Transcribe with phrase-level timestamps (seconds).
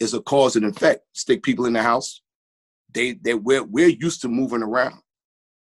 [0.00, 1.02] is a cause and effect.
[1.12, 2.20] Stick people in the house.
[2.92, 5.00] They they we're we're used to moving around.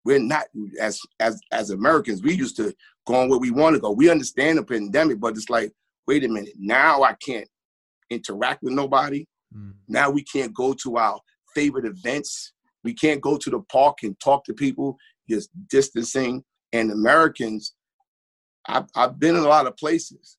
[0.05, 0.47] We're not
[0.81, 2.23] as as as Americans.
[2.23, 2.75] We used to
[3.07, 3.93] going where we want to go.
[3.93, 5.73] We understand the pandemic, but it's like,
[6.07, 6.55] wait a minute.
[6.59, 7.49] Now I can't
[8.11, 9.27] interact with nobody.
[9.57, 9.75] Mm.
[9.89, 11.21] Now we can't go to our
[11.55, 12.53] favorite events.
[12.85, 14.97] We can't go to the park and talk to people.
[15.29, 16.45] Just distancing.
[16.73, 17.75] And Americans,
[18.69, 20.37] I've, I've been in a lot of places.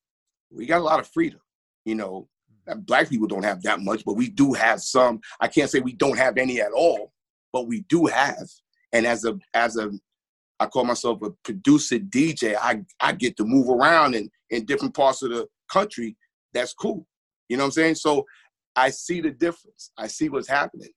[0.51, 1.39] We got a lot of freedom.
[1.85, 2.27] You know,
[2.75, 5.19] black people don't have that much, but we do have some.
[5.39, 7.13] I can't say we don't have any at all,
[7.53, 8.47] but we do have.
[8.93, 9.91] And as a as a
[10.59, 12.55] I call myself a producer DJ.
[12.59, 16.15] I I get to move around in in different parts of the country.
[16.53, 17.05] That's cool.
[17.49, 17.95] You know what I'm saying?
[17.95, 18.25] So
[18.75, 19.91] I see the difference.
[19.97, 20.91] I see what's happening.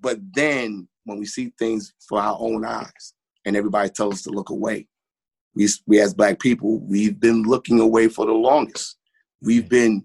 [0.00, 3.14] But then when we see things for our own eyes
[3.44, 4.88] and everybody tells us to look away,
[5.54, 8.96] we, we as black people, we've been looking away for the longest.
[9.40, 10.04] We've been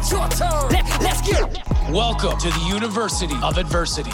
[0.00, 0.68] It's your turn.
[0.70, 4.10] Let, let's get Welcome to the University of Adversity.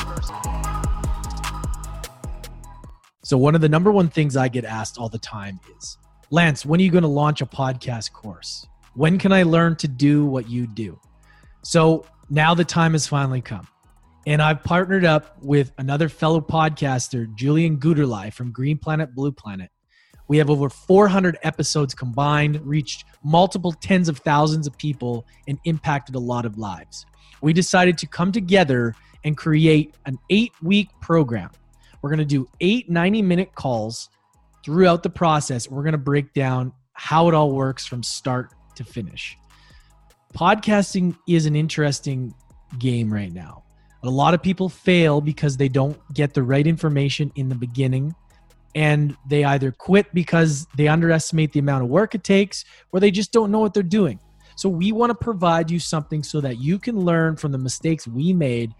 [3.23, 5.99] So, one of the number one things I get asked all the time is
[6.31, 8.67] Lance, when are you going to launch a podcast course?
[8.95, 10.99] When can I learn to do what you do?
[11.63, 13.69] So, now the time has finally come.
[14.27, 19.71] And I've partnered up with another fellow podcaster, Julian Guterlei from Green Planet Blue Planet.
[20.29, 26.15] We have over 400 episodes combined, reached multiple tens of thousands of people, and impacted
[26.15, 27.07] a lot of lives
[27.41, 31.51] we decided to come together and create an eight week program.
[32.03, 34.11] We're going to do eight 90 minute calls
[34.65, 35.71] throughout the process.
[35.71, 39.37] We're going to break down how it all works from start to finish.
[40.35, 42.35] Podcasting is an interesting
[42.79, 43.63] game right now.
[44.03, 48.15] A lot of people fail because they don't get the right information in the beginning
[48.77, 53.11] and they either quit because they underestimate the amount of work it takes or they
[53.11, 54.21] just don't know what they're doing.
[54.55, 58.07] So we want to provide you something so that you can learn from the mistakes
[58.07, 58.75] we made,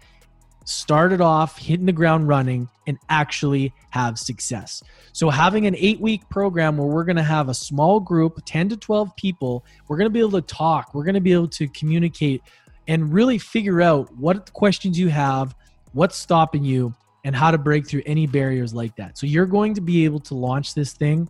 [0.65, 4.83] start it off hitting the ground running, and actually have success.
[5.13, 8.69] So having an eight week program where we're going to have a small group, 10
[8.69, 11.47] to 12 people, we're going to be able to talk, we're going to be able
[11.49, 12.43] to communicate
[12.87, 15.55] and really figure out what questions you have,
[15.93, 16.93] what's stopping you,
[17.27, 19.17] and how to break through any barriers like that.
[19.17, 21.27] So you're going to be able to launch this thing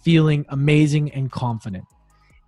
[0.00, 1.84] feeling amazing and confident.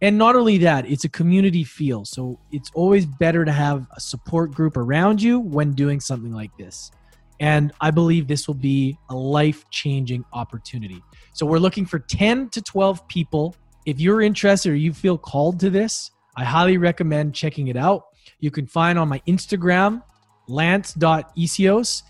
[0.01, 2.05] And not only that, it's a community feel.
[2.05, 6.57] So it's always better to have a support group around you when doing something like
[6.57, 6.93] this.
[7.41, 11.03] And I believe this will be a life changing opportunity.
[11.33, 13.57] So we're looking for 10 to 12 people.
[13.85, 18.05] If you're interested or you feel called to this, I highly recommend checking it out.
[18.39, 20.05] You can find on my Instagram,
[20.47, 22.03] lance.essihos.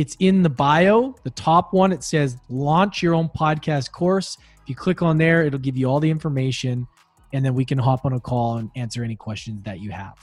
[0.00, 1.92] It's in the bio, the top one.
[1.92, 4.38] It says launch your own podcast course.
[4.62, 6.88] If you click on there, it'll give you all the information
[7.34, 10.16] and then we can hop on a call and answer any questions that you have.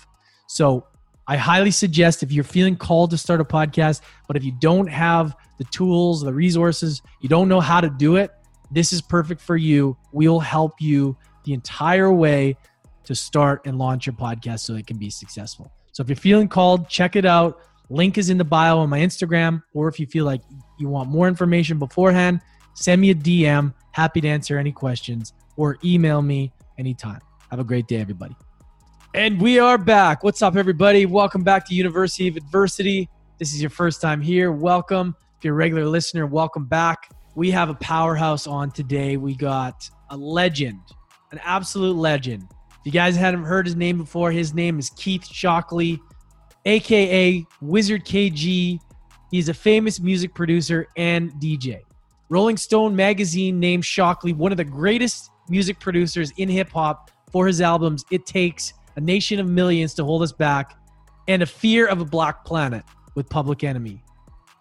[0.48, 0.88] So
[1.28, 4.88] I highly suggest if you're feeling called to start a podcast, but if you don't
[4.88, 8.32] have the tools, the resources, you don't know how to do it,
[8.72, 9.96] this is perfect for you.
[10.12, 12.58] We'll help you the entire way
[13.04, 15.72] to start and launch your podcast so it can be successful.
[15.92, 17.62] So if you're feeling called, check it out.
[17.90, 19.64] Link is in the bio on my Instagram.
[19.74, 20.42] Or if you feel like
[20.78, 22.42] you want more information beforehand,
[22.74, 23.74] send me a DM.
[23.92, 27.22] Happy to answer any questions or email me anytime.
[27.50, 28.36] Have a great day, everybody.
[29.14, 30.24] And we are back.
[30.24, 31.06] What's up, everybody?
[31.06, 33.10] Welcome back to University of Adversity.
[33.40, 34.52] This is your first time here.
[34.52, 35.16] Welcome.
[35.38, 37.10] If you're a regular listener, welcome back.
[37.36, 39.16] We have a powerhouse on today.
[39.16, 40.82] We got a legend,
[41.32, 42.48] an absolute legend.
[42.72, 46.00] If you guys hadn't heard his name before, his name is Keith Shocklee,
[46.68, 48.80] aka Wizard K-Jee.
[49.32, 51.80] He's a famous music producer and DJ.
[52.30, 57.48] Rolling Stone magazine named Shocklee one of the greatest music producers in hip hop for
[57.48, 60.78] his albums It Takes, A Nation of Millions to Hold Us Back,
[61.30, 62.84] and A Fear of a Black Planet
[63.16, 64.04] with Public Enemy.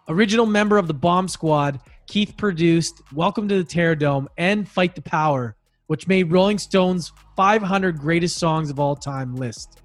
[0.08, 5.02] Original member of the Bomb Squad, Keith produced Welcome to the Terrordome and Fight the
[5.02, 5.56] Power,
[5.88, 9.82] which made Rolling Stone's 500 greatest songs of all time list.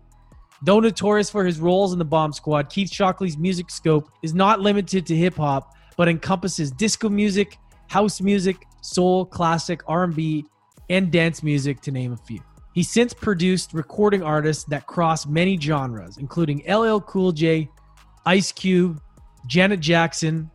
[0.63, 4.60] Though notorious for his roles in the Bomb Squad, Keith Shocklee's music scope is not
[4.60, 10.46] limited to hip hop, but encompasses disco music, house music, soul, classic, R&B,
[10.90, 12.42] and dance music, to name a few.
[12.74, 17.68] He's since produced recording artists that cross many genres, including LL Cool J,
[18.25, 19.02] Ice Cube,
[19.48, 20.50] Janet Jackson,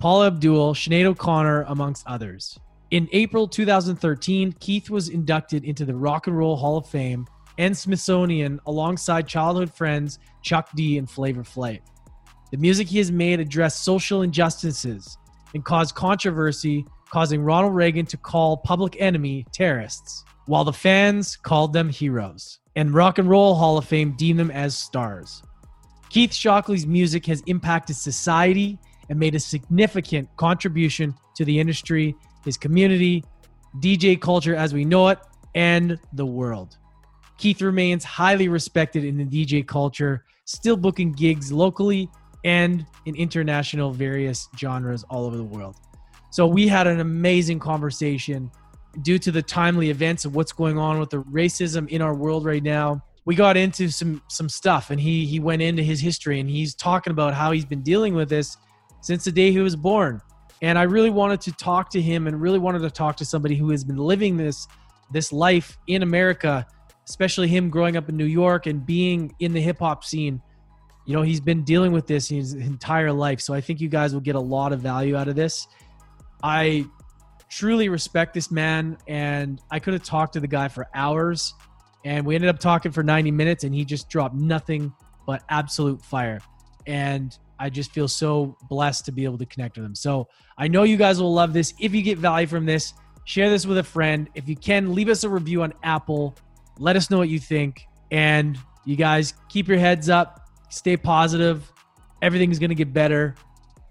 [0.00, 2.58] Paula Abdul, Sinead O'Connor, amongst others.
[2.90, 7.26] In April 2013, Keith was inducted into the Rock and Roll Hall of Fame
[7.58, 11.80] and Smithsonian alongside childhood friends Chuck D and Flavor Flav.
[12.50, 15.16] The music he has made addressed social injustices
[15.54, 21.72] and caused controversy, causing Ronald Reagan to call Public Enemy terrorists, while the fans called
[21.72, 25.42] them heroes, and Rock and Roll Hall of Fame deemed them as stars.
[26.08, 32.56] Keith Shocklee's music has impacted society and made a significant contribution to the industry, his
[32.56, 33.24] community,
[33.78, 35.18] DJ culture as we know it,
[35.54, 36.78] and the world.
[37.40, 42.06] Keith remains highly respected in the DJ culture, still booking gigs locally
[42.44, 45.76] and in international various genres all over the world.
[46.30, 48.50] So we had an amazing conversation
[49.00, 52.44] due to the timely events of what's going on with the racism in our world
[52.44, 53.02] right now.
[53.24, 56.74] We got into some some stuff and he he went into his history and he's
[56.74, 58.58] talking about how he's been dealing with this
[59.00, 60.20] since the day he was born.
[60.60, 63.54] And I really wanted to talk to him and really wanted to talk to somebody
[63.54, 64.68] who has been living this
[65.10, 66.66] this life in America,
[67.10, 70.40] especially him growing up in New York and being in the hip hop scene
[71.06, 73.40] you know he's been dealing with this his entire life.
[73.40, 75.66] So i think you guys will get a lot of value out of this.
[76.42, 76.86] I
[77.48, 81.52] truly respect this man and i could have talked to the guy for hours
[82.04, 84.92] and we ended up talking for 90 minutes and he just dropped nothing
[85.26, 86.40] but absolute fire.
[86.86, 89.96] And i just feel so blessed to be able to connect with him.
[89.96, 90.28] So
[90.58, 91.74] i know you guys will love this.
[91.80, 94.28] If you get value from this share this with a friend.
[94.34, 96.36] If you can leave us a review on apple
[96.80, 100.40] let us know what you think and you guys keep your heads up
[100.70, 101.70] Stay positive.
[102.22, 103.34] Everything's going to get better.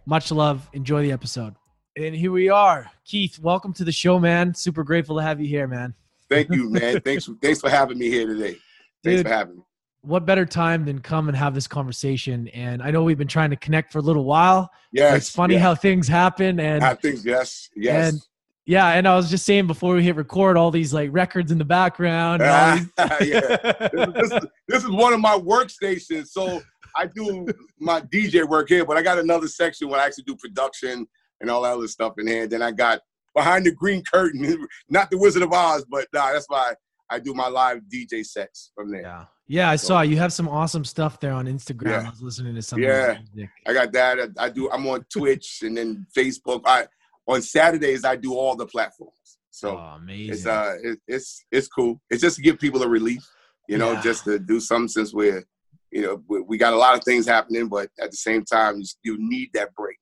[0.06, 0.68] Much love.
[0.72, 1.54] Enjoy the episode.
[1.98, 2.90] And here we are.
[3.04, 4.56] Keith, welcome to the show, man.
[4.56, 5.94] Super grateful to have you here, man.
[6.30, 7.02] Thank you, man.
[7.02, 8.56] thanks, thanks for having me here today.
[9.04, 9.64] Thanks Dude, for having me.
[10.02, 12.48] What better time than come and have this conversation?
[12.50, 14.72] And I know we've been trying to connect for a little while.
[14.94, 18.14] Yeah, it's funny how things happen and how things, yes, yes.
[18.14, 18.22] And
[18.66, 21.58] yeah, and I was just saying before we hit record, all these like records in
[21.58, 22.42] the background.
[22.44, 22.86] Ah,
[23.22, 23.40] yeah,
[23.92, 26.28] this, this, this, is one of my workstations.
[26.28, 26.62] So
[26.96, 27.48] I do
[27.80, 31.08] my DJ work here, but I got another section where I actually do production
[31.42, 32.44] and all that other stuff in here.
[32.44, 33.02] And then I got
[33.36, 36.74] behind the green curtain, not the Wizard of Oz, but nah, that's why
[37.10, 39.02] I do my live DJ sets from there.
[39.02, 39.26] Yeah.
[39.52, 41.90] Yeah, I so, saw you have some awesome stuff there on Instagram.
[41.90, 42.06] Yeah.
[42.06, 42.80] I was listening to some.
[42.80, 43.18] Yeah,
[43.66, 44.20] I got that.
[44.38, 44.70] I, I do.
[44.70, 46.62] I'm on Twitch and then Facebook.
[46.66, 46.86] I
[47.30, 49.38] on Saturdays I do all the platforms.
[49.52, 52.02] So oh, it's uh it, it's it's cool.
[52.10, 53.26] It's just to give people a relief,
[53.68, 54.02] you know, yeah.
[54.02, 55.46] just to do something since we're
[55.92, 58.82] you know we, we, got a lot of things happening, but at the same time
[59.04, 59.98] you, need that break.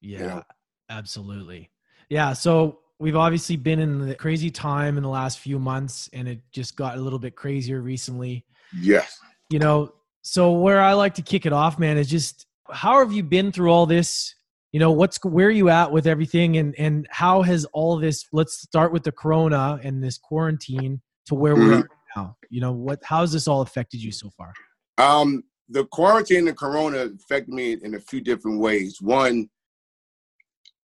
[0.00, 0.42] Yeah, you know?
[0.90, 1.70] absolutely.
[2.08, 6.28] Yeah, so we've obviously been in the crazy time in the last few months, and
[6.28, 8.44] it just got a little bit crazier recently.
[8.80, 9.18] Yes.
[9.50, 9.92] You know,
[10.22, 13.52] so where I like to kick it off, man, is just how have you been
[13.52, 14.34] through all this?
[14.72, 18.26] You know what's where are you at with everything and and how has all this
[18.32, 21.68] let's start with the corona and this quarantine to where mm-hmm.
[21.68, 24.52] we are now you know what how has this all affected you so far
[24.98, 29.48] um the quarantine and corona affected me in a few different ways one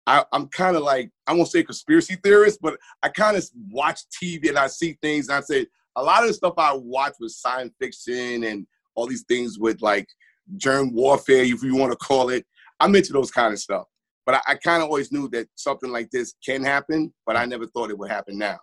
[0.07, 3.99] I, am kind of like I won't say conspiracy theorist, but I kind of watch
[4.09, 5.67] TV and I see things and I say
[5.97, 9.81] a lot of the stuff I watch was science fiction and all these things with
[9.81, 10.07] like
[10.55, 12.45] germ warfare, if you want to call it.
[12.79, 13.85] I'm into those kind of stuff.
[14.25, 17.45] But I, I kind of always knew that something like this can happen, but I
[17.45, 18.59] never thought it would happen now.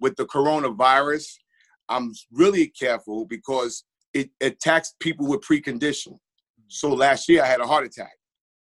[0.00, 1.26] With the coronavirus,
[1.88, 6.18] I'm really careful because it attacks people with precondition.
[6.68, 8.12] So last year I had a heart attack.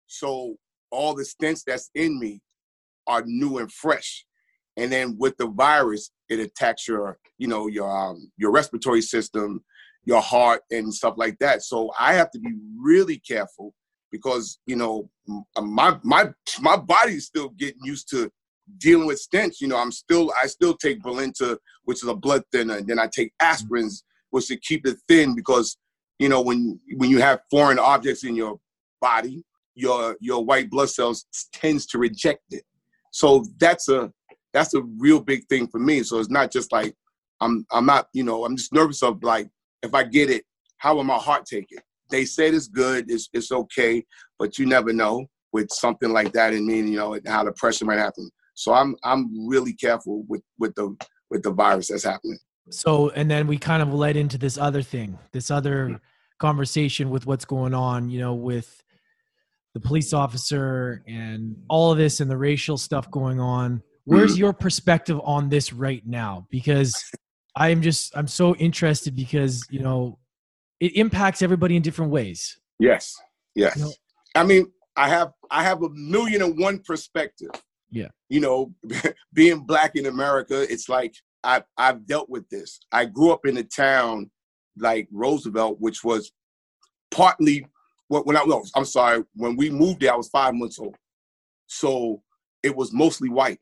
[0.06, 0.56] So
[0.90, 2.40] all the stents that's in me
[3.06, 4.24] are new and fresh.
[4.76, 9.62] And then with the virus, it attacks your, you know, your um, your respiratory system,
[10.04, 11.62] your heart, and stuff like that.
[11.62, 13.74] So I have to be really careful
[14.10, 15.10] because you know
[15.60, 18.30] my my my body's still getting used to
[18.76, 19.60] dealing with stents.
[19.60, 22.98] You know, I'm still I still take Brilinta, which is a blood thinner, and then
[22.98, 23.66] I take mm-hmm.
[23.66, 25.76] aspirins, which to keep it thin because
[26.18, 28.58] you know when when you have foreign objects in your
[29.00, 32.64] body, your your white blood cells tends to reject it.
[33.12, 34.12] So that's a
[34.52, 36.02] that's a real big thing for me.
[36.02, 36.94] So it's not just like
[37.40, 39.48] I'm I'm not you know I'm just nervous of like
[39.82, 40.44] if I get it,
[40.78, 41.82] how will my heart take it?
[42.10, 44.04] They said it's good, it's it's okay,
[44.38, 47.84] but you never know with something like that and mean, you know, how the pressure
[47.84, 48.30] might happen.
[48.54, 50.96] So I'm I'm really careful with with the
[51.30, 52.38] with the virus that's happening.
[52.70, 55.96] So and then we kind of led into this other thing, this other mm-hmm.
[56.38, 58.82] conversation with what's going on, you know, with
[59.74, 63.82] the police officer and all of this and the racial stuff going on.
[64.04, 64.40] Where's mm-hmm.
[64.40, 66.46] your perspective on this right now?
[66.50, 66.94] Because
[67.54, 70.18] I am just I'm so interested because, you know,
[70.80, 72.58] it impacts everybody in different ways.
[72.78, 73.16] Yes.
[73.54, 73.76] Yes.
[73.76, 73.92] You know,
[74.34, 77.50] I mean, I have I have a million and one perspective.
[77.90, 78.08] Yeah.
[78.28, 78.74] You know,
[79.32, 82.80] being black in America, it's like I've I've dealt with this.
[82.92, 84.30] I grew up in a town
[84.76, 86.32] like Roosevelt, which was
[87.10, 87.66] partly
[88.08, 90.96] when I no, I'm sorry, when we moved there, I was five months old.
[91.66, 92.22] So
[92.62, 93.60] it was mostly white.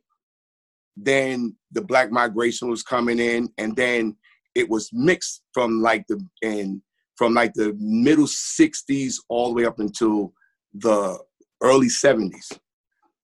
[0.96, 4.16] Then the black migration was coming in, and then
[4.54, 6.80] it was mixed from like the and
[7.16, 10.32] from like the middle 60s all the way up until
[10.74, 11.18] the
[11.62, 12.58] early 70s.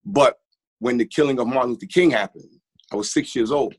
[0.05, 0.39] But
[0.79, 2.49] when the killing of Martin Luther King happened,
[2.93, 3.75] I was six years old.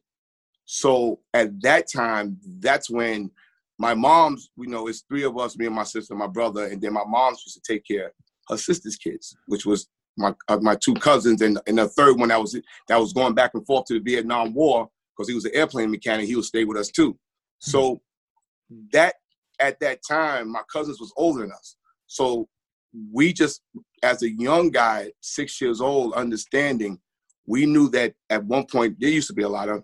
[0.65, 3.31] So at that time, that's when
[3.77, 6.81] my mom's, you know, it's three of us, me and my sister, my brother, and
[6.81, 8.11] then my mom's used to take care of
[8.49, 12.29] her sister's kids, which was my uh, my two cousins, and and the third one
[12.29, 15.45] that was that was going back and forth to the Vietnam War because he was
[15.45, 16.27] an airplane mechanic.
[16.27, 17.17] He would stay with us too.
[17.59, 18.01] So
[18.91, 19.15] that
[19.63, 21.77] at that time, my cousins was older than us.
[22.07, 22.47] So
[23.11, 23.61] we just,
[24.03, 26.99] as a young guy, six years old, understanding,
[27.47, 29.83] we knew that at one point there used to be a lot of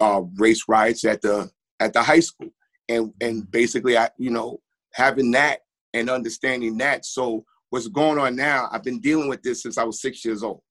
[0.00, 2.50] uh, race riots at the at the high school,
[2.88, 4.60] and and basically, I you know
[4.92, 5.60] having that
[5.94, 7.04] and understanding that.
[7.04, 8.68] So what's going on now?
[8.72, 10.62] I've been dealing with this since I was six years old,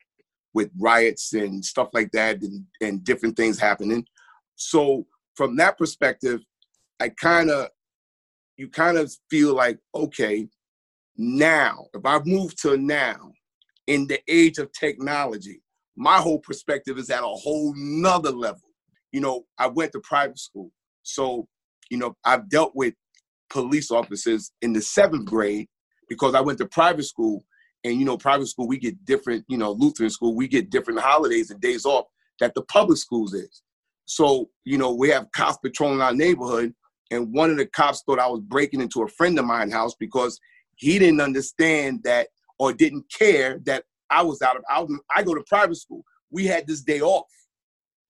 [0.54, 4.06] with riots and stuff like that, and and different things happening.
[4.56, 6.42] So from that perspective,
[7.00, 7.70] I kind of
[8.60, 10.48] you kind of feel like okay,
[11.16, 13.32] now if I move to now
[13.88, 15.62] in the age of technology,
[15.96, 18.70] my whole perspective is at a whole nother level.
[19.14, 20.72] You know, I went to private school,
[21.04, 21.48] so
[21.90, 22.94] you know I've dealt with
[23.50, 25.68] police officers in the seventh grade
[26.10, 27.44] because I went to private school.
[27.86, 29.46] And you know, private school we get different.
[29.48, 32.08] You know, Lutheran school we get different holidays and days off
[32.42, 33.62] that the public schools is.
[34.04, 36.74] So you know, we have cops patrolling our neighborhood,
[37.12, 39.96] and one of the cops thought I was breaking into a friend of mine's house
[40.00, 40.40] because
[40.76, 45.24] he didn't understand that or didn't care that I was out of I, was, I
[45.24, 46.04] go to private school.
[46.32, 47.28] We had this day off.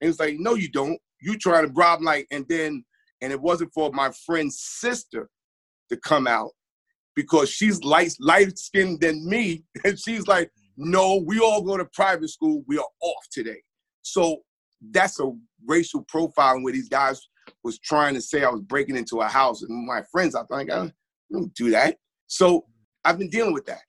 [0.01, 0.99] And it's like, no, you don't.
[1.21, 2.85] You trying to bribe like, and then,
[3.21, 5.29] and it wasn't for my friend's sister
[5.89, 6.51] to come out
[7.15, 11.85] because she's light light skinned than me, and she's like, no, we all go to
[11.85, 12.63] private school.
[12.67, 13.61] We are off today.
[14.01, 14.37] So
[14.91, 15.29] that's a
[15.67, 17.27] racial profiling where these guys
[17.63, 20.71] was trying to say I was breaking into a house, and my friends, I think
[20.71, 20.91] I
[21.31, 21.97] don't do that.
[22.27, 22.65] So
[23.05, 23.81] I've been dealing with that.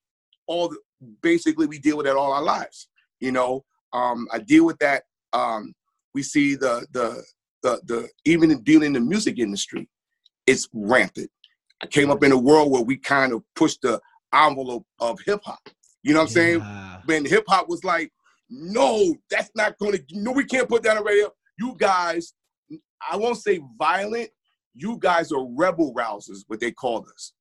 [0.47, 0.79] All the,
[1.23, 2.89] basically we deal with that all our lives.
[3.21, 5.05] You know, um, I deal with that.
[5.33, 5.75] Um,
[6.15, 7.23] we see the the
[7.63, 9.89] the the even in dealing in the music industry,
[10.47, 11.31] it's rampant.
[11.83, 14.01] I came up in a world where we kind of pushed the
[14.35, 15.69] envelope of hip hop.
[16.03, 16.61] You know what I'm yeah.
[16.61, 17.03] saying?
[17.07, 18.13] When hip hop was like,
[18.49, 20.05] no, that's not going to.
[20.13, 21.31] No, we can't put that on radio.
[21.59, 22.33] You guys,
[23.11, 24.31] I won't say violent.
[24.75, 27.33] You guys are rebel rousers, what they called us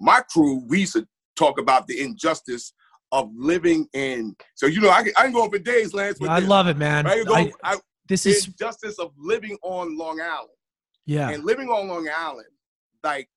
[0.00, 1.06] my crew, we used to
[1.36, 2.72] talk about the injustice
[3.12, 4.34] of living in.
[4.54, 6.18] So you know, I can, I can go on for days, Lance.
[6.26, 7.06] I this, love it, man.
[7.06, 7.76] I go, I, I,
[8.08, 10.48] this is injustice of living on Long Island.
[11.06, 12.48] Yeah, and living on Long Island,
[13.02, 13.28] like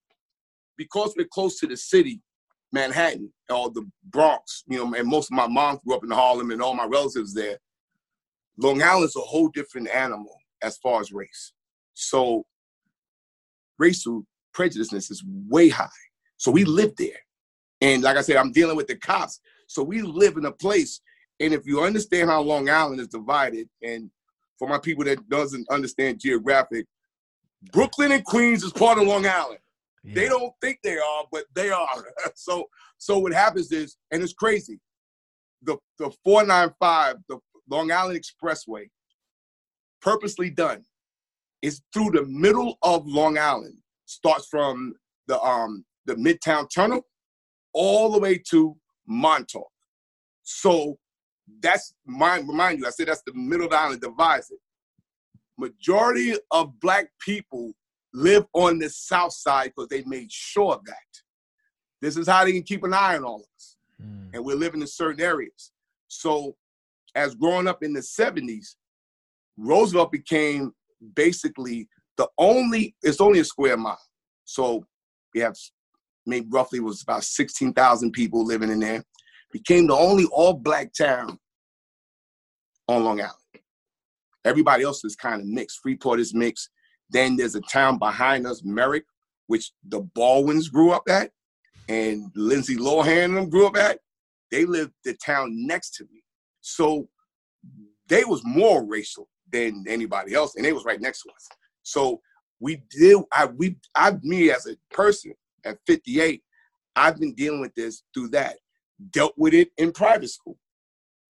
[0.76, 2.20] because we're close to the city,
[2.72, 6.50] Manhattan or the Bronx, you know, and most of my mom grew up in Harlem,
[6.50, 7.58] and all my relatives there.
[8.58, 11.52] Long Island's a whole different animal as far as race.
[11.94, 12.44] So
[13.78, 14.24] racial
[14.56, 15.88] prejudiceness is way high.
[16.36, 16.72] So we mm-hmm.
[16.72, 17.18] live there.
[17.80, 19.40] And like I said, I'm dealing with the cops.
[19.66, 21.00] So we live in a place.
[21.40, 24.10] And if you understand how Long Island is divided, and
[24.58, 26.86] for my people that doesn't understand geographic,
[27.72, 29.58] Brooklyn and Queens is part of Long Island.
[30.04, 30.14] Yeah.
[30.14, 32.04] They don't think they are, but they are.
[32.34, 32.66] so
[32.98, 34.80] so what happens is, and it's crazy,
[35.62, 37.38] the the 495, the
[37.70, 38.88] Long Island Expressway,
[40.02, 40.84] purposely done,
[41.62, 43.78] is through the middle of Long Island.
[44.06, 44.94] Starts from
[45.28, 47.06] the um the Midtown Tunnel
[47.72, 49.70] all the way to Montauk.
[50.42, 50.98] So
[51.60, 54.58] that's mind remind you, I said that's the middle of the island divides it.
[55.58, 57.72] Majority of black people
[58.12, 60.96] live on the south side because they made sure of that.
[62.00, 63.76] This is how they can keep an eye on all of us.
[64.02, 64.30] Mm.
[64.34, 65.70] And we're living in certain areas.
[66.08, 66.56] So
[67.14, 68.76] as growing up in the 70s,
[69.62, 70.72] Roosevelt became
[71.14, 73.98] basically the only, it's only a square mile.
[74.44, 74.84] So
[75.34, 75.56] we have
[76.26, 79.04] maybe roughly was about 16,000 people living in there,
[79.52, 81.38] became the only all black town
[82.88, 83.36] on Long Island.
[84.44, 85.80] Everybody else is kind of mixed.
[85.82, 86.70] Freeport is mixed.
[87.10, 89.04] Then there's a town behind us, Merrick,
[89.46, 91.30] which the Baldwins grew up at,
[91.88, 93.98] and Lindsay Lohan and them grew up at.
[94.50, 96.22] They lived the town next to me.
[96.60, 97.08] So
[98.08, 101.48] they was more racial than anybody else, and they was right next to us.
[101.82, 102.20] So
[102.60, 106.42] we did I we I me as a person, at 58,
[106.96, 108.56] I've been dealing with this through that.
[109.10, 110.58] dealt with it in private school.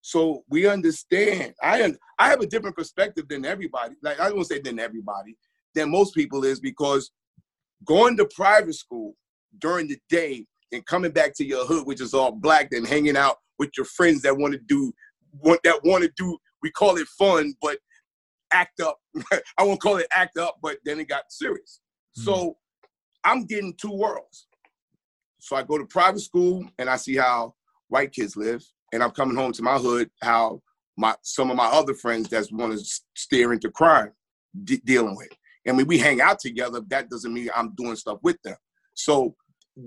[0.02, 1.54] So we understand.
[1.62, 3.94] I I have a different perspective than everybody.
[4.02, 5.36] Like I don't say than everybody,
[5.74, 7.10] than most people is because
[7.84, 9.14] going to private school
[9.58, 13.16] during the day and coming back to your hood, which is all black, and hanging
[13.16, 14.92] out with your friends that want to do
[15.40, 16.36] want that want to do.
[16.62, 17.78] We call it fun, but
[18.52, 18.99] act up.
[19.59, 21.80] I won't call it act up, but then it got serious.
[22.18, 22.25] Mm-hmm.
[22.25, 22.56] So
[23.25, 24.47] I'm getting two worlds.
[25.40, 27.54] So I go to private school and I see how
[27.88, 30.62] white kids live, and I'm coming home to my hood how
[30.97, 34.12] my some of my other friends that want to steer into crime
[34.64, 35.30] de- dealing with.
[35.68, 36.80] I mean, we hang out together.
[36.88, 38.56] That doesn't mean I'm doing stuff with them.
[38.94, 39.37] So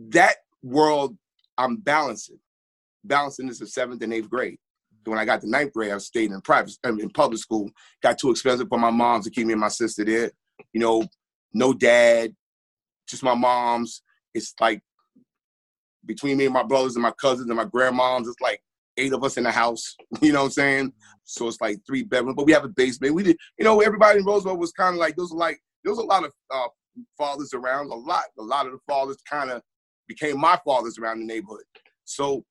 [0.10, 1.18] that world,
[1.58, 2.40] I'm balancing.
[3.04, 4.58] Balancing is the seventh and eighth grade.
[5.12, 7.70] When I got to ninth grade, I stayed in private, in public school.
[8.02, 10.32] Got too expensive for my mom to keep me and my sister there.
[10.74, 11.08] You know,
[11.54, 12.36] no dad,
[13.08, 14.02] just my mom's.
[14.34, 14.82] It's like
[16.06, 18.62] between me and my brothers and my cousins and my grandmoms, it's like
[18.98, 19.96] eight of us in the house.
[20.22, 20.94] You know what I'm saying?
[21.24, 23.16] So it's like three bedrooms, but we have a basement.
[23.16, 25.32] We did, you know, everybody in Roosevelt was kind of like those.
[25.32, 26.68] Like there was a lot of uh,
[27.18, 27.92] fathers around.
[27.92, 29.62] A lot, a lot of the fathers kind of
[30.08, 31.64] became my fathers around the neighborhood.
[32.06, 32.46] So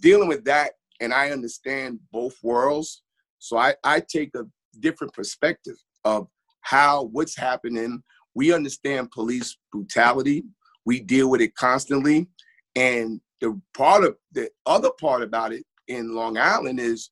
[0.00, 3.02] dealing with that, and I understand both worlds.
[3.38, 4.44] So I I take a
[4.80, 6.28] different perspective of
[6.60, 8.02] how what's happening.
[8.34, 10.44] We understand police brutality.
[10.84, 12.28] We deal with it constantly,
[12.74, 17.10] and the part of the other part about it in Long Island is,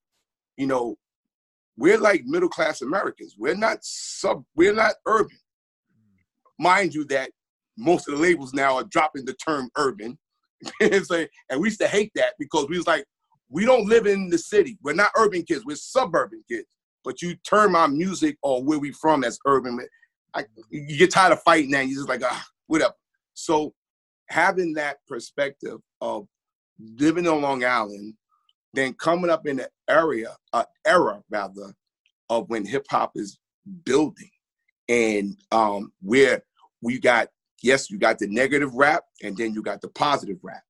[0.57, 0.97] you know,
[1.77, 3.37] we're like middle class Americans.
[3.39, 4.45] We're not sub.
[4.55, 5.39] We're not urban.
[6.59, 7.31] Mind you, that
[7.77, 10.19] most of the labels now are dropping the term urban.
[10.81, 13.05] and we used to hate that because we was like,
[13.49, 14.79] we don't live in the city.
[14.83, 15.65] We're not urban kids.
[15.65, 16.67] We're suburban kids.
[17.05, 19.79] But you turn my music or where we from as urban.
[20.35, 21.87] I, you get tired of fighting that.
[21.87, 22.95] You're just like, ah, whatever.
[23.35, 23.75] So
[24.29, 26.27] having that perspective of
[26.99, 28.15] living on Long Island,
[28.75, 31.73] then coming up in the area, uh, era rather,
[32.29, 33.39] of when hip hop is
[33.85, 34.31] building,
[34.89, 36.43] and um, where
[36.83, 37.29] we got
[37.63, 40.63] yes, you got the negative rap, and then you got the positive rap.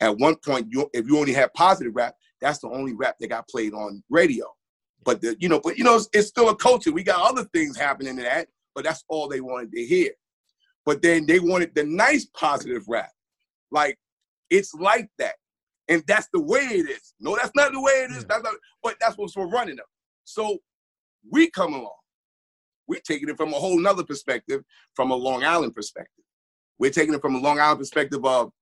[0.00, 3.28] At one point, you if you only had positive rap, that's the only rap that
[3.28, 4.46] got played on radio.
[5.04, 6.92] But the you know, but you know, it's, it's still a culture.
[6.92, 10.10] We got other things happening in that, but that's all they wanted to hear.
[10.84, 13.10] But then they wanted the nice positive rap.
[13.70, 13.98] Like
[14.50, 15.34] it's like that.
[15.88, 17.14] And that's the way it is.
[17.20, 18.24] No, that's not the way it is.
[18.24, 19.86] That's not, but that's what's for running them.
[20.24, 20.58] So
[21.30, 21.96] we come along.
[22.86, 24.62] We're taking it from a whole nother perspective,
[24.94, 26.24] from a Long Island perspective.
[26.78, 28.52] We're taking it from a Long Island perspective of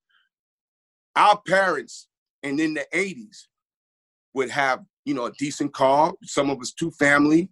[1.16, 2.08] our parents
[2.42, 3.46] and in the 80s
[4.34, 7.50] would have, you know, a decent car, some of us two family,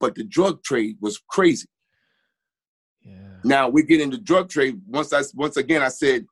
[0.00, 1.68] but the drug trade was crazy.
[3.02, 3.14] Yeah.
[3.42, 4.80] Now we get into drug trade.
[4.86, 6.26] Once I once again I said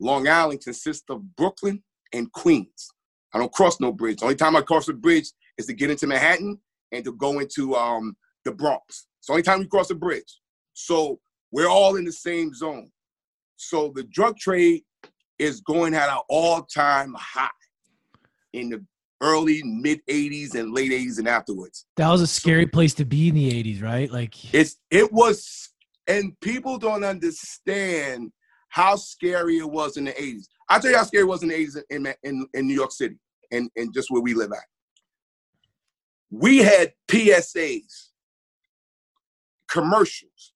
[0.00, 2.88] Long Island consists of Brooklyn and Queens.
[3.32, 4.18] I don't cross no bridge.
[4.18, 6.60] The only time I cross a bridge is to get into Manhattan
[6.92, 9.06] and to go into um, the Bronx.
[9.18, 10.40] It's the only time we cross a bridge.
[10.72, 11.20] So
[11.50, 12.90] we're all in the same zone.
[13.56, 14.82] So the drug trade
[15.38, 17.48] is going at an all-time high
[18.52, 18.84] in the
[19.20, 21.86] early mid 80s and late 80s and afterwards.
[21.96, 24.10] That was a scary so, place to be in the 80s, right?
[24.10, 25.70] Like it's it was
[26.06, 28.32] and people don't understand
[28.68, 30.46] how scary it was in the 80s.
[30.68, 32.92] I'll tell you how scary it was in the 80s in, in, in New York
[32.92, 33.16] City
[33.50, 34.64] and, and just where we live at.
[36.30, 38.08] We had PSAs,
[39.68, 40.52] commercials,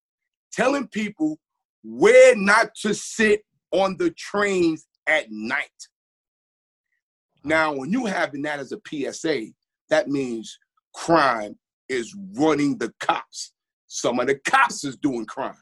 [0.53, 1.39] telling people
[1.83, 5.69] where not to sit on the trains at night.
[7.45, 9.47] Now, when you having that as a PSA,
[9.89, 10.59] that means
[10.95, 11.57] crime
[11.89, 13.53] is running the cops.
[13.87, 15.55] Some of the cops is doing crime.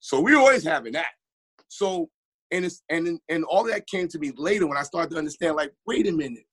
[0.00, 1.12] So we always having that.
[1.68, 2.10] So
[2.50, 5.56] and it's and and all that came to me later when I started to understand.
[5.56, 6.44] Like, wait a minute.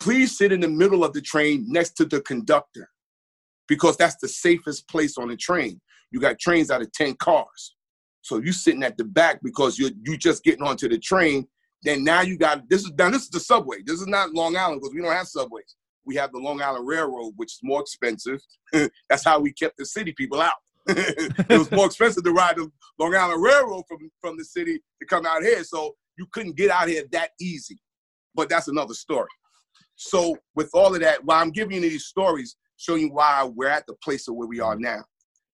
[0.00, 2.88] Please sit in the middle of the train next to the conductor,
[3.68, 5.80] because that's the safest place on the train.
[6.10, 7.76] You got trains out of ten cars,
[8.22, 11.46] so you sitting at the back because you're you just getting onto the train.
[11.82, 13.78] Then now you got this is now this is the subway.
[13.84, 15.76] This is not Long Island because we don't have subways.
[16.04, 18.40] We have the Long Island Railroad, which is more expensive.
[19.08, 20.52] that's how we kept the city people out.
[20.88, 25.06] it was more expensive to ride the Long Island Railroad from, from the city to
[25.06, 25.62] come out here.
[25.62, 27.78] So you couldn't get out here that easy.
[28.34, 29.28] But that's another story.
[29.94, 33.68] So with all of that, while I'm giving you these stories, showing you why we're
[33.68, 35.04] at the place of where we are now.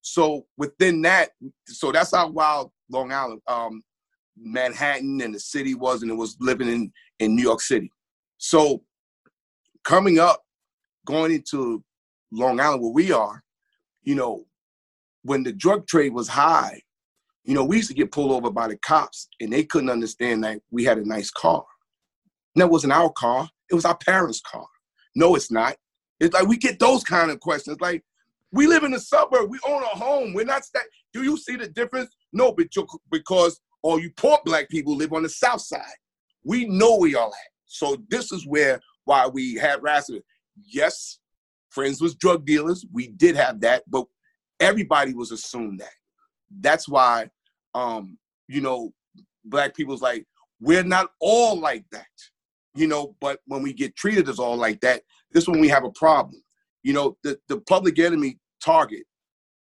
[0.00, 1.30] So within that,
[1.66, 3.82] so that's how wild Long Island, um,
[4.40, 7.90] Manhattan and the city was, and it was living in, in New York City.
[8.38, 8.82] So
[9.84, 10.42] coming up,
[11.06, 11.82] going into
[12.30, 13.42] Long Island where we are,
[14.02, 14.46] you know,
[15.22, 16.82] when the drug trade was high,
[17.44, 20.44] you know, we used to get pulled over by the cops and they couldn't understand
[20.44, 21.64] that we had a nice car.
[22.54, 23.48] And that wasn't our car.
[23.70, 24.66] It was our parents' car.
[25.14, 25.76] No, it's not.
[26.20, 27.80] It's like we get those kind of questions.
[27.80, 28.04] Like,
[28.52, 29.50] we live in the suburb.
[29.50, 30.34] We own a home.
[30.34, 30.62] We're not.
[31.12, 32.14] Do you see the difference?
[32.32, 32.66] No, but
[33.10, 35.82] because all you poor black people live on the south side.
[36.44, 37.50] We know where y'all at.
[37.66, 40.22] So this is where why we had racism.
[40.64, 41.18] Yes,
[41.70, 42.84] friends was drug dealers.
[42.92, 44.06] We did have that, but
[44.60, 45.94] everybody was assumed that.
[46.60, 47.30] That's why,
[47.74, 48.92] um, you know,
[49.44, 50.26] black people's like
[50.60, 52.06] we're not all like that,
[52.74, 53.14] you know.
[53.20, 56.42] But when we get treated as all like that, this when we have a problem.
[56.82, 59.04] You know, the the public enemy target.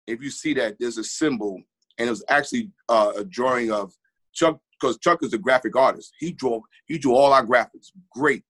[0.06, 1.62] If you see that, there's a symbol,
[1.98, 3.92] and it was actually uh, a drawing of
[4.32, 6.12] Chuck because Chuck is a graphic artist.
[6.18, 7.90] He drew he drew all our graphics.
[8.12, 8.42] Great.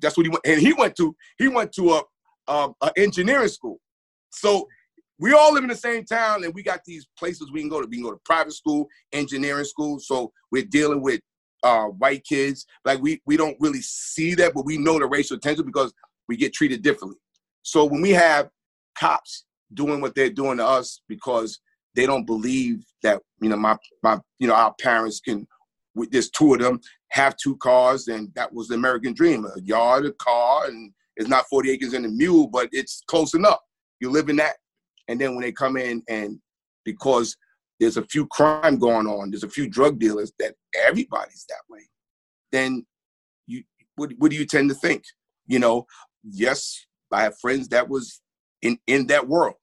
[0.00, 2.02] That's what he went and he went to he went to a,
[2.48, 3.80] a, a engineering school.
[4.30, 4.68] So
[5.18, 7.80] we all live in the same town and we got these places we can go
[7.80, 7.88] to.
[7.88, 9.98] We can go to private school, engineering school.
[9.98, 11.20] So we're dealing with
[11.62, 12.66] uh, white kids.
[12.84, 15.92] Like we we don't really see that, but we know the racial tension because
[16.28, 17.18] we get treated differently.
[17.62, 18.50] So when we have
[18.94, 21.60] cops doing what they're doing to us because
[21.94, 25.46] they don't believe that you know my my you know our parents can
[25.94, 29.44] with there's two of them have two cars and that was the american dream.
[29.44, 33.34] A yard a car and it's not 40 acres and a mule but it's close
[33.34, 33.60] enough.
[34.00, 34.56] You live in that.
[35.08, 36.38] And then when they come in and
[36.84, 37.36] because
[37.80, 41.80] there's a few crime going on there's a few drug dealers that everybody's that way
[42.52, 42.86] then
[43.46, 43.62] you
[43.96, 45.02] what, what do you tend to think?
[45.46, 45.86] You know
[46.24, 48.20] yes i have friends that was
[48.62, 49.54] in in that world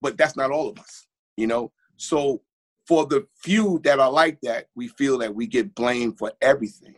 [0.00, 1.07] but that's not all of us
[1.38, 1.72] you know?
[1.96, 2.42] So
[2.88, 6.96] for the few that are like that we feel that we get blamed for everything.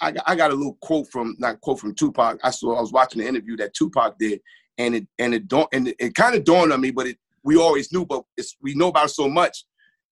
[0.00, 2.40] I I got a little quote from not quote from tupac.
[2.42, 4.40] I saw i was watching the interview that tupac did
[4.78, 7.18] and it and it don't and it, it kind of dawned on me but it
[7.44, 9.64] we always knew but it's we know about so much.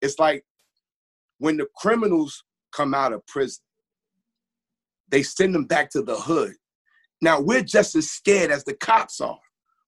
[0.03, 0.45] It's like
[1.39, 3.63] when the criminals come out of prison
[5.09, 6.55] they send them back to the hood.
[7.23, 9.39] Now we're just as scared as the cops are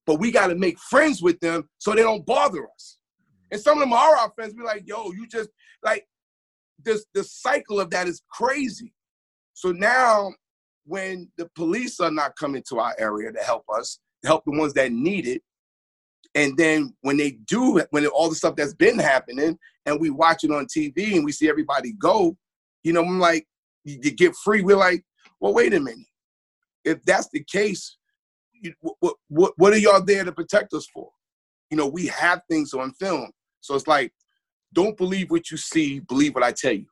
[0.07, 2.97] but we got to make friends with them so they don't bother us
[3.51, 4.55] and some of them are our friends.
[4.57, 5.51] We're like, yo, you just
[5.83, 6.07] like
[6.83, 8.93] this the cycle of that is crazy.
[9.55, 10.33] So now
[10.85, 14.57] when the police are not coming to our area to help us, to help the
[14.57, 15.43] ones that need it,
[16.35, 20.45] and then when they do, when all the stuff that's been happening, and we watch
[20.45, 22.37] it on TV and we see everybody go,
[22.83, 23.47] you know, I'm like,
[23.85, 24.63] you, get free.
[24.63, 25.05] We're like,
[25.41, 26.07] well, wait a minute.
[26.85, 27.97] If that's the case,
[28.81, 31.11] what, what, what are y'all there to protect us for?
[31.71, 33.31] You know, we have things on film.
[33.61, 34.13] So it's like,
[34.73, 36.87] don't believe what you see, believe what I tell you.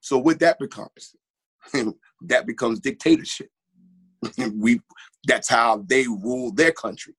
[0.00, 1.14] So what that becomes,
[2.22, 3.50] that becomes dictatorship.
[4.54, 4.80] we
[5.26, 7.14] that's how they rule their country.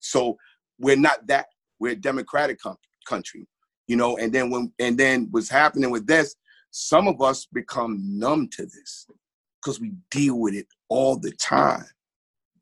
[0.00, 0.36] So
[0.78, 1.46] we're not that.
[1.80, 2.76] We're a democratic com-
[3.06, 3.46] country,
[3.86, 4.16] you know.
[4.18, 6.36] And then when and then what's happening with this,
[6.70, 9.06] some of us become numb to this
[9.62, 11.86] because we deal with it all the time.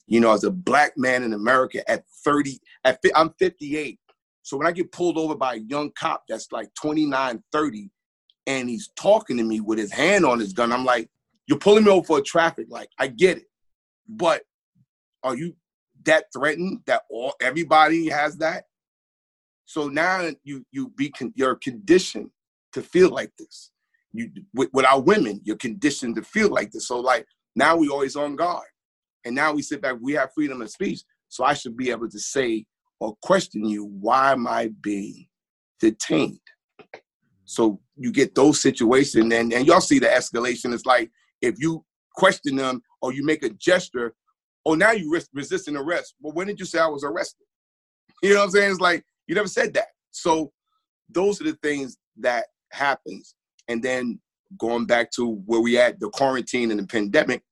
[0.06, 3.98] You know, as a black man in America at 30, at I'm 58.
[4.42, 7.90] So when I get pulled over by a young cop that's like 29, 30,
[8.46, 11.08] and he's talking to me with his hand on his gun, I'm like,
[11.46, 13.46] you're pulling me over for traffic Like, I get it.
[14.08, 14.42] But
[15.22, 15.54] are you
[16.04, 18.64] that threatened that all everybody has that?
[19.64, 22.30] So now you you be con- you're conditioned
[22.72, 23.70] to feel like this.
[24.12, 26.88] You with, with our women, you're conditioned to feel like this.
[26.88, 28.66] So like now we always on guard.
[29.24, 31.02] And now we sit back, we have freedom of speech.
[31.28, 32.66] So I should be able to say
[33.02, 35.26] or question you, why am I being
[35.80, 36.38] detained?
[37.44, 40.72] So you get those situations, and, and y'all see the escalation.
[40.72, 44.14] It's like if you question them or you make a gesture,
[44.64, 46.14] oh, now you risk resisting arrest.
[46.20, 47.44] Well, when did you say I was arrested?
[48.22, 48.70] You know what I'm saying?
[48.70, 49.88] It's like you never said that.
[50.12, 50.52] So
[51.10, 53.34] those are the things that happens.
[53.66, 54.20] And then
[54.58, 57.42] going back to where we at, the quarantine and the pandemic,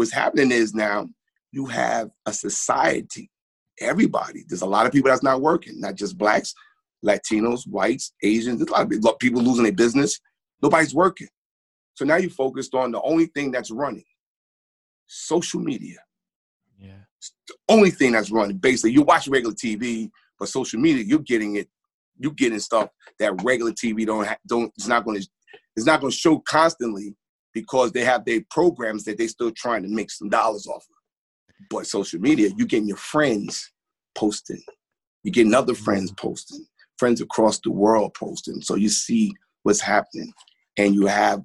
[0.00, 1.06] what's happening is now
[1.52, 3.30] you have a society,
[3.78, 4.44] everybody.
[4.48, 6.54] There's a lot of people that's not working, not just blacks,
[7.04, 8.60] Latinos, whites, Asians.
[8.60, 10.18] There's a lot of people losing their business.
[10.62, 11.28] Nobody's working.
[11.96, 14.06] So now you're focused on the only thing that's running,
[15.06, 15.98] social media.
[16.78, 17.02] Yeah.
[17.18, 18.56] It's the only thing that's running.
[18.56, 20.08] Basically, you watch regular TV,
[20.38, 21.68] but social media, you're getting it.
[22.18, 24.72] You're getting stuff that regular TV don't ha- don't.
[24.78, 25.28] It's not going to.
[25.76, 27.14] It's not going to show constantly
[27.52, 31.66] because they have their programs that they're still trying to make some dollars off of.
[31.68, 33.72] But social media, you're getting your friends
[34.14, 34.62] posting.
[35.22, 35.84] You're getting other mm-hmm.
[35.84, 36.64] friends posting.
[36.98, 38.60] Friends across the world posting.
[38.60, 39.32] So you see
[39.62, 40.32] what's happening,
[40.76, 41.42] and you have.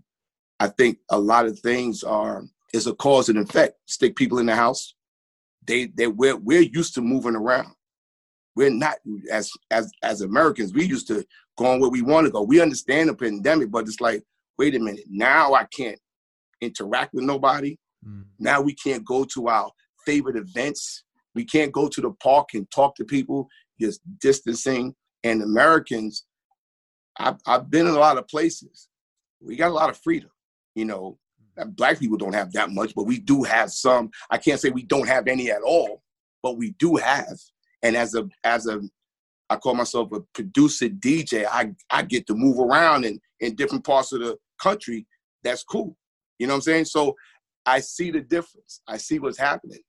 [0.59, 3.77] I think a lot of things are is a cause and effect.
[3.85, 4.95] Stick people in the house.
[5.65, 7.73] They they we're we're used to moving around.
[8.55, 8.95] We're not
[9.31, 10.73] as as as Americans.
[10.73, 11.25] We used to
[11.57, 12.41] going where we want to go.
[12.41, 14.23] We understand the pandemic, but it's like,
[14.57, 15.99] wait a minute, now I can't
[16.61, 17.77] interact with nobody.
[18.07, 18.25] Mm.
[18.39, 19.71] Now we can't go to our
[20.05, 21.03] favorite events.
[21.33, 23.47] We can't go to the park and talk to people,
[23.79, 24.95] just distancing.
[25.23, 26.25] And Americans,
[27.17, 28.89] I've, I've been in a lot of places.
[29.41, 30.29] We got a lot of freedom.
[30.75, 31.17] You know,
[31.69, 34.11] black people don't have that much, but we do have some.
[34.29, 36.03] I can't say we don't have any at all,
[36.43, 37.37] but we do have.
[37.83, 38.81] And as a as a
[39.49, 41.45] I call myself a producer DJ.
[41.49, 45.05] I I get to move around in in different parts of the country.
[45.43, 45.97] That's cool.
[46.39, 46.85] You know what I'm saying?
[46.85, 47.15] So
[47.65, 48.81] I see the difference.
[48.87, 49.81] I see what's happening.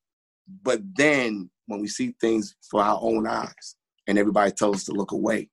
[0.63, 3.77] But then when we see things for our own eyes
[4.07, 5.51] and everybody tells us to look away,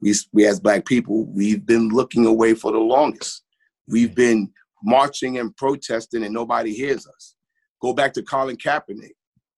[0.00, 3.42] we, we as black people, we've been looking away for the longest.
[3.88, 4.50] We've been
[4.82, 7.34] marching and protesting and nobody hears us.
[7.82, 9.12] Go back to Colin Kaepernick,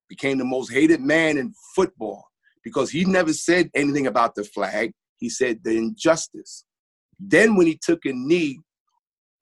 [0.08, 2.24] became the most hated man in football
[2.64, 4.92] because he never said anything about the flag.
[5.18, 6.64] He said the injustice.
[7.20, 8.58] Then when he took a knee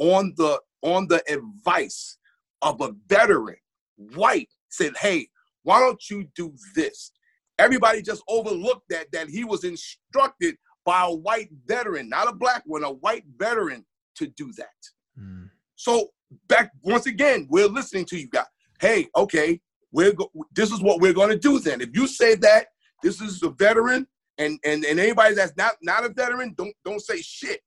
[0.00, 2.18] on the on the advice
[2.62, 3.56] of a veteran,
[4.14, 5.28] white, said, hey,
[5.62, 7.12] why don't you do this?
[7.58, 12.62] Everybody just overlooked that that he was instructed by a white veteran, not a black
[12.66, 13.84] one, a white veteran
[14.16, 14.68] to do that.
[15.18, 15.50] Mm.
[15.76, 16.08] So
[16.48, 18.46] back once again, we're listening to you guys.
[18.80, 19.60] Hey, okay,
[19.92, 21.82] we're go- this is what we're going to do then.
[21.82, 22.68] If you say that
[23.02, 24.06] this is a veteran,
[24.38, 27.60] and and and anybody that's not not a veteran, don't don't say shit.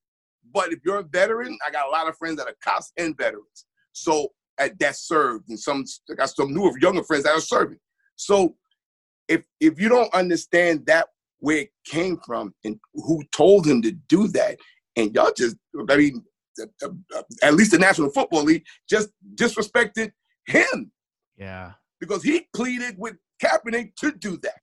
[0.54, 3.16] But if you're a veteran, I got a lot of friends that are cops and
[3.18, 3.66] veterans.
[3.92, 7.80] So uh, that served, and some I got some newer younger friends that are serving.
[8.16, 8.56] So
[9.28, 11.08] if if you don't understand that
[11.40, 14.56] where it came from and who told him to do that,
[14.96, 15.56] and y'all just
[15.90, 16.24] I mean,
[17.42, 20.12] at least the National Football League just disrespected
[20.46, 20.92] him
[21.36, 21.72] Yeah.
[21.98, 24.62] because he pleaded with Kaepernick to do that.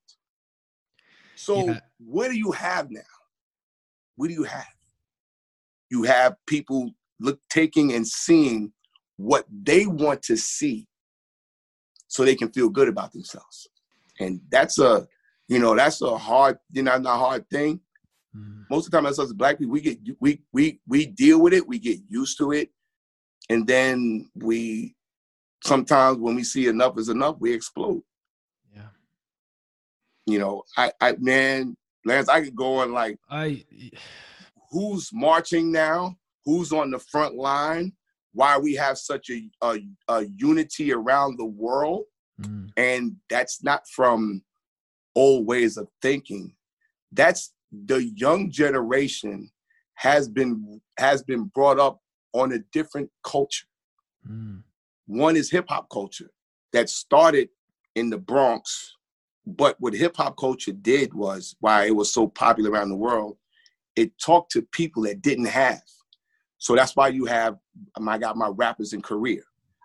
[1.34, 1.80] So Yeah.
[1.98, 3.02] what do you have now?
[4.16, 4.66] What do you have?
[5.92, 8.72] You have people look taking and seeing
[9.18, 10.88] what they want to see
[12.08, 13.68] so they can feel good about themselves.
[14.18, 15.06] And that's a,
[15.48, 17.80] you know, that's a hard, you know, not a hard thing.
[18.34, 18.64] Mm.
[18.70, 21.42] Most of the time as us as black people, we get we we we deal
[21.42, 22.70] with it, we get used to it,
[23.50, 24.96] and then we
[25.62, 28.02] sometimes when we see enough is enough, we explode.
[28.74, 28.88] Yeah.
[30.24, 31.76] You know, I I man,
[32.06, 33.62] Lance, I could go on like I
[34.72, 37.92] who's marching now, who's on the front line,
[38.32, 42.04] why we have such a, a, a unity around the world.
[42.40, 42.70] mm.
[42.76, 44.42] And that's not from
[45.14, 46.54] old ways of thinking.
[47.12, 49.50] That's the young generation
[49.94, 52.00] has been has been brought up
[52.32, 53.66] on a different culture.
[54.28, 54.62] Mm.
[55.06, 56.30] One is hip hop culture
[56.72, 57.50] that started
[57.94, 58.96] in the Bronx,
[59.46, 63.36] but what hip hop culture did was why it was so popular around the world,
[63.96, 65.82] it talked to people that didn't have.
[66.58, 67.56] So that's why you have
[67.96, 69.40] um, I got my rappers in Korea.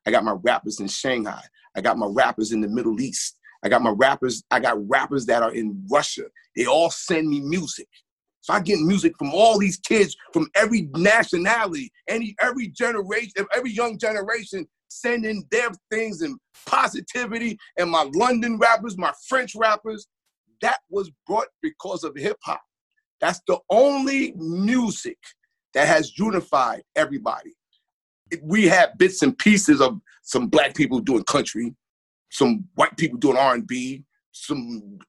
[0.06, 1.42] I got my rappers in Shanghai.
[1.76, 3.38] I got my rappers in the Middle East.
[3.64, 6.24] I got my rappers, I got rappers that are in Russia.
[6.56, 7.88] They all send me music.
[8.42, 13.72] So I get music from all these kids from every nationality, any every generation, every
[13.72, 17.58] young generation sending their things and positivity.
[17.78, 20.08] And my London rappers, my French rappers,
[20.62, 22.62] that was brought because of hip hop.
[23.20, 25.18] That's the only music
[25.74, 27.56] that has unified everybody.
[28.42, 31.76] We had bits and pieces of some black people doing country,
[32.30, 35.00] some white people doing R and B, some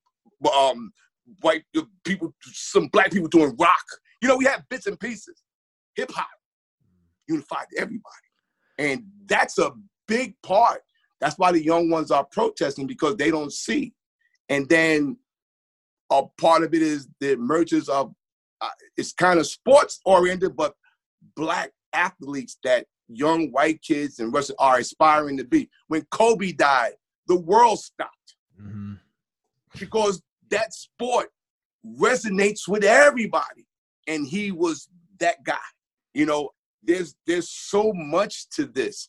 [0.54, 0.92] um,
[1.40, 1.64] white
[2.04, 3.84] people, some black people doing rock.
[4.22, 5.42] You know, we had bits and pieces.
[5.96, 6.28] Hip hop
[7.28, 8.02] unified everybody,
[8.78, 9.72] and that's a
[10.06, 10.80] big part.
[11.20, 13.92] That's why the young ones are protesting because they don't see.
[14.48, 15.16] And then
[16.10, 18.12] a part of it is the emergence of
[18.60, 20.74] uh, it's kind of sports oriented, but
[21.36, 25.70] black athletes that young white kids and Russia are aspiring to be.
[25.86, 26.92] When Kobe died,
[27.26, 28.14] the world stopped
[28.56, 28.94] hmm
[29.78, 31.28] because that sport
[31.86, 33.66] resonates with everybody,
[34.06, 34.88] and he was
[35.20, 35.56] that guy.
[36.14, 36.50] You know,
[36.82, 39.08] there's there's so much to this.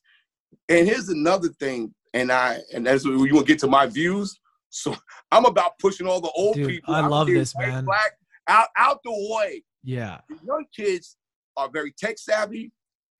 [0.68, 3.86] And here's another thing, and I and that's what you want to get to my
[3.88, 4.40] views.
[4.70, 4.96] So
[5.32, 6.94] I'm about pushing all the old Dude, people.
[6.94, 7.86] I out love this, man.
[7.86, 8.14] Black,
[8.48, 9.64] out out the way.
[9.84, 10.20] Yeah.
[10.30, 11.18] The young kids
[11.58, 12.72] are very tech savvy,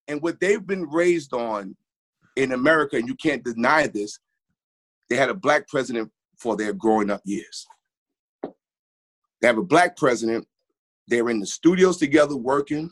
[0.08, 1.76] and what they've been raised on
[2.36, 4.20] in America, and you can't deny this,
[5.10, 7.68] they had a black president for their growing up years.
[9.42, 10.48] They have a black president.
[11.08, 12.90] They're in the studios together working.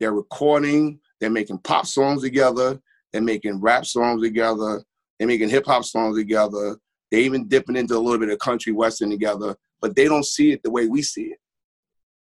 [0.00, 1.00] They're recording.
[1.20, 2.80] They're making pop songs together.
[3.12, 4.82] They're making rap songs together.
[5.18, 6.76] They're making hip hop songs together.
[7.10, 10.52] They even dipping into a little bit of country western together, but they don't see
[10.52, 11.38] it the way we see it.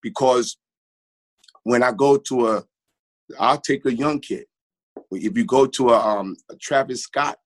[0.02, 0.58] Because
[1.64, 2.64] when I go to a,
[3.40, 4.46] I'll take a young kid
[5.12, 7.38] if you go to a, um, a Travis Scott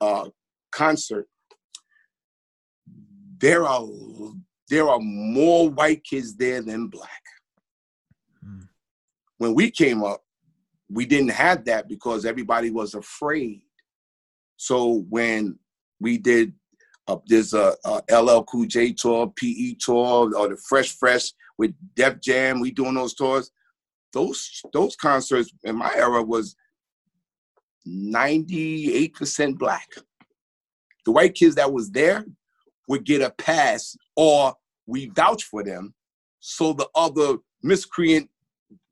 [0.00, 0.28] uh,
[0.70, 1.26] concert,
[3.38, 3.86] there are
[4.70, 7.10] there are more white kids there than black.
[8.46, 8.66] Mm.
[9.38, 10.22] When we came up,
[10.88, 13.62] we didn't have that because everybody was afraid.
[14.56, 15.58] So when
[16.04, 16.52] we did,
[17.08, 21.72] uh, there's a, a LL Cool J tour, PE tour, or the Fresh Fresh with
[21.96, 23.50] Def Jam, we doing those tours.
[24.12, 26.54] Those those concerts in my era was
[27.88, 29.88] 98% black.
[31.04, 32.24] The white kids that was there
[32.86, 34.54] would get a pass or
[34.86, 35.94] we vouch for them
[36.40, 38.28] so the other miscreant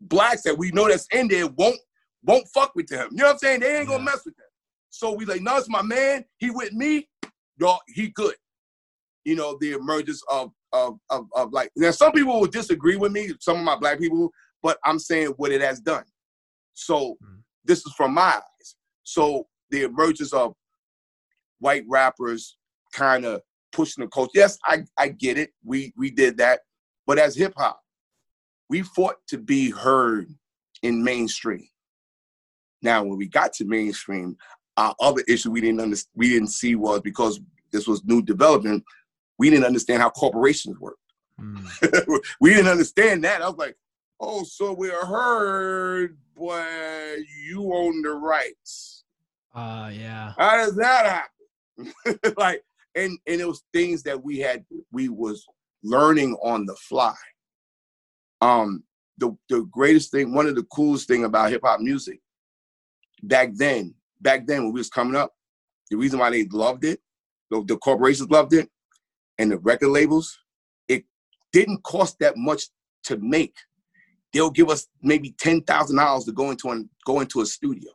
[0.01, 1.79] blacks that we know that's in there won't
[2.25, 3.09] won't fuck with them.
[3.11, 3.61] You know what I'm saying?
[3.61, 4.46] They ain't gonna mess with them.
[4.92, 6.24] So we like, no, it's my man.
[6.37, 7.09] He with me.
[7.59, 8.35] Y'all, he good.
[9.24, 13.11] You know, the emergence of of of, of like now some people will disagree with
[13.11, 14.31] me, some of my black people,
[14.62, 16.05] but I'm saying what it has done.
[16.74, 17.42] So Mm.
[17.64, 18.76] this is from my eyes.
[19.02, 20.55] So the emergence of
[21.59, 22.59] white rappers
[22.92, 23.40] kind of
[23.72, 24.33] pushing the culture.
[24.35, 25.50] Yes, I, I get it.
[25.64, 26.61] We we did that.
[27.07, 27.81] But as hip hop,
[28.68, 30.28] we fought to be heard
[30.83, 31.66] in mainstream.
[32.83, 34.37] Now, when we got to mainstream,
[34.83, 37.40] our other issue we didn't under, we didn't see was because
[37.71, 38.85] this was new development,
[39.38, 40.99] we didn't understand how corporations work.
[41.40, 42.18] Mm.
[42.40, 43.42] we didn't understand that.
[43.42, 43.77] I was like,
[44.21, 47.16] oh, so we're heard, but
[47.47, 49.05] you own the rights.
[49.55, 50.33] Uh, yeah.
[50.37, 51.29] How does that
[51.77, 52.18] happen?
[52.37, 52.62] like,
[52.95, 55.47] and and it was things that we had we was
[55.83, 57.14] learning on the fly.
[58.40, 58.83] Um,
[59.18, 62.21] the the greatest thing, one of the coolest thing about hip hop music
[63.23, 65.32] back then, back then when we was coming up,
[65.90, 67.00] the reason why they loved it,
[67.50, 68.68] the, the corporations loved it,
[69.38, 70.38] and the record labels,
[70.88, 71.04] it
[71.52, 72.64] didn't cost that much
[73.04, 73.54] to make.
[74.32, 77.90] They'll give us maybe ten thousand dollars to go into an, go into a studio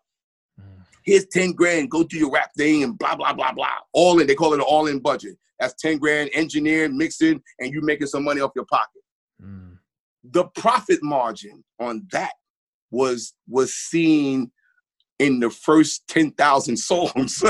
[0.59, 0.85] Mm.
[1.03, 3.67] here's 10 grand, go do your rap thing and blah, blah, blah, blah.
[3.93, 5.37] All in, they call it an all in budget.
[5.59, 9.01] That's 10 grand, engineering, mixing, and you making some money off your pocket.
[9.43, 9.77] Mm.
[10.23, 12.33] The profit margin on that
[12.91, 14.51] was was seen
[15.19, 17.43] in the first 10,000 songs.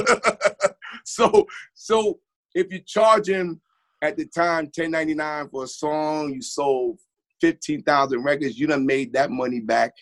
[1.05, 2.19] so, so
[2.53, 3.59] if you're charging
[4.01, 6.99] at the time 1099 for a song, you sold
[7.41, 9.93] 15,000 records, you done made that money back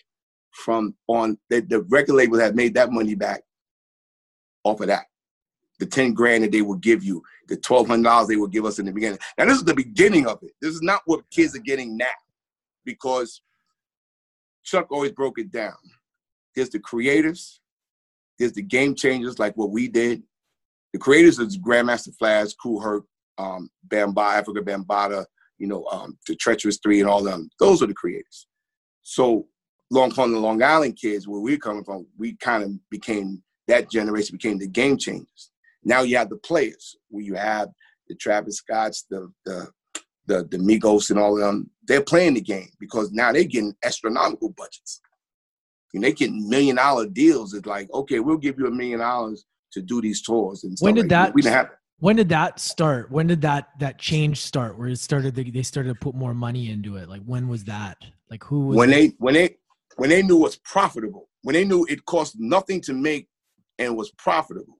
[0.52, 3.42] from on the, the record label had made that money back
[4.64, 5.04] off of that.
[5.78, 8.86] The 10 grand that they would give you, the $1,200 they would give us in
[8.86, 9.18] the beginning.
[9.36, 10.52] Now, this is the beginning of it.
[10.62, 12.06] This is not what kids are getting now
[12.84, 13.42] because
[14.64, 15.74] Chuck always broke it down.
[16.56, 17.60] There's the creators,
[18.38, 20.22] there's the game changers like what we did.
[20.92, 23.04] The creators is Grandmaster Flash, Kool Herc,
[23.38, 25.26] um, Bamba, Afrika Bambaataa,
[25.58, 27.50] you know, um, the Treacherous Three and all them.
[27.60, 28.46] Those are the creators.
[29.02, 29.46] So
[29.90, 33.90] Long Con the Long Island kids, where we're coming from, we kind of became that
[33.90, 35.50] generation became the game changers.
[35.84, 37.68] Now you have the players, where you have
[38.08, 39.68] the Travis Scotts, the the
[40.26, 41.70] the, the Migos and all of them.
[41.86, 45.00] They're playing the game because now they're getting astronomical budgets.
[45.96, 47.54] And they get million dollar deals.
[47.54, 50.62] It's like, okay, we'll give you a million dollars to do these tours.
[50.62, 53.10] And When did like that- We didn't have When did that start?
[53.10, 54.78] When did that that change start?
[54.78, 57.08] Where it started, they, they started to put more money into it.
[57.08, 57.96] Like when was that?
[58.30, 58.92] Like who was when it?
[58.92, 59.56] they when they
[59.96, 63.28] when they knew it was profitable, when they knew it cost nothing to make
[63.78, 64.78] and was profitable.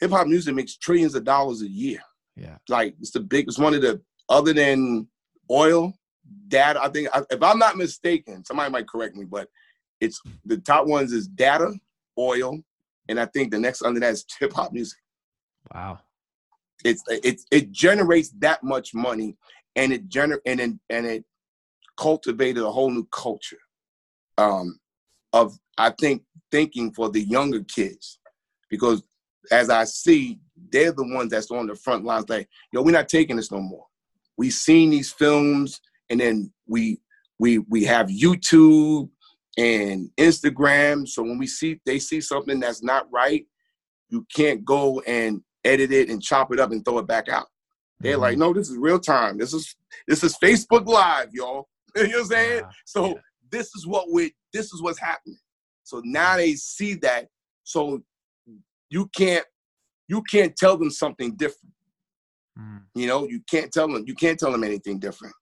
[0.00, 2.00] Hip hop music makes trillions of dollars a year.
[2.34, 2.56] Yeah.
[2.70, 4.00] Like it's the biggest one of the
[4.30, 5.06] other than
[5.50, 5.92] oil,
[6.48, 6.82] data.
[6.82, 9.46] I think if I'm not mistaken, somebody might correct me, but
[10.00, 11.72] it's the top ones is data,
[12.18, 12.60] oil,
[13.08, 14.98] and I think the next under that is hip hop music.
[15.74, 16.00] Wow.
[16.84, 19.36] It's it it generates that much money,
[19.76, 21.24] and it gener and it, and it
[21.96, 23.58] cultivated a whole new culture
[24.38, 24.78] um,
[25.32, 28.18] of I think thinking for the younger kids,
[28.70, 29.02] because
[29.50, 30.38] as I see,
[30.70, 32.28] they're the ones that's on the front lines.
[32.28, 33.86] Like, yo, we're not taking this no more.
[34.36, 37.00] We've seen these films, and then we
[37.38, 39.10] we we have YouTube
[39.60, 41.06] and Instagram.
[41.06, 43.44] So when we see they see something that's not right,
[44.08, 47.46] you can't go and edit it and chop it up and throw it back out.
[48.00, 48.20] They're Mhm.
[48.20, 49.36] like, no, this is real time.
[49.38, 49.76] This is
[50.08, 51.68] this is Facebook Live, y'all.
[51.96, 52.60] you know what I'm saying?
[52.62, 53.14] Yeah, So yeah.
[53.50, 55.38] this is what we this is what's happening.
[55.84, 57.28] So now they see that.
[57.64, 58.02] So
[58.88, 59.44] you can't
[60.08, 61.74] you can't tell them something different.
[62.58, 62.82] Mm.
[62.94, 65.34] You know, you can't tell them you can't tell them anything different.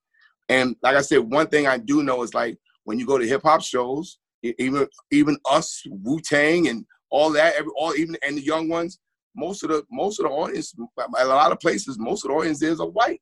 [0.49, 2.59] And like I said, one thing I do know is like
[2.89, 7.55] when you go to hip hop shows, even even us Wu Tang and all that,
[7.55, 8.99] every all even and the young ones,
[9.37, 10.75] most of the most of the audience,
[11.19, 13.21] a lot of places, most of the audiences are white,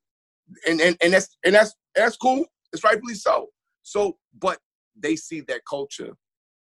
[0.68, 2.46] and and and that's and that's that's cool.
[2.72, 3.48] It's rightfully so.
[3.82, 4.60] So, but
[4.96, 6.12] they see that culture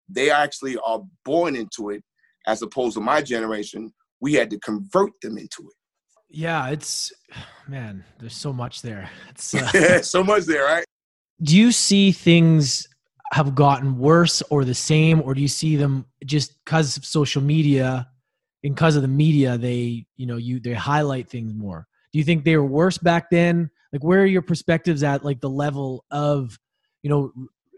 [0.07, 2.01] they actually are born into it,
[2.47, 3.91] as opposed to my generation.
[4.21, 5.75] We had to convert them into it.
[6.29, 7.11] Yeah, it's
[7.67, 8.05] man.
[8.19, 9.09] There's so much there.
[9.31, 10.85] It's uh, so much there, right?
[11.41, 12.87] Do you see things
[13.33, 17.41] have gotten worse or the same or do you see them just because of social
[17.41, 18.07] media
[18.63, 21.87] and because of the media they you know you they highlight things more?
[22.13, 23.69] Do you think they were worse back then?
[23.91, 26.57] Like where are your perspectives at like the level of
[27.01, 27.31] you know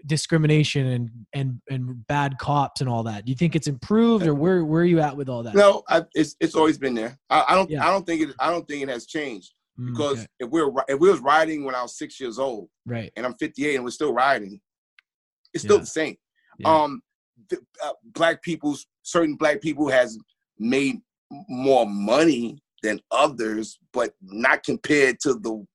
[0.05, 3.25] discrimination and and and bad cops and all that?
[3.25, 5.55] Do you think it's improved or where where are you at with all that?
[5.55, 7.17] No, I, it's it's always been there.
[7.29, 7.87] I, I don't Yeah.
[7.87, 10.27] I don't think it I don't think it has changed because okay.
[10.39, 13.35] if we're if we was riding when I was six years old right and I'm
[13.35, 14.59] 58 and we're still riding,
[15.53, 15.81] it's still Yeah.
[15.81, 16.15] the same.
[16.59, 16.83] Yeah.
[16.83, 17.01] Um,
[17.49, 20.17] the, uh, black people's certain black people has
[20.57, 20.97] made
[21.47, 25.65] more money than others, but not compared to the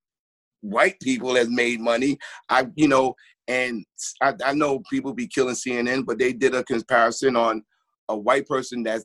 [0.61, 2.19] white people has made money.
[2.49, 3.15] I you know,
[3.47, 3.85] and
[4.21, 7.63] I know people be killing CNN, but they did a comparison on
[8.09, 9.05] a white person that's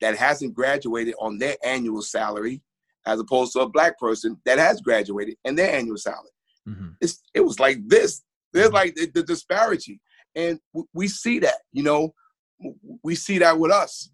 [0.00, 2.62] that hasn't graduated on their annual salary
[3.06, 6.30] as opposed to a black person that has graduated and their annual salary
[6.68, 6.96] Mhm.
[7.00, 8.22] it's it was like this.
[8.52, 10.00] There's like the, the disparity,
[10.34, 11.58] and w- we see that.
[11.72, 12.12] You know,
[13.02, 14.10] we see that with us.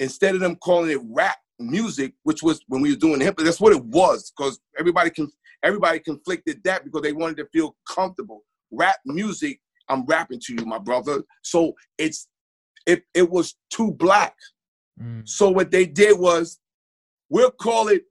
[0.00, 3.60] Instead of them calling it rap music, which was when we were doing hip, that's
[3.60, 4.30] what it was.
[4.36, 5.30] Because everybody can
[5.62, 8.44] everybody conflicted that because they wanted to feel comfortable.
[8.70, 11.22] Rap music, I'm rapping to you, my brother.
[11.42, 12.28] So it's
[12.86, 14.34] it it was too black.
[15.00, 15.26] Mm.
[15.26, 16.58] So what they did was,
[17.30, 18.02] we'll call it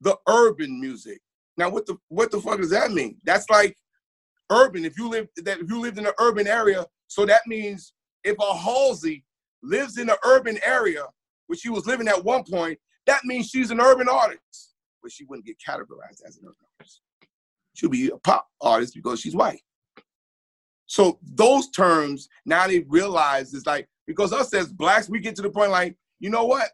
[0.00, 1.20] the urban music.
[1.56, 3.18] Now, what the what the fuck does that mean?
[3.24, 3.76] That's like
[4.50, 4.84] urban.
[4.84, 7.92] If you live that if you lived in an urban area, so that means
[8.24, 9.24] if a Halsey
[9.62, 11.04] lives in an urban area,
[11.48, 15.24] which she was living at one point, that means she's an urban artist, but she
[15.24, 17.00] wouldn't get categorized as an urban artist.
[17.74, 19.62] She'll be a pop artist because she's white.
[20.86, 25.42] So those terms now they realize is like because us as blacks, we get to
[25.42, 26.70] the point like, you know what?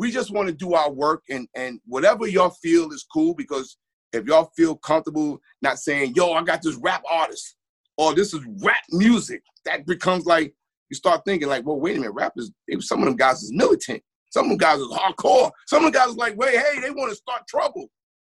[0.00, 3.76] We just want to do our work and and whatever y'all feel is cool because
[4.14, 7.56] if y'all feel comfortable not saying, yo, I got this rap artist
[7.98, 10.54] or this is rap music, that becomes like
[10.88, 13.52] you start thinking like, well, wait a minute, rap is some of them guys is
[13.52, 14.02] militant.
[14.30, 15.50] Some of them guys is hardcore.
[15.66, 17.90] Some of them guys is like, wait, hey, they want to start trouble.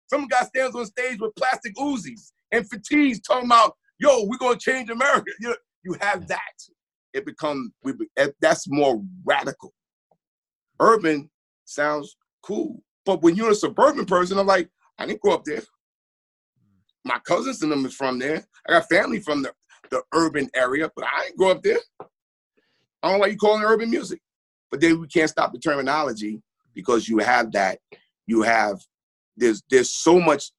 [0.07, 4.57] Some guys stands on stage with plastic Uzis and fatigues talking about, yo, we're gonna
[4.57, 5.33] change America.
[5.41, 6.39] You, you have that.
[7.12, 9.73] It become we eh, that's more radical.
[10.79, 11.29] Urban
[11.67, 12.83] sounds cool.
[13.05, 15.61] But when you're a suburban person, I'm like, I didn't grow up there.
[15.61, 15.64] Mm.
[17.05, 18.45] My cousins and them is from there.
[18.67, 19.53] I got family from the,
[19.91, 21.79] the urban area, but I didn't grow up there.
[23.03, 24.21] I don't why you calling it urban music.
[24.71, 26.43] But then we can't stop the terminology
[26.75, 27.79] because you have that.
[28.27, 28.81] You have
[29.37, 30.51] there's there's so much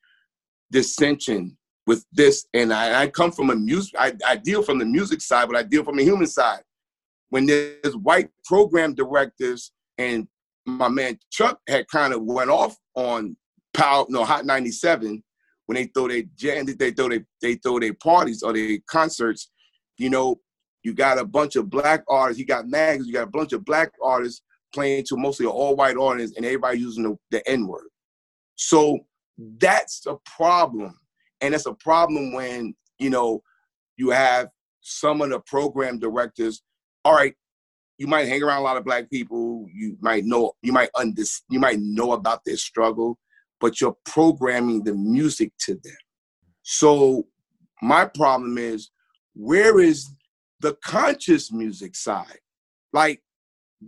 [0.71, 3.95] dissension with this, and I, I come from a music.
[3.97, 6.61] I, I deal from the music side, but I deal from the human side.
[7.29, 10.27] When there's white program directors, and
[10.67, 13.35] my man Chuck had kind of went off on
[13.73, 15.23] Power, no Hot 97
[15.67, 19.51] when they throw their jam, they throw they they throw their parties or their concerts.
[19.97, 20.39] You know,
[20.81, 22.39] you got a bunch of black artists.
[22.39, 23.05] You got mags.
[23.05, 24.41] You got a bunch of black artists
[24.73, 27.87] playing to mostly an all-white audience, and everybody using the, the N-word.
[28.55, 28.99] So
[29.59, 30.97] that's a problem,
[31.41, 33.43] and it's a problem when you know
[33.97, 34.47] you have
[34.81, 36.63] some of the program directors.
[37.03, 37.35] All right,
[37.97, 39.65] you might hang around a lot of black people.
[39.73, 43.17] You might know you might under, you might know about their struggle,
[43.59, 45.97] but you're programming the music to them.
[46.61, 47.27] So
[47.81, 48.91] my problem is
[49.33, 50.09] where is
[50.59, 52.39] the conscious music side?
[52.93, 53.21] Like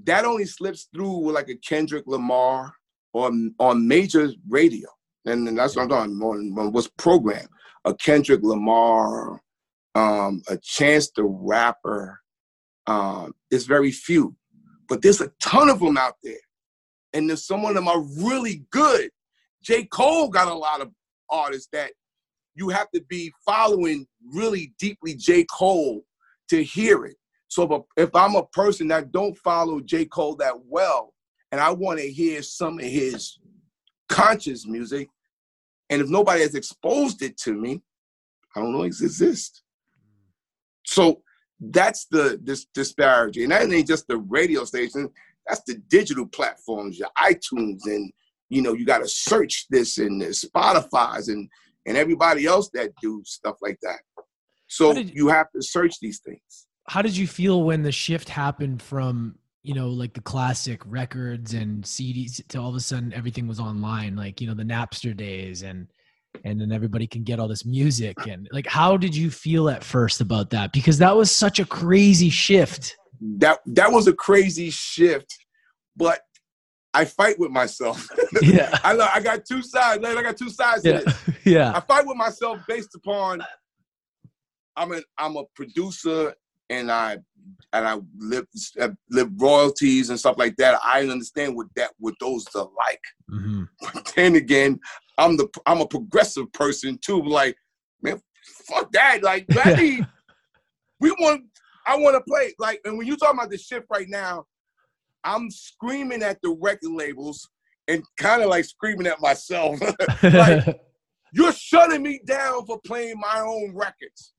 [0.05, 2.73] that only slips through with like a Kendrick Lamar
[3.13, 4.87] on on major radio,
[5.25, 7.49] and, then that's what I'm talking on what's programmed.
[7.85, 9.41] A Kendrick Lamar,
[9.95, 12.19] um, a Chance the Rapper.
[12.89, 14.35] Um, it's very few,
[14.87, 16.41] but there's a ton of them out there,
[17.13, 19.11] and there's some of them are really good.
[19.61, 19.83] J.
[19.83, 20.89] Cole got a lot of
[21.29, 21.91] artists that
[22.55, 25.45] you have to be following really deeply J.
[25.45, 26.01] Cole
[26.49, 27.15] to hear it.
[27.47, 30.05] So if, I'm a person that don't follow J.
[30.05, 31.13] Cole that well,
[31.51, 33.37] and I want to hear some of his
[34.07, 35.09] conscious music,
[35.91, 37.83] and if nobody has exposed it to me,
[38.55, 39.61] I don't know it exists.
[40.87, 41.21] So
[41.59, 45.09] that's the this disparity, and that ain't just the radio station.
[45.47, 48.11] That's the digital platforms, your iTunes, and
[48.49, 51.49] you know you got to search this and the Spotify's and
[51.85, 53.99] and everybody else that do stuff like that.
[54.67, 56.67] So you have to search these things.
[56.87, 61.53] how did you feel when the shift happened from you know like the classic records
[61.53, 65.15] and CDs to all of a sudden everything was online like you know the Napster
[65.15, 65.87] days and
[66.43, 69.83] and then everybody can get all this music and like how did you feel at
[69.83, 74.69] first about that because that was such a crazy shift that that was a crazy
[74.69, 75.37] shift,
[75.95, 76.21] but
[76.93, 78.07] I fight with myself.
[78.41, 78.77] Yeah.
[78.83, 80.03] I I got two sides.
[80.05, 80.99] I got two sides to Yeah.
[80.99, 81.15] this.
[81.45, 81.71] Yeah.
[81.75, 83.41] I fight with myself based upon
[84.75, 86.33] I'm a I'm a producer
[86.69, 87.17] and I
[87.73, 88.45] and I live
[88.79, 90.79] uh, live royalties and stuff like that.
[90.83, 93.01] I understand what that what those are like.
[93.29, 94.79] hmm But then again,
[95.19, 97.21] I'm the I'm a progressive person too.
[97.21, 97.55] Like,
[98.01, 98.21] man,
[98.67, 99.21] fuck that.
[99.23, 100.07] Like, I need,
[100.99, 101.43] we want
[101.85, 102.53] I want to play.
[102.59, 104.45] Like, and when you talking about the shift right now,
[105.23, 107.49] I'm screaming at the record labels
[107.87, 109.79] and kind of like screaming at myself.
[110.23, 110.79] Like-
[111.31, 114.33] You're shutting me down for playing my own records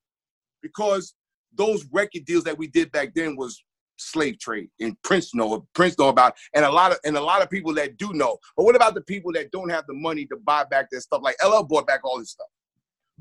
[0.61, 1.15] because
[1.57, 3.63] those record deals that we did back then was
[4.01, 7.43] slave trade and Prince know Prince know about and a lot of and a lot
[7.43, 8.39] of people that do know.
[8.57, 11.23] But what about the people that don't have the money to buy back their stuff?
[11.23, 12.49] Like LL bought back all this stuff.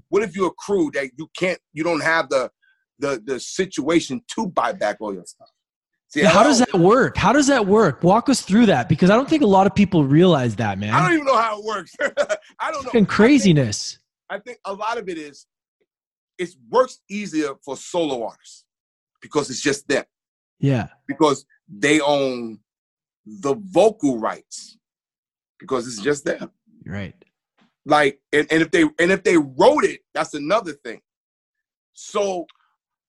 [0.09, 2.49] What if you're a crew that you can't you don't have the
[2.99, 5.49] the the situation to buy back all your stuff?
[6.07, 7.17] See, how does that work?
[7.17, 8.01] How does that work?
[8.01, 10.91] Walk us through that because I don't think a lot of people realize that, man.
[10.91, 11.95] I don't even know how it works.
[12.59, 12.89] I don't know.
[12.89, 13.99] Fucking craziness.
[14.27, 15.45] I think a lot of it is
[16.39, 18.65] it works easier for solo artists
[19.21, 20.03] because it's just them
[20.59, 20.87] Yeah.
[21.07, 22.59] because they own
[23.25, 24.77] the vocal rights.
[25.59, 26.51] Because it's just them.
[26.85, 27.13] Right.
[27.85, 31.01] like and, and if they and if they wrote it that's another thing.
[31.93, 32.45] So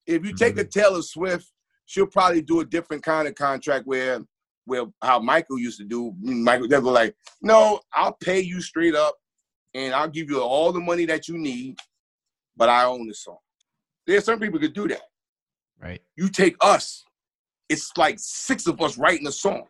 [0.07, 1.51] if you take a taylor swift
[1.87, 4.21] she'll probably do a different kind of contract where
[4.65, 6.13] where how michael used to do.
[6.21, 9.15] Michael they'll go like no i'll pay you straight up
[9.75, 11.77] and i'll give you all the money that you need
[12.57, 13.39] but i own the song.
[14.07, 15.03] There's some people could do that.
[15.81, 16.03] Right.
[16.17, 17.05] you take us
[17.71, 19.63] it's like six of us writing a song.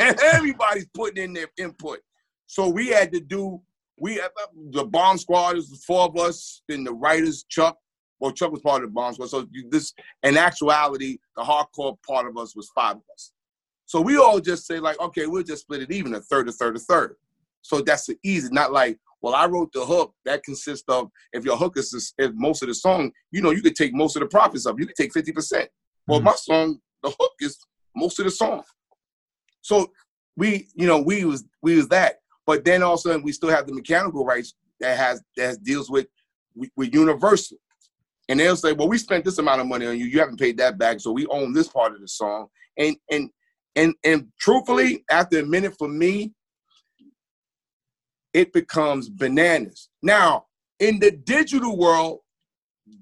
[0.00, 2.00] And everybody's putting in their input.
[2.46, 3.60] So we had to do
[4.00, 4.30] we had
[4.70, 7.76] the bomb squad is the four of us then the writers chuck.
[8.20, 12.26] Well chuck was part of the bomb squad so this in actuality the hardcore part
[12.26, 13.32] of us was five of us.
[13.84, 16.52] So we all just say like okay we'll just split it even a third a
[16.52, 17.16] third a third.
[17.60, 21.56] So that's easy not like well i wrote the hook that consists of if your
[21.56, 24.28] hook is, is most of the song you know you could take most of the
[24.28, 25.66] profits of you could take 50%
[26.08, 26.24] well Mhm.
[26.24, 27.58] my song the hook is
[27.94, 28.64] most of the song.
[29.62, 29.92] So
[30.36, 32.16] we you know we was we was that.
[32.46, 35.46] But then all of a sudden we still have the mechanical rights that has that
[35.46, 36.06] has deals with
[36.56, 37.58] with, with universal.
[38.28, 40.06] And they'll say well we spent this amount of money on you.
[40.06, 42.48] You haven't paid that back so we own this part of the song.
[42.76, 43.30] And and
[43.76, 46.32] and and truthfully after a minute for me
[48.32, 49.88] it becomes bananas.
[50.02, 50.46] Now
[50.80, 52.20] in the digital world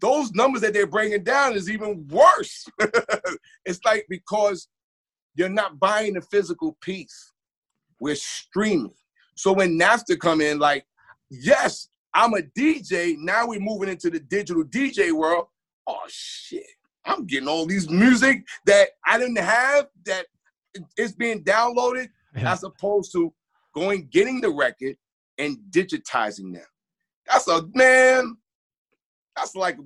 [0.01, 2.66] those numbers that they're bringing down is even worse.
[3.64, 4.68] It's like because
[5.34, 7.32] you're not buying the physical piece.
[8.01, 8.95] We're streaming.
[9.34, 10.87] So when napster come in like
[11.30, 15.47] yes i'm a dj now we're moving into the digital dj world.
[15.87, 16.64] Oh shit.
[17.05, 20.26] I'm getting all these music that i didn't have that
[20.97, 22.53] it's being downloaded Yeah.
[22.53, 23.32] as opposed to
[23.74, 24.97] going getting the record
[25.39, 26.64] and digitizing them.
[27.28, 28.37] That's a man
[29.37, 29.76] that's like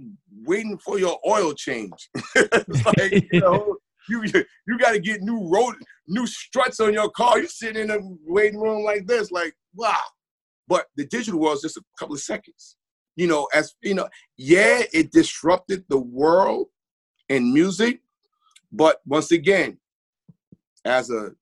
[0.44, 2.10] waiting for your oil change.
[2.96, 3.76] Like you know
[4.08, 4.24] you
[4.66, 5.74] you got to get new road
[6.06, 7.38] new struts on your car.
[7.38, 9.98] You're sitting in a waiting room like this like wow.
[10.68, 12.76] But the digital world is just a couple of seconds.
[13.16, 16.68] You know as you know yeah it disrupted the world
[17.28, 18.00] in music
[18.72, 19.78] but once again
[20.84, 21.32] as a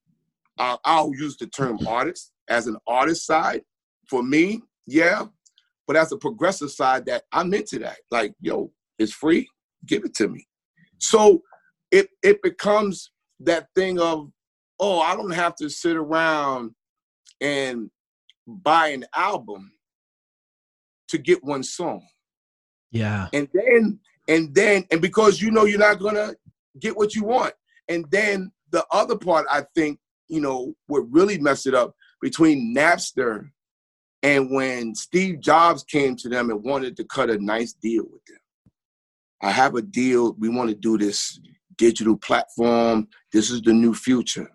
[0.58, 3.62] I'll, I'll use the term artist as an artist side
[4.08, 5.26] for me yeah
[5.88, 9.48] but as a progressive side that i'm into that like yo it's free
[9.86, 10.46] give it to me.
[10.98, 11.42] So
[11.90, 13.10] it it becomes
[13.40, 14.30] that thing of
[14.80, 16.72] oh i don't have to sit around
[17.40, 17.90] and
[18.46, 19.72] buy an album
[21.08, 22.06] to get one song.
[22.90, 23.28] Yeah.
[23.32, 26.34] and then and then and because you know you're not gonna
[26.80, 27.54] get what you want.
[27.88, 32.74] And then the other part i think you know what really messed it up between
[32.76, 33.48] napster
[34.22, 38.24] and when steve jobs came to them and wanted to cut a nice deal with
[38.26, 38.38] them
[39.42, 41.40] i have a deal we want to do this
[41.76, 44.50] digital platform this is the new future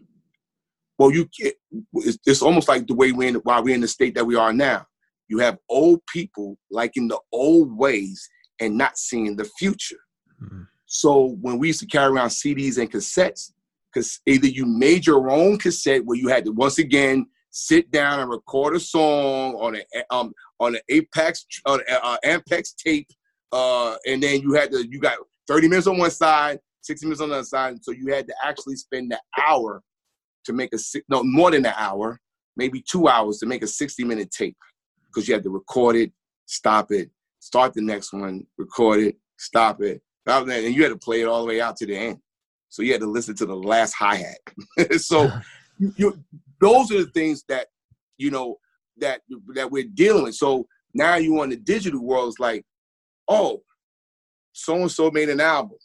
[1.00, 1.56] well you get
[1.94, 4.36] it's, it's almost like the way we're in why we're in the state that we
[4.36, 4.86] are now
[5.28, 10.00] you have old people liking the old ways and not seeing the future.
[10.42, 10.68] Mhm.
[10.86, 13.52] So when we used to carry around CDs and cassettes,
[13.92, 18.20] because either you made your own cassette where you had to once again sit down
[18.20, 23.08] and record a song on a um on an Apex on an uh, Ampex tape,
[23.52, 27.22] uh, and then you had to you got 30 minutes on one side, 60 minutes
[27.22, 29.82] on the other side, so you had to actually spend the hour
[30.46, 30.80] to make a
[31.10, 32.20] no more than an hour,
[32.58, 34.58] maybe two hours to make a 60 minute tape
[35.08, 36.12] because you had to record it,
[36.48, 40.90] stop it, start the next one, record it, stop it, stop it, and you had
[40.90, 42.18] to play it all the way out to the end.
[42.70, 44.98] so you had to listen to the last hi hat.
[45.00, 45.30] so
[45.98, 46.18] you,
[46.64, 47.68] those are the things that
[48.18, 48.58] you know
[48.98, 49.22] that
[49.56, 50.36] that we're dealing with.
[50.36, 52.66] So now you on the digital world is like,
[53.28, 53.62] oh,
[54.52, 55.78] so and so made an album.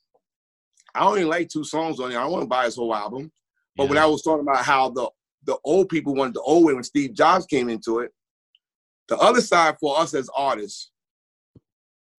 [0.95, 2.17] I only like two songs on it.
[2.17, 3.31] I want to buy his whole album.
[3.77, 3.89] But yeah.
[3.91, 5.09] when I was talking about how the
[5.45, 8.13] the old people wanted the old way when Steve Jobs came into it,
[9.09, 10.91] the other side for us as artists,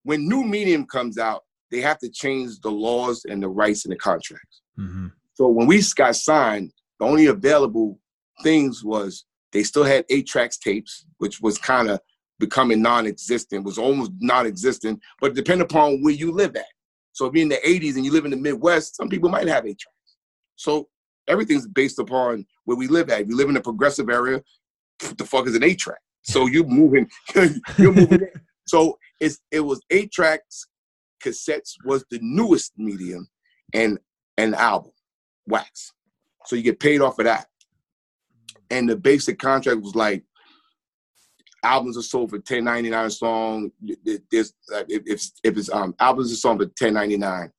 [0.02, 3.92] when new medium comes out, they have to change the laws and the rights and
[3.92, 4.62] the contracts.
[4.78, 5.08] Mm-hmm.
[5.34, 7.99] So when we got signed, the only available
[8.42, 12.00] things was they still had eight tracks tapes, which was kind of
[12.38, 16.64] becoming non-existent, was almost non-existent, but depend upon where you live at.
[17.12, 19.48] So if you're in the 80s and you live in the Midwest, some people might
[19.48, 20.16] have eight tracks.
[20.56, 20.88] So
[21.28, 23.22] everything's based upon where we live at.
[23.22, 24.42] If you live in a progressive area,
[25.16, 26.00] the fuck is an eight track?
[26.22, 27.08] So you're moving,
[27.78, 28.28] you're moving.
[28.66, 30.66] so it's it was eight tracks,
[31.24, 33.28] cassettes was the newest medium,
[33.74, 33.98] and
[34.36, 34.92] an album,
[35.46, 35.92] wax.
[36.46, 37.46] So you get paid off of that.
[38.70, 40.24] And the basic contract was like
[41.62, 43.70] albums are sold for ten ninety nine a song.
[44.30, 44.54] There's
[44.88, 47.50] if if it's um albums are sold for ten ninety nine,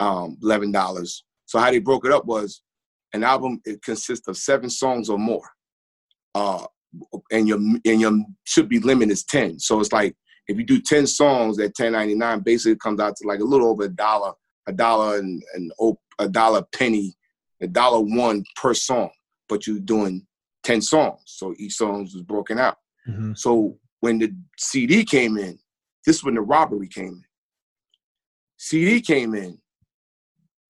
[0.00, 1.24] um eleven dollars.
[1.46, 2.62] So how they broke it up was
[3.14, 5.48] an album it consists of seven songs or more,
[6.34, 6.66] uh,
[7.30, 9.58] and your and your should be limit is ten.
[9.58, 10.14] So it's like
[10.46, 13.40] if you do ten songs at ten ninety nine, basically it comes out to like
[13.40, 14.32] a little over a dollar,
[14.66, 15.72] a dollar and and
[16.18, 17.16] a dollar penny,
[17.62, 19.10] a dollar one per song.
[19.48, 20.26] But you're doing
[20.62, 22.76] ten songs, so each song was broken out.
[23.08, 23.32] Mm-hmm.
[23.34, 25.58] So when the CD came in,
[26.04, 27.24] this is when the robbery came in.
[28.56, 29.58] CD came in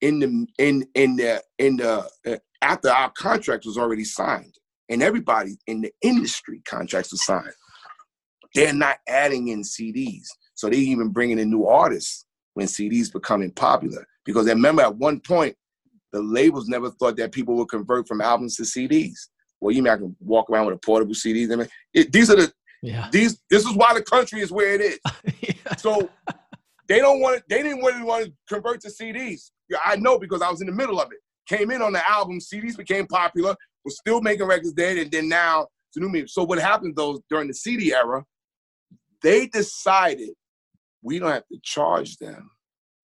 [0.01, 4.55] in the in in the in the uh, after our contract was already signed,
[4.89, 7.55] and everybody in the industry contracts were signed.
[8.55, 12.24] They're not adding in CDs, so they even bringing in new artists
[12.55, 14.07] when CDs becoming popular.
[14.24, 15.57] Because I remember at one point,
[16.12, 19.28] the labels never thought that people would convert from albums to CDs
[19.61, 21.50] well, you mean I can walk around with a portable CD?
[21.52, 22.52] I mean, it, these are the
[22.82, 23.09] yeah.
[23.11, 23.40] these.
[23.50, 24.98] This is why the country is where it is.
[25.40, 25.76] yeah.
[25.76, 26.09] So
[26.88, 27.42] they don't want.
[27.48, 29.50] They didn't really want to convert to CDs.
[29.68, 31.18] Yeah, I know because I was in the middle of it.
[31.48, 32.38] Came in on the album.
[32.38, 33.56] CDs became popular.
[33.84, 36.28] Was still making records then, and then now it's a new medium.
[36.28, 38.24] So what happened though during the CD era?
[39.22, 40.30] They decided
[41.02, 42.50] we don't have to charge them,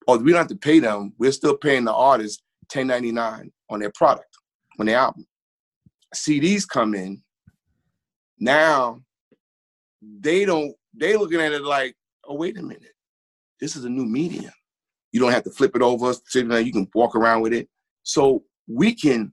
[0.07, 1.12] or we don't have to pay them.
[1.18, 2.42] We're still paying the artists
[2.72, 4.28] 10.99 on their product,
[4.78, 5.26] on their album.
[6.14, 7.22] CDs come in,
[8.38, 9.00] now
[10.02, 11.94] they don't they looking at it like,
[12.26, 12.94] oh wait a minute,
[13.60, 14.52] this is a new medium.
[15.12, 17.68] You don't have to flip it over, sitting you can walk around with it.
[18.02, 19.32] So we can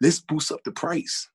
[0.00, 1.28] let's boost up the price.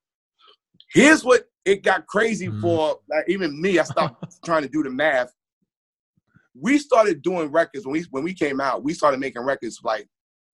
[0.92, 2.60] Here's what it got crazy mm-hmm.
[2.60, 3.78] for like even me.
[3.78, 5.32] I stopped trying to do the math.
[6.58, 8.84] We started doing records when we when we came out.
[8.84, 10.06] We started making records like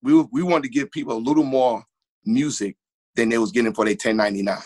[0.02, 1.84] we we wanted to give people a little more
[2.24, 2.76] music
[3.14, 4.58] than they was getting for their 1099.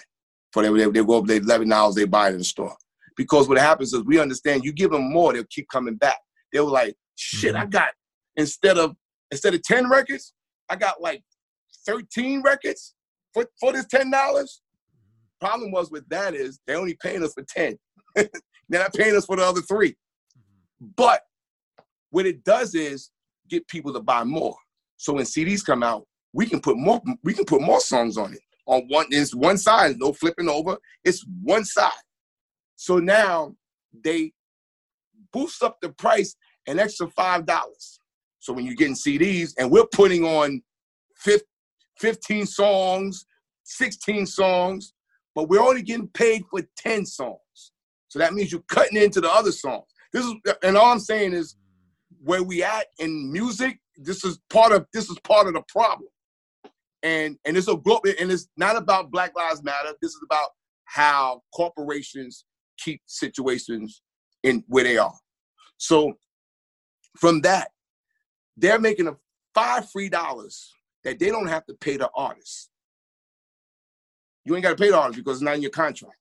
[0.52, 2.76] For they, they, they go up their eleven dollars they buy it in the store.
[3.16, 6.18] Because what happens is we understand you give them more, they'll keep coming back.
[6.52, 7.70] They were like, shit, I mm-hmm.
[7.70, 7.88] got
[8.36, 8.94] instead of
[9.30, 10.32] instead of 10 records,
[10.68, 11.22] I got like
[11.86, 12.94] 13 records
[13.32, 14.48] for, for this $10.
[15.40, 17.78] Problem was with that is they only paying us for 10.
[18.14, 19.90] They're not paying us for the other three.
[19.90, 20.86] Mm-hmm.
[20.96, 21.22] But
[22.10, 23.10] what it does is
[23.48, 24.56] get people to buy more.
[24.96, 26.06] So when CDs come out,
[26.36, 28.40] we can put more we can put more songs on it.
[28.66, 30.76] On one it's one side, no flipping over.
[31.02, 31.90] It's one side.
[32.76, 33.56] So now
[34.04, 34.32] they
[35.32, 38.00] boost up the price an extra five dollars.
[38.38, 40.62] So when you're getting CDs and we're putting on
[41.98, 43.24] 15 songs,
[43.64, 44.92] 16 songs,
[45.34, 47.72] but we're only getting paid for 10 songs.
[48.08, 49.86] So that means you're cutting into the other songs.
[50.12, 51.56] This is and all I'm saying is
[52.22, 56.08] where we at in music, this is part of this is part of the problem
[57.06, 59.94] and and it's a and it's not about Black Lives Matter.
[60.02, 60.48] This is about
[60.84, 62.44] how corporations
[62.78, 64.02] keep situations
[64.42, 65.14] in where they are.
[65.76, 66.14] So
[67.16, 67.68] from that,
[68.56, 69.16] they're making a
[69.54, 70.72] five free dollars
[71.04, 72.70] that they don't have to pay the artist.
[74.44, 76.18] You ain't got to pay the artist because it's not in your contract.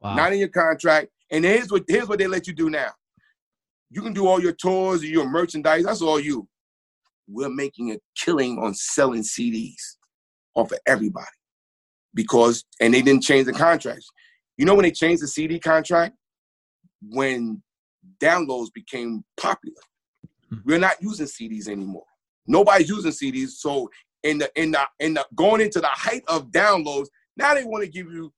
[0.00, 0.16] Wow.
[0.16, 1.08] Not in your contract.
[1.30, 2.90] And here's what here's what they let you do now.
[3.90, 5.84] You can do all your tours, and your merchandise.
[5.84, 6.48] That's all you
[7.28, 9.96] we're making a killing on selling CDs
[10.54, 11.26] off of everybody
[12.14, 14.08] because and they didn't change the contracts.
[14.56, 16.14] You know when they changed the CD contract
[17.02, 17.62] when
[18.20, 19.76] downloads became popular.
[20.50, 20.56] Hmm.
[20.64, 22.04] We're not using CDs anymore.
[22.46, 23.50] Nobody's using CDs.
[23.50, 23.90] So
[24.22, 27.06] in the in the in the going into the height of downloads,
[27.36, 28.32] now they want to give you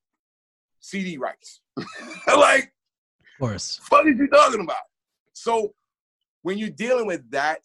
[0.81, 1.61] CD rights.
[2.27, 4.77] like, of course, what are you talking about?
[5.33, 5.73] So
[6.43, 7.61] when you're dealing with that,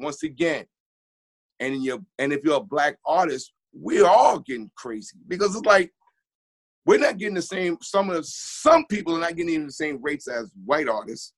[0.00, 0.64] once again,
[1.58, 5.90] and you and if you're a black artist, we're all getting crazy because it's like
[6.86, 7.76] we're not getting the same.
[7.82, 11.34] Some of some people are not getting even the same rates as white artists,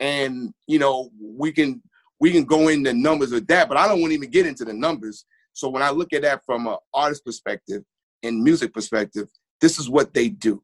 [0.00, 1.82] and you know we can
[2.20, 4.64] we can go into numbers with that, but I don't want to even get into
[4.64, 5.24] the numbers.
[5.52, 7.82] So when I look at that from an artist perspective
[8.22, 9.28] and music perspective,
[9.60, 10.62] this is what they do.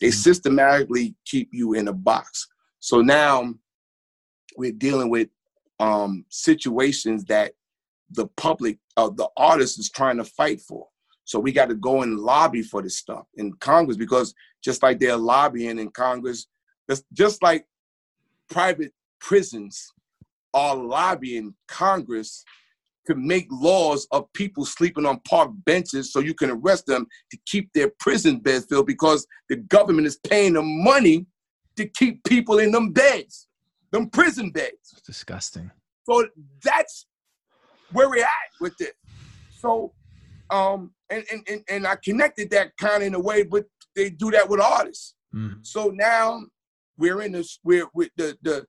[0.00, 0.14] They mm-hmm.
[0.14, 2.46] systematically keep you in a box.
[2.80, 3.54] So now
[4.56, 5.28] we're dealing with
[5.80, 7.52] um, situations that
[8.10, 10.86] the public, uh, the artist is trying to fight for.
[11.24, 15.00] So we got to go and lobby for this stuff in Congress because just like
[15.00, 16.46] they're lobbying in Congress,
[17.12, 17.66] just like
[18.48, 19.92] private prisons
[20.54, 22.44] are lobbying Congress
[23.06, 27.38] to make laws of people sleeping on park benches so you can arrest them to
[27.46, 31.26] keep their prison beds filled because the government is paying them money
[31.76, 33.46] to keep people in them beds,
[33.90, 34.92] them prison beds.
[34.92, 35.70] It's disgusting.
[36.08, 36.26] So
[36.62, 37.06] that's
[37.92, 38.28] where we're at
[38.60, 38.94] with it.
[39.58, 39.92] So,
[40.50, 43.64] um, and, and, and, and I connected that kind of in a way, but
[43.94, 45.14] they do that with artists.
[45.34, 45.66] Mm.
[45.66, 46.42] So now
[46.98, 48.66] we're in this, we're with the, the,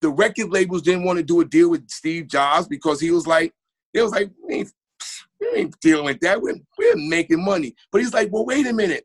[0.00, 3.26] the record labels didn't want to do a deal with Steve Jobs because he was
[3.26, 3.52] like,
[3.94, 4.72] it was like, we ain't,
[5.40, 6.40] we ain't dealing with that.
[6.40, 7.74] We're, we're making money.
[7.90, 9.04] But he's like, well, wait a minute.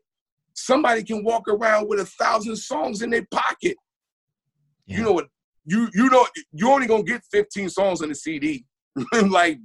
[0.54, 3.76] Somebody can walk around with a thousand songs in their pocket.
[4.88, 4.98] Yeah.
[4.98, 5.28] You know what?
[5.64, 8.64] You you know you only gonna get 15 songs on the CD.
[9.28, 9.58] like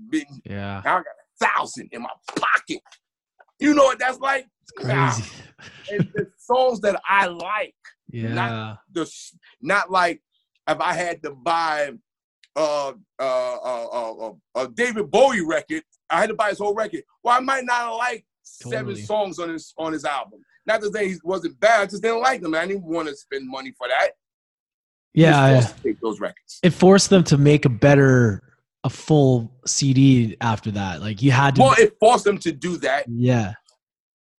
[0.45, 2.81] yeah, I got a thousand in my pocket.
[3.59, 4.45] You know what that's like?
[4.61, 5.31] It's crazy.
[5.91, 7.75] And the songs that I like.
[8.11, 8.33] Yeah.
[8.33, 9.11] Not the
[9.61, 10.21] not like
[10.67, 11.93] if I had to buy
[12.55, 17.03] uh, uh, uh, a David Bowie record, I had to buy his whole record.
[17.23, 20.41] Well, I might not like seven songs on his on his album.
[20.65, 22.55] Not to say he wasn't bad, I just didn't like them.
[22.55, 24.11] I didn't want to spend money for that.
[25.13, 26.59] Yeah, take those records.
[26.63, 28.41] It forced them to make a better,
[28.83, 31.01] a full CD after that.
[31.01, 31.61] Like you had to.
[31.61, 33.05] Well, it forced them to do that.
[33.07, 33.53] Yeah.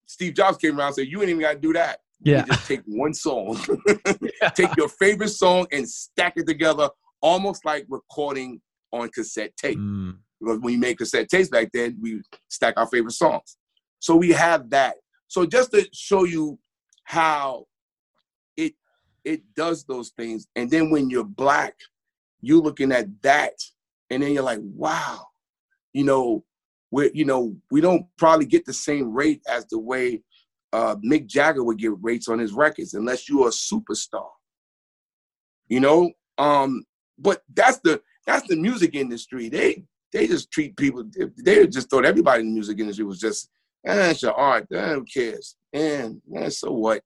[0.05, 1.99] Steve Jobs came around and said, "You ain't even got to do that.
[2.21, 2.39] Yeah.
[2.39, 3.59] You just take one song,
[4.41, 4.49] yeah.
[4.49, 6.89] take your favorite song and stack it together,
[7.21, 8.61] almost like recording
[8.91, 9.77] on cassette tape.
[9.77, 10.17] Mm.
[10.39, 13.57] Because when you make cassette tapes back then, we stack our favorite songs.
[13.99, 14.95] So we have that.
[15.27, 16.59] So just to show you
[17.03, 17.65] how
[19.25, 21.75] it does those things, and then when you're black,
[22.41, 23.53] you're looking at that,
[24.09, 25.25] and then you're like, wow,
[25.93, 26.43] you know,
[26.91, 30.21] we you know we don't probably get the same rate as the way
[30.73, 34.27] uh, Mick Jagger would get rates on his records unless you're a superstar.
[35.67, 36.83] You know, um,
[37.17, 39.49] but that's the that's the music industry.
[39.49, 41.03] They they just treat people.
[41.43, 43.49] They just thought everybody in the music industry was just,
[43.85, 44.67] eh, it's your art.
[44.71, 45.55] Eh, who cares?
[45.73, 47.01] And eh, so what?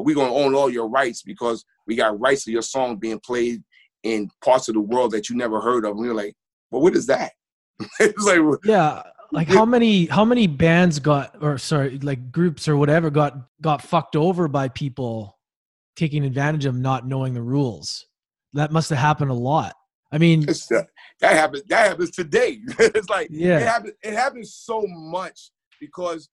[0.00, 3.20] But we're gonna own all your rights because we got rights to your song being
[3.20, 3.62] played
[4.02, 5.90] in parts of the world that you never heard of.
[5.90, 6.34] And we're like,
[6.70, 7.32] well, what is that?
[8.00, 12.78] it's like, yeah, like how many how many bands got or sorry like groups or
[12.78, 15.38] whatever got got fucked over by people
[15.96, 18.06] taking advantage of not knowing the rules
[18.54, 19.74] that must have happened a lot
[20.12, 20.82] i mean uh,
[21.20, 26.30] that happens that happens today it's like yeah it happens, it happens so much because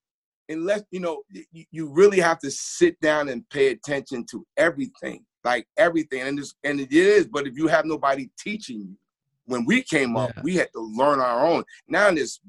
[0.49, 5.23] unless you know you, you really have to sit down and pay attention to everything
[5.43, 8.97] like everything and this and it is but if you have nobody teaching you
[9.47, 10.41] when we came up, yeah.
[10.43, 11.63] we had to learn our own.
[11.87, 12.39] Now this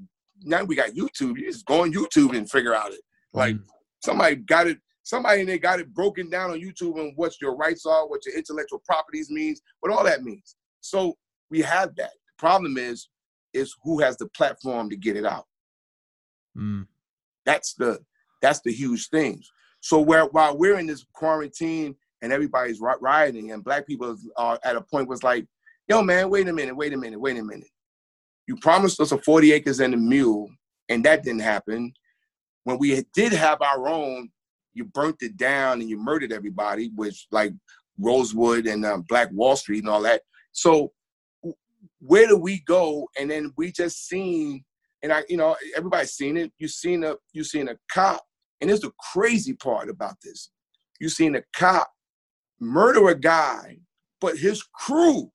[0.43, 1.39] now we got YouTube.
[1.39, 3.01] You just go on YouTube and figure out it.
[3.33, 3.65] Like mm.
[4.05, 7.57] somebody got it, somebody in there got it broken down on YouTube and what your
[7.57, 10.57] rights are, what your intellectual properties means, what all that means.
[10.81, 11.17] So
[11.51, 12.11] we have that.
[12.11, 13.09] The problem is,
[13.53, 15.47] is who has the platform to get it out.
[16.57, 16.87] Mm.
[17.49, 17.99] That's the
[18.43, 19.43] that's the huge thing.
[19.81, 24.77] So where while we're in this quarantine and everybody's rioting and black people are at
[24.77, 25.47] a point was like,
[25.89, 27.71] yo man, wait a minute, wait a minute, wait a minute.
[28.47, 30.51] You promised us a 40 acres and a mule,
[30.91, 31.95] and that didn't happen.
[32.65, 34.29] When we did have our own,
[34.75, 37.55] you burnt it down and you murdered everybody, which like
[37.99, 40.21] Rosewood and um, Black Wall Street and all that.
[40.53, 40.93] So
[42.01, 43.09] where do we go?
[43.19, 44.65] And then we just seen,
[45.03, 46.53] and I, you know, everybody's seen it.
[46.59, 48.25] You seen a, you seen a cop,
[48.61, 50.51] and here's the crazy part about this:
[51.01, 51.91] you seen a cop
[52.61, 53.79] murder a guy,
[54.21, 55.31] but his crew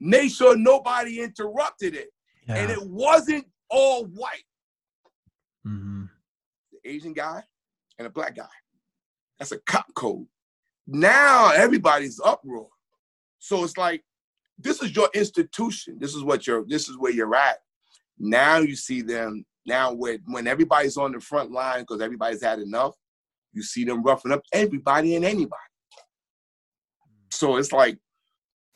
[0.00, 2.08] made sure nobody interrupted it
[2.46, 2.56] yeah.
[2.56, 4.44] and it wasn't all white.
[5.66, 6.04] Mm-hmm.
[6.72, 7.42] The Asian guy
[7.98, 8.48] and a black guy.
[9.38, 10.26] That's a cop code.
[10.86, 12.68] Now everybody's uproar.
[13.38, 14.04] So it's like,
[14.58, 15.98] this is your institution.
[15.98, 17.58] This is what you're, this is where you're at.
[18.18, 22.60] Now you see them, now when, when everybody's on the front line because everybody's had
[22.60, 22.94] enough,
[23.52, 25.56] you see them roughing up everybody and anybody.
[27.30, 27.98] So it's like,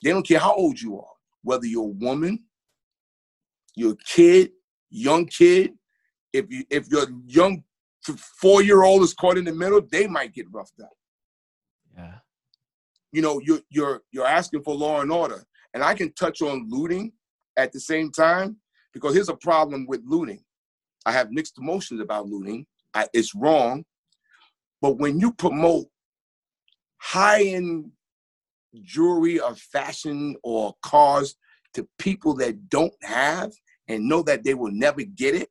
[0.02, 1.12] they don't care how old you are,
[1.42, 2.44] whether you're a woman,
[3.76, 4.50] you're a kid,
[4.90, 5.72] young kid.
[6.32, 7.64] If you if your young
[8.40, 10.90] four year old is caught in the middle, they might get roughed up.
[11.96, 12.14] Yeah.
[13.12, 16.68] You know, you're you're you're asking for law and order, and I can touch on
[16.68, 17.12] looting
[17.56, 18.56] at the same time
[18.92, 20.42] because here's a problem with looting.
[21.06, 22.66] I have mixed emotions about looting.
[22.94, 23.84] I, it's wrong,
[24.82, 25.86] but when you promote
[26.98, 27.90] high end
[28.82, 31.36] jewelry or fashion or cars
[31.74, 33.52] to people that don't have
[33.88, 35.48] and know that they will never get it,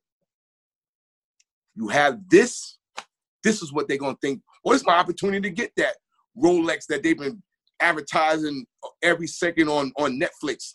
[1.74, 2.78] you have this,
[3.42, 4.42] this is what they're gonna think.
[4.64, 5.96] Well, it's my opportunity to get that
[6.36, 7.42] Rolex that they've been
[7.80, 8.66] advertising
[9.02, 10.72] every second on on Netflix,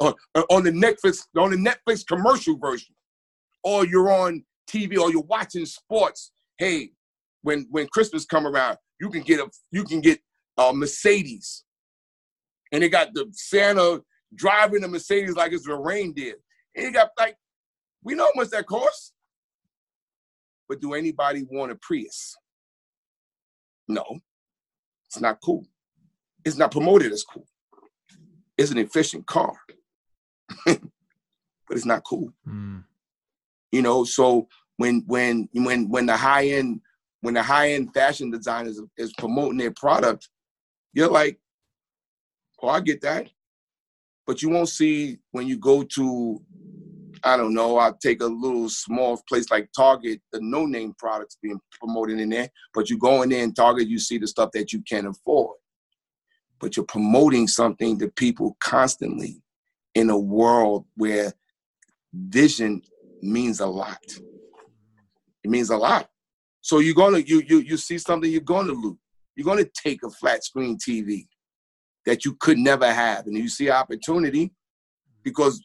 [0.00, 0.12] uh,
[0.50, 2.94] on the Netflix on the Netflix commercial version,
[3.62, 6.32] or you're on TV or you're watching sports.
[6.58, 6.90] Hey,
[7.42, 10.20] when when Christmas come around, you can get a you can get
[10.56, 11.64] a Mercedes,
[12.72, 14.02] and they got the Santa
[14.34, 16.34] driving the Mercedes like it's a reindeer.
[16.74, 17.36] And you got like,
[18.02, 19.12] we know how much that costs.
[20.68, 22.36] But do anybody want a Prius?
[23.86, 24.20] No.
[25.06, 25.66] It's not cool.
[26.44, 27.46] It's not promoted as cool.
[28.56, 29.54] It's an efficient car.
[30.64, 30.80] But
[31.70, 32.32] it's not cool.
[32.48, 32.84] Mm.
[33.72, 36.80] You know, so when when when when the high end
[37.20, 40.28] when the high end fashion designers is promoting their product,
[40.92, 41.38] you're like,
[42.62, 43.28] oh, I get that.
[44.26, 46.42] But you won't see when you go to
[47.26, 51.38] I don't know, I'll take a little small place like Target, the no name products
[51.42, 52.50] being promoted in there.
[52.74, 55.56] But you go in there in Target, you see the stuff that you can't afford.
[56.60, 59.42] But you're promoting something to people constantly
[59.94, 61.32] in a world where
[62.12, 62.82] vision
[63.22, 64.02] means a lot.
[65.42, 66.08] It means a lot.
[66.60, 68.98] So you're gonna you you you see something you're gonna loot.
[69.36, 71.26] You're gonna take a flat screen TV
[72.06, 74.52] that you could never have, and you see opportunity
[75.22, 75.62] because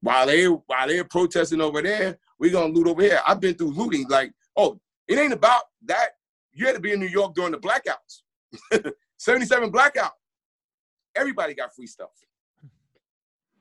[0.00, 3.20] while they while they're protesting over there, we're gonna loot over here.
[3.26, 4.06] I've been through looting.
[4.08, 6.10] Like, oh, it ain't about that.
[6.52, 8.22] You had to be in New York during the blackouts.
[9.18, 10.12] 77 blackout.
[11.14, 12.10] Everybody got free stuff.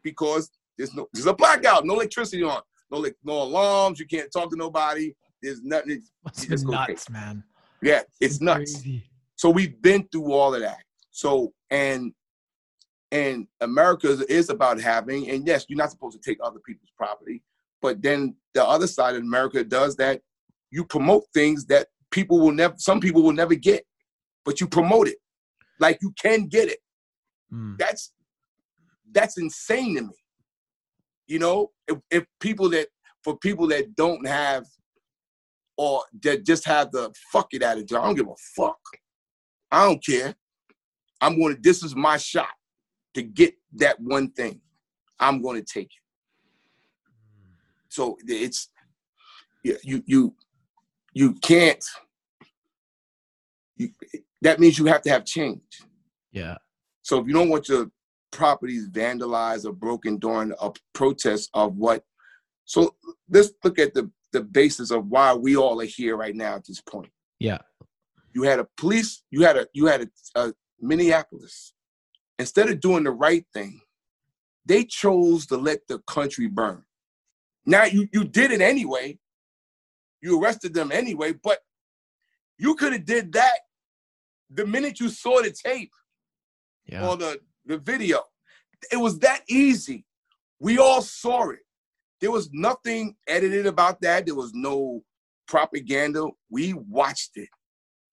[0.04, 4.50] Because there's no there's a blackout, no electricity on, no no alarms, you can't talk
[4.52, 5.14] to nobody.
[5.41, 5.89] There's nothing.
[5.91, 7.04] You just nuts, crazy.
[7.12, 7.43] man?
[7.82, 8.74] Yeah, it's nuts.
[8.82, 9.04] Crazy.
[9.36, 10.84] So we've been through all of that.
[11.12, 12.14] So and
[13.12, 16.91] and America is- is about having, and yes, you're not supposed to take other people's
[16.95, 17.41] property,
[17.82, 20.22] but then the other side of America does that.
[20.72, 23.86] You promote things that people will never, some people will never get,
[24.45, 25.18] but you promote it
[25.80, 26.80] like you can get it.
[27.52, 27.78] Mm.
[27.80, 28.12] That's
[29.12, 30.16] that's insane to me.
[31.28, 32.88] You know, if, if people that
[33.24, 34.66] for people that don't have
[35.78, 38.80] or that just have the fuck it attitude, I don't give a fuck.
[39.72, 40.36] I don't care.
[41.22, 41.62] I'm going to.
[41.62, 42.49] This is my shot
[43.14, 44.62] to get that one thing.
[45.20, 45.91] I'm going to take it.
[47.89, 48.70] So it's
[49.64, 50.36] you you you,
[51.14, 51.84] you can't.
[53.78, 53.89] You,
[54.41, 55.62] that means you have to have change.
[56.32, 56.55] Yeah.
[57.01, 57.89] So if you don't want your
[58.32, 62.04] properties vandalized or broken during a protest of what,
[62.66, 62.96] so
[63.30, 66.66] let's look at the the basis of why we all are here right now at
[66.68, 67.10] this point.
[67.40, 67.58] Yeah.
[68.34, 70.02] You had a police, you had a you had
[70.36, 71.74] a, a Minneapolis.
[72.38, 73.82] Instead of doing the right thing,
[74.66, 76.84] they chose to let the country burn.
[77.66, 79.18] Now you you did it anyway.
[80.22, 81.60] You arrested them anyway, but
[82.60, 83.60] you could have did that
[84.52, 85.92] the minute you saw the tape
[86.86, 87.08] Yeah.
[87.08, 88.24] or the, the video.
[88.91, 90.05] It was that easy.
[90.59, 91.59] We all saw it.
[92.20, 94.26] There was nothing edited about that.
[94.26, 95.03] There was no
[95.47, 96.28] propaganda.
[96.49, 97.47] We watched it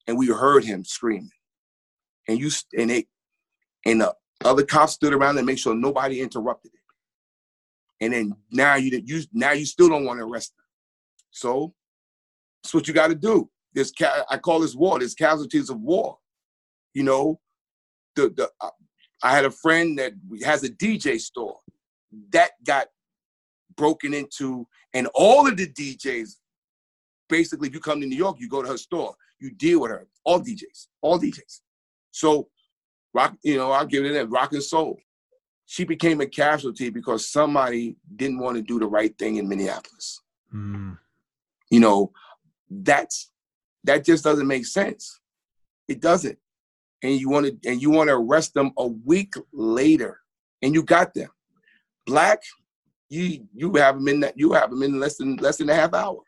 [0.07, 1.31] and we heard him screaming.
[2.29, 3.07] And you and it
[3.85, 4.13] and the
[4.45, 8.05] other cops stood around and make sure nobody interrupted it.
[8.05, 10.65] And then now you you now you still don't want to arrest them.
[11.31, 11.73] So
[12.63, 13.49] that's what you got to do.
[13.97, 14.99] Ca- I call this war.
[14.99, 16.17] There's casualties of war.
[16.93, 17.39] You know,
[18.15, 18.69] the the uh,
[19.23, 20.13] I had a friend that
[20.43, 21.57] has a DJ store
[22.31, 22.87] that got
[23.75, 26.35] broken into, and all of the DJs,
[27.29, 29.91] basically, if you come to New York, you go to her store, you deal with
[29.91, 31.61] her, all DJs, all DJs.
[32.11, 32.49] So,
[33.13, 34.99] rock, you know, I'll give it that rock and soul.
[35.65, 40.21] She became a casualty because somebody didn't want to do the right thing in Minneapolis.
[40.53, 40.97] Mm.
[41.69, 42.11] You know,
[42.69, 43.29] that's
[43.83, 45.19] that just doesn't make sense.
[45.87, 46.37] It doesn't.
[47.03, 50.19] And you want to and you want to arrest them a week later,
[50.61, 51.29] and you got them.
[52.05, 52.41] Black,
[53.09, 55.75] you you have them in that you have them in less than less than a
[55.75, 56.21] half hour.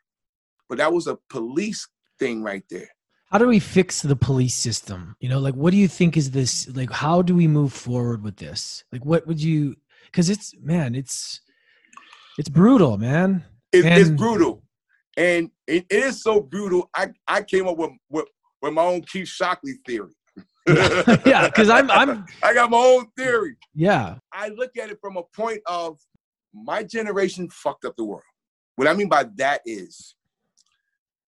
[0.68, 2.88] But that was a police thing right there.
[3.26, 5.16] How do we fix the police system?
[5.20, 8.22] You know, like what do you think is this like how do we move forward
[8.22, 8.84] with this?
[8.92, 9.74] Like what would you
[10.12, 11.40] cuz it's man, it's
[12.38, 13.44] It's brutal, man.
[13.72, 14.62] It, it's brutal,
[15.16, 16.88] and it, it is so brutal.
[16.94, 18.26] I I came up with with,
[18.62, 20.14] with my own Keith Shocklee theory.
[21.26, 23.56] yeah, because I'm I'm I got my own theory.
[23.74, 24.16] yeah.
[24.32, 25.98] I look at it from a point of
[26.52, 28.22] my generation fucked up the world.
[28.76, 30.14] What I mean by that is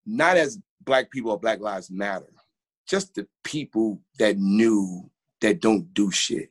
[0.06, 2.32] not as black people or Black Lives Matter,
[2.88, 6.50] just the people that knew that don't do shit.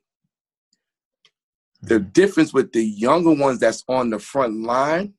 [1.82, 2.10] The mm-hmm.
[2.10, 5.14] difference with the younger ones that's on the front line,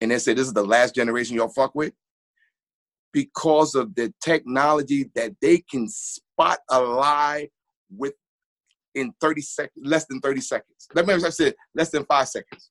[0.00, 1.92] and they say this is the last generation y'all fuck with,
[3.12, 7.48] because of the technology that they can spot a lie
[7.90, 8.14] with
[8.94, 10.88] in 30 seconds, less than 30 seconds.
[10.94, 12.70] Let me I said less than five seconds.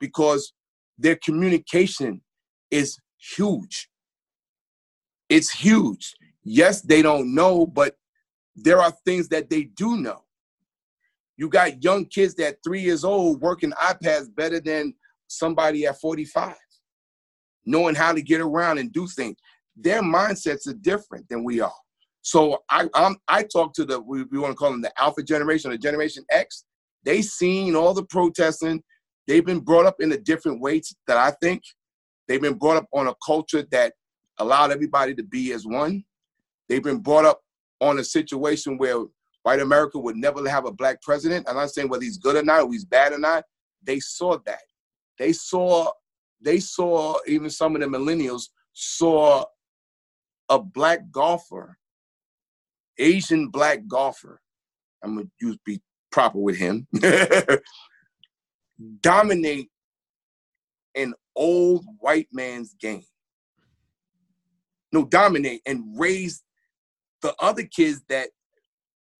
[0.00, 0.52] Because
[0.98, 2.22] their communication
[2.70, 2.98] is
[3.36, 3.88] huge.
[5.28, 6.14] It's huge.
[6.44, 7.96] Yes, they don't know, but
[8.54, 10.22] there are things that they do know.
[11.36, 14.94] You got young kids that three years old working iPads better than
[15.26, 16.54] somebody at 45,
[17.66, 19.36] knowing how to get around and do things.
[19.76, 21.72] Their mindsets are different than we are.
[22.22, 25.22] So I I'm, I talk to the we, we want to call them the Alpha
[25.22, 26.64] generation or Generation X.
[27.04, 28.82] They seen all the protesting.
[29.26, 31.62] They've been brought up in a different way that I think.
[32.26, 33.92] They've been brought up on a culture that
[34.38, 36.04] allowed everybody to be as one.
[36.68, 37.42] They've been brought up
[37.80, 39.04] on a situation where
[39.42, 41.48] white America would never have a black president.
[41.48, 43.44] I'm not saying whether he's good or not, or he's bad or not.
[43.84, 44.62] They saw that.
[45.18, 45.90] They saw,
[46.40, 49.44] they saw, even some of the millennials saw
[50.48, 51.78] a black golfer,
[52.98, 54.40] Asian black golfer.
[55.02, 55.80] I'm gonna use be
[56.10, 56.86] proper with him.
[59.00, 59.68] dominate
[60.94, 63.04] an old white man's game.
[64.92, 66.42] No, dominate and raise
[67.22, 68.28] the other kids that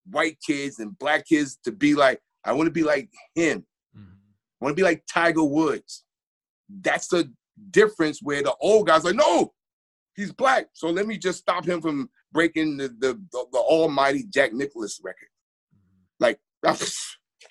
[0.09, 3.65] white kids and black kids to be like, I want to be like him.
[4.59, 6.03] I want to be like Tiger Woods.
[6.69, 7.31] That's the
[7.71, 9.53] difference where the old guys like, no,
[10.15, 10.67] he's black.
[10.73, 14.99] So let me just stop him from breaking the the, the, the almighty Jack Nicklaus
[15.03, 15.29] record.
[16.19, 16.39] Like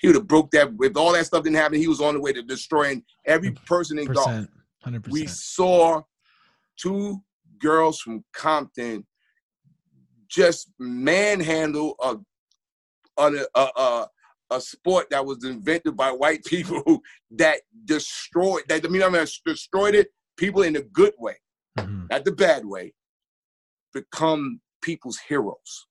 [0.00, 2.20] he would have broke that if all that stuff didn't happen, he was on the
[2.20, 4.46] way to destroying every person in golf
[5.08, 6.02] we saw
[6.76, 7.22] two
[7.58, 9.06] girls from Compton
[10.28, 12.16] just manhandle a
[13.18, 14.08] a, a, a,
[14.50, 19.26] a sport that was invented by white people that destroyed that I mean I mean
[19.44, 21.36] destroyed it people in a good way,
[21.78, 22.08] Mhm.
[22.10, 22.94] not the bad way,
[23.92, 25.86] become people's heroes.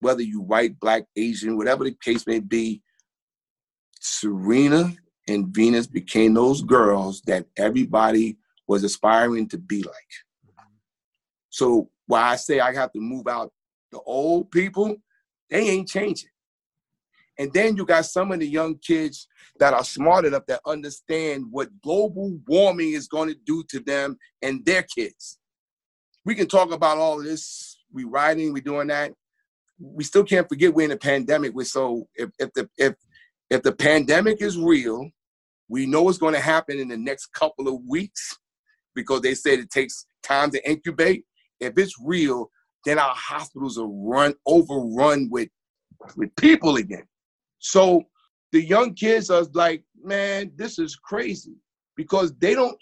[0.00, 2.82] Whether you white, black, Asian, whatever the case may be,
[4.00, 4.94] Serena
[5.28, 10.12] and Venus became those girls that everybody was aspiring to be like.
[11.50, 13.52] So why I say I have to move out
[13.92, 14.96] the old people,
[15.50, 16.30] they ain't changing.
[17.40, 19.26] And then you got some of the young kids
[19.58, 24.18] that are smart enough that understand what global warming is going to do to them
[24.42, 25.38] and their kids.
[26.26, 27.78] We can talk about all of this.
[27.90, 29.12] We writing, we doing that.
[29.78, 31.54] We still can't forget we're in a pandemic.
[31.54, 32.94] We're so if if the if
[33.48, 35.08] if the pandemic is real,
[35.66, 38.38] we know what's going to happen in the next couple of weeks
[38.94, 41.24] because they said it takes time to incubate.
[41.58, 42.50] If it's real,
[42.84, 45.48] then our hospitals are run overrun with
[46.16, 47.06] with people again.
[47.60, 48.02] So
[48.52, 51.54] the young kids are like, man, this is crazy
[51.96, 52.76] because they don't.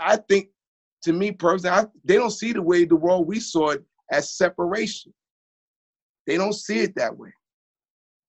[0.00, 0.48] I think,
[1.02, 4.32] to me personally, I, they don't see the way the world we saw it as
[4.36, 5.12] separation.
[6.26, 7.32] They don't see it that way.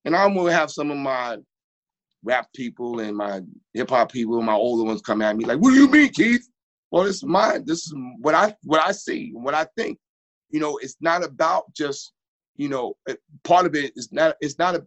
[0.04, 1.38] And I'm gonna have some of my
[2.24, 3.40] rap people and my
[3.74, 6.48] hip hop people, my older ones, come at me like, "What do you mean, Keith?"
[6.90, 7.64] Well, this is mine.
[7.64, 9.98] This is what I what I see, what I think.
[10.50, 12.12] You know, it's not about just
[12.56, 12.96] you know.
[13.08, 14.36] uh, Part of it is not.
[14.40, 14.86] It's not a.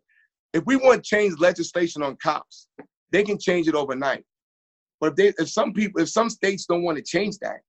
[0.56, 2.70] If we want to change legislation on cops,
[3.12, 4.24] they can change it overnight.
[5.02, 7.60] But if they, if some people, if some states don't want to change that,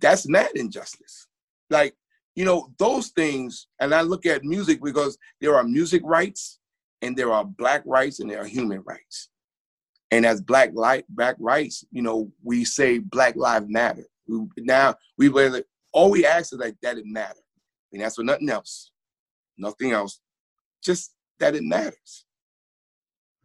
[0.00, 1.26] That's mad injustice.
[1.70, 1.94] Like,
[2.34, 6.58] you know, those things, and I look at music because there are music rights
[7.02, 9.28] and there are black rights and there are human rights.
[10.10, 14.04] And as black light black rights, you know, we say Black Lives Matter.
[14.26, 15.30] We, now we
[15.92, 17.40] all we ask is like that it matter.
[17.92, 18.90] And that's for nothing else.
[19.58, 20.20] Nothing else.
[20.82, 22.24] Just that it matters.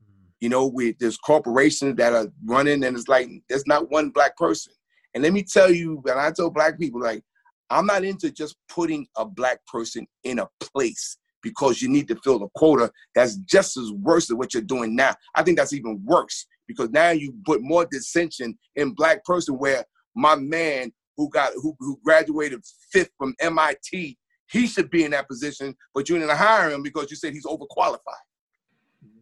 [0.01, 0.27] Mm.
[0.39, 4.37] You know, we there's corporations that are running, and it's like there's not one black
[4.37, 4.73] person.
[5.13, 7.23] And let me tell you, and I tell black people, like,
[7.69, 12.15] I'm not into just putting a black person in a place because you need to
[12.23, 12.91] fill the quota.
[13.13, 15.13] That's just as worse than what you're doing now.
[15.35, 19.83] I think that's even worse because now you put more dissension in black person where
[20.15, 22.61] my man who got who, who graduated
[22.91, 24.17] fifth from MIT
[24.49, 27.45] he should be in that position, but you didn't hire him because you said he's
[27.45, 27.97] overqualified.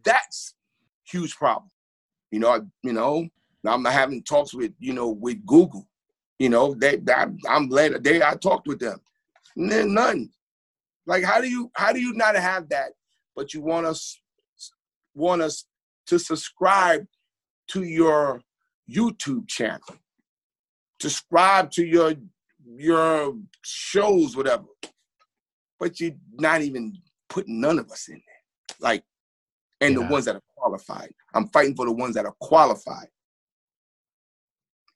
[0.04, 0.54] That's
[1.04, 1.70] huge problem.
[2.30, 3.28] You know, I, you know,
[3.66, 5.88] I'm having talks with, you know, with Google.
[6.38, 8.98] You know, they, I, I'm glad they I talked with them.
[9.54, 10.30] None.
[11.06, 12.92] Like, how do you how do you not have that,
[13.36, 14.20] but you want us
[15.14, 15.66] want us
[16.06, 17.06] to subscribe
[17.68, 18.40] to your
[18.90, 19.80] YouTube channel,
[21.00, 22.14] subscribe to your
[22.64, 24.64] your shows, whatever
[25.82, 26.96] but you're not even
[27.28, 28.78] putting none of us in there.
[28.78, 29.02] Like,
[29.80, 30.06] and yeah.
[30.06, 31.10] the ones that are qualified.
[31.34, 33.08] I'm fighting for the ones that are qualified.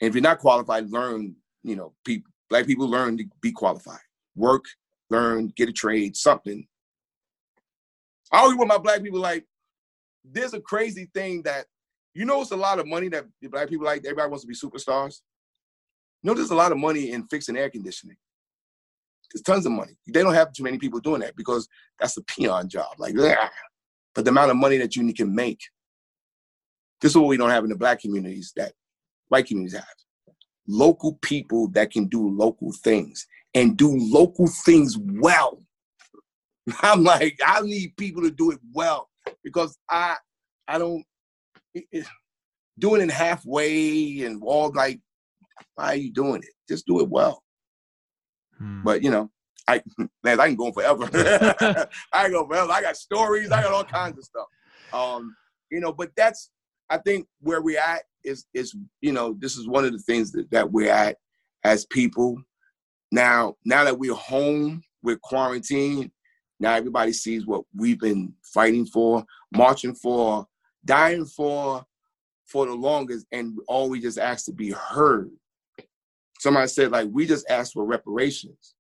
[0.01, 1.35] And if you're not qualified, learn,
[1.65, 3.99] you know, people, black people learn to be qualified.
[4.37, 4.65] Work,
[5.11, 6.65] learn, get a trade, something.
[8.31, 9.45] I always want my black people like,
[10.25, 11.67] there's a crazy thing that,
[12.15, 14.55] you know, it's a lot of money that black people like, everybody wants to be
[14.55, 15.21] superstars.
[16.23, 18.19] You know, there's a lot of money in fixing air conditioning.
[19.33, 19.97] There's tons of money.
[20.13, 21.69] They don't have too many people doing that because
[21.99, 22.95] that's a peon job.
[22.99, 23.15] Like,
[24.15, 25.61] but the amount of money that you can make.
[27.01, 28.73] This is what we don't have in the black communities that
[29.29, 29.85] white communities have.
[30.67, 35.63] Local people that can do local things and do local things well.
[36.81, 39.09] I'm like, I need people to do it well
[39.45, 40.17] because I,
[40.67, 41.05] I don't
[41.75, 42.07] it, it,
[42.79, 45.01] doing it halfway and all like,
[45.75, 46.51] why are you doing it?
[46.69, 47.43] Just do it well.
[48.59, 48.83] Hmm.
[48.83, 49.31] But you know,
[49.69, 49.83] I
[50.25, 51.09] man, I can go on forever.
[52.13, 52.71] I can go forever.
[52.71, 53.51] I got stories.
[53.51, 54.47] I got all kinds of stuff.
[54.93, 55.37] Um,
[55.71, 56.51] you know, but that's
[56.91, 60.33] I think where we're at is is you know this is one of the things
[60.33, 61.17] that, that we're at
[61.65, 62.41] as people.
[63.13, 66.11] Now, now that we're home, we're quarantined.
[66.59, 70.47] Now everybody sees what we've been fighting for, marching for,
[70.85, 71.85] dying for,
[72.47, 75.31] for the longest, and all we just ask to be heard
[76.41, 78.75] somebody said like we just asked for reparations.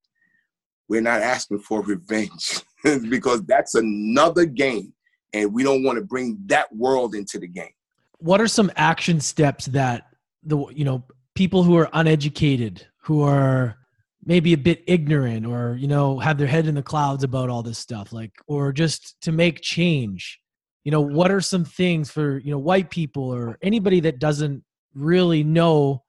[0.88, 2.62] We're not asking for revenge
[3.08, 4.92] because that's another game
[5.36, 7.72] and we don't want to bring that world into the game.
[8.18, 10.06] What are some action steps that
[10.42, 11.04] the you know
[11.34, 13.76] people who are uneducated who are
[14.24, 17.62] maybe a bit ignorant or you know have their head in the clouds about all
[17.62, 20.40] this stuff like or just to make change?
[20.84, 24.64] You know what are some things for you know white people or anybody that doesn't
[24.94, 26.02] really know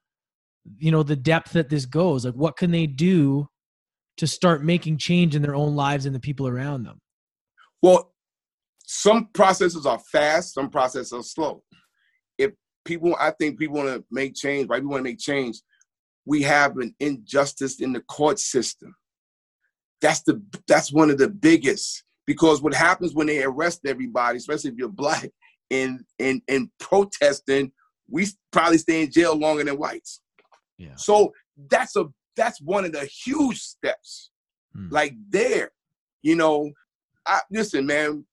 [0.78, 3.48] you know the depth that this goes like what can they do
[4.16, 6.98] to start making change in their own lives and the people around them?
[7.82, 8.12] Well
[8.84, 11.62] some processes are fast some processes are slow.
[12.36, 12.52] If
[12.84, 14.82] people i think people want to make change right?
[14.82, 15.60] We want to make change.
[16.26, 18.94] We have an injustice in the court system.
[20.00, 24.70] That's the that's one of the biggest because what happens when they arrest everybody especially
[24.70, 25.30] if you're black
[25.70, 27.72] and and and protesting
[28.08, 30.20] we probably stay in jail longer than whites
[30.78, 30.94] yeah.
[30.96, 31.32] So
[31.70, 32.06] that's a
[32.36, 34.30] that's one of the huge steps.
[34.74, 34.88] Hmm.
[34.90, 35.72] Like there,
[36.22, 36.70] you know,
[37.26, 38.24] I listen, man,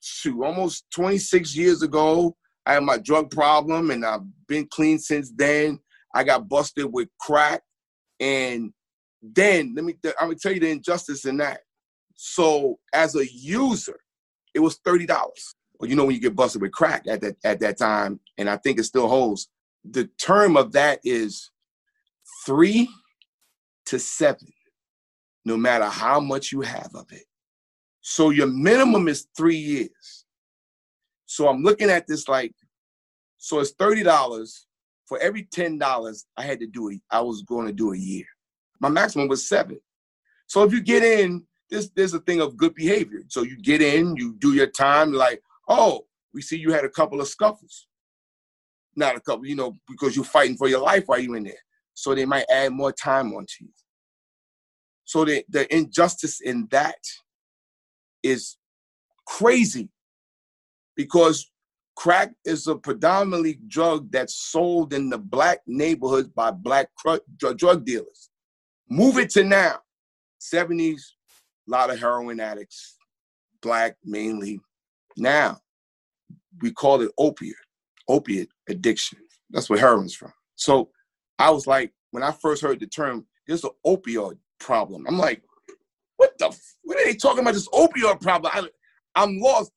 [0.00, 2.36] shoot, almost 26 years ago,
[2.66, 5.78] I had my drug problem and I've been clean since then.
[6.14, 7.62] I got busted with crack.
[8.20, 8.72] And
[9.22, 11.60] then let me I'm gonna tell you the injustice in that.
[12.14, 13.98] So as a user,
[14.54, 15.08] it was $30.
[15.78, 18.50] Well, you know when you get busted with crack at that at that time, and
[18.50, 19.48] I think it still holds.
[19.88, 21.50] The term of that is
[22.48, 22.88] three
[23.84, 24.48] to seven,
[25.44, 27.24] no matter how much you have of it.
[28.00, 30.24] So your minimum is three years.
[31.26, 32.54] So I'm looking at this like,
[33.36, 34.50] so it's $30
[35.04, 37.98] for every ten dollars I had to do it, I was going to do a
[37.98, 38.24] year.
[38.80, 39.78] My maximum was seven.
[40.46, 43.20] So if you get in, this there's a thing of good behavior.
[43.28, 46.90] So you get in, you do your time, like, oh, we see you had a
[46.90, 47.88] couple of scuffles.
[48.96, 51.54] Not a couple, you know, because you're fighting for your life while you're in there.
[51.98, 53.70] So they might add more time onto you.
[55.04, 57.00] So the, the injustice in that
[58.22, 58.56] is
[59.26, 59.88] crazy
[60.94, 61.50] because
[61.96, 66.88] crack is a predominantly drug that's sold in the black neighborhoods by black
[67.56, 68.30] drug dealers.
[68.88, 69.78] Move it to now,
[70.40, 71.00] 70s,
[71.66, 72.96] a lot of heroin addicts,
[73.60, 74.60] black mainly.
[75.16, 75.58] Now,
[76.62, 77.56] we call it opiate,
[78.06, 79.18] opiate addiction.
[79.50, 80.32] That's where heroin's from.
[80.54, 80.90] So
[81.38, 85.06] I was like, when I first heard the term, there's an opioid problem.
[85.06, 85.42] I'm like,
[86.16, 88.52] what the, what are they talking about this opioid problem?
[88.54, 88.68] I,
[89.14, 89.72] I'm lost.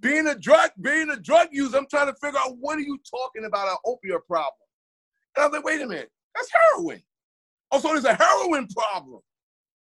[0.00, 2.98] Being a drug, being a drug user, I'm trying to figure out what are you
[3.08, 4.52] talking about an opioid problem?
[5.36, 7.00] And I was like, wait a minute, that's heroin.
[7.70, 9.20] Also, there's a heroin problem,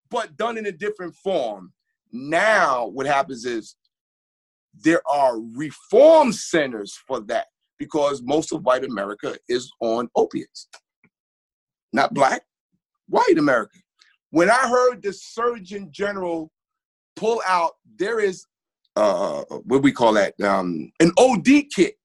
[0.10, 1.72] but done in a different form.
[2.12, 3.76] Now, what happens is
[4.74, 7.48] there are reform centers for that
[7.80, 10.68] because most of white America is on opiates.
[11.94, 12.42] Not black,
[13.08, 13.78] white America.
[14.32, 16.52] When I heard the Surgeon General
[17.16, 18.46] pull out, there is
[18.96, 21.96] uh, what we call that, um, an OD kit.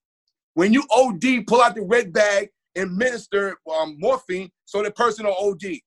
[0.54, 5.26] When you OD, pull out the red bag and minister um, morphine so the person
[5.26, 5.78] will OD.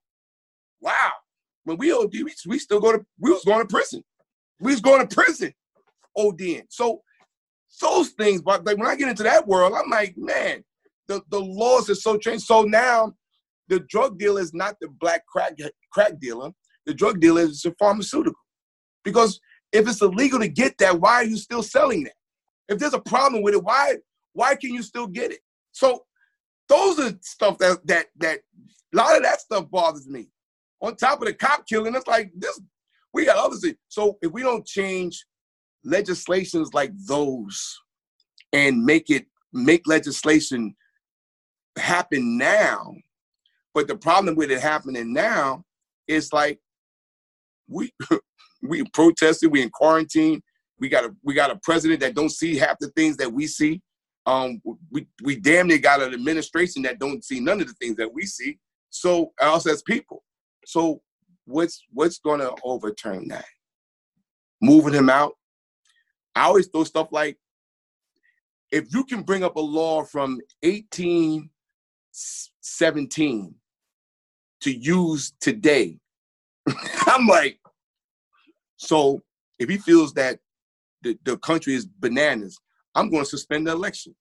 [0.81, 1.11] Wow.
[1.63, 4.03] When we OD, we, we still go to, we was going to prison.
[4.59, 5.53] We was going to prison
[6.17, 6.63] ODing.
[6.69, 7.01] So
[7.79, 10.63] those things, but like when I get into that world, I'm like, man,
[11.07, 12.45] the, the laws are so changed.
[12.45, 13.13] So now
[13.71, 15.53] the drug dealer is not the black crack
[15.93, 16.51] crack dealer.
[16.85, 18.37] The drug dealer is a pharmaceutical.
[19.05, 19.39] Because
[19.71, 22.13] if it's illegal to get that, why are you still selling that?
[22.67, 23.95] If there's a problem with it, why
[24.33, 25.39] why can you still get it?
[25.71, 26.03] So
[26.67, 28.39] those are stuff that that that
[28.93, 30.27] a lot of that stuff bothers me.
[30.81, 32.59] On top of the cop killing, it's like this.
[33.13, 33.77] We got other things.
[33.87, 35.25] So if we don't change
[35.85, 37.79] legislations like those
[38.51, 40.75] and make it make legislation
[41.77, 42.95] happen now,
[43.73, 45.63] but the problem with it happening now
[46.07, 46.59] is like
[47.67, 47.91] we
[48.61, 50.41] we protested, we in quarantine.
[50.79, 53.47] We got a we got a president that don't see half the things that we
[53.47, 53.81] see.
[54.25, 54.61] Um,
[54.91, 58.13] we we damn near got an administration that don't see none of the things that
[58.13, 58.59] we see.
[58.89, 60.23] So us as people.
[60.65, 61.01] So
[61.45, 63.45] what's what's gonna overturn that?
[64.61, 65.33] Moving him out.
[66.35, 67.37] I always throw stuff like
[68.71, 73.55] if you can bring up a law from 1817
[74.61, 75.97] to use today,
[77.07, 77.59] I'm like,
[78.77, 79.21] so
[79.59, 80.39] if he feels that
[81.01, 82.57] the, the country is bananas,
[82.95, 84.15] I'm going to suspend the election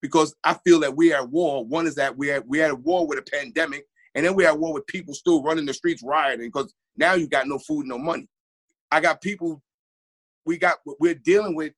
[0.00, 1.64] because I feel that we are at war.
[1.64, 4.44] One is that we are we are at war with a pandemic, and then we
[4.44, 7.58] are at war with people still running the streets rioting because now you got no
[7.58, 8.28] food, no money.
[8.90, 9.62] I got people.
[10.44, 11.72] We got we're dealing with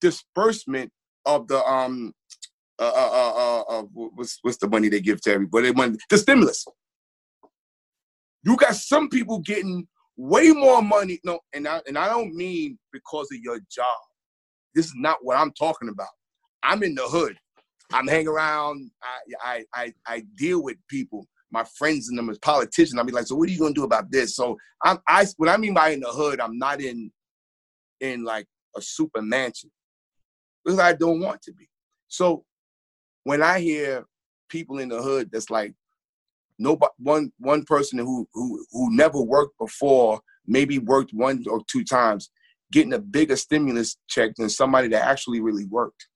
[0.00, 0.92] disbursement
[1.26, 2.14] of the um
[2.78, 5.70] uh uh uh, uh, uh what's what's the money they give to everybody?
[6.08, 6.64] The stimulus.
[8.44, 9.86] You got some people getting
[10.16, 11.20] way more money.
[11.24, 13.86] No, and I and I don't mean because of your job.
[14.74, 16.08] This is not what I'm talking about.
[16.62, 17.36] I'm in the hood.
[17.92, 18.90] I'm hanging around.
[19.02, 22.98] I I I, I deal with people, my friends and them as politicians.
[22.98, 24.34] I'll be like, so what are you gonna do about this?
[24.36, 27.10] So I'm I what I mean by in the hood, I'm not in
[28.00, 28.46] in like
[28.76, 29.70] a super mansion
[30.64, 31.68] because I don't want to be.
[32.08, 32.44] So
[33.24, 34.04] when I hear
[34.48, 35.74] people in the hood that's like,
[36.58, 41.84] nobody one one person who who who never worked before, maybe worked one or two
[41.84, 42.30] times,
[42.70, 46.06] getting a bigger stimulus check than somebody that actually really worked.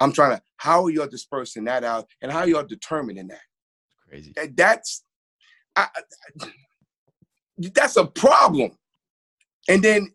[0.00, 3.40] I'm trying to how are y'all dispersing that out and how y'all determining that?
[4.08, 4.32] Crazy.
[4.36, 5.04] That, that's
[5.76, 5.88] I,
[7.58, 8.72] that's a problem.
[9.68, 10.12] And then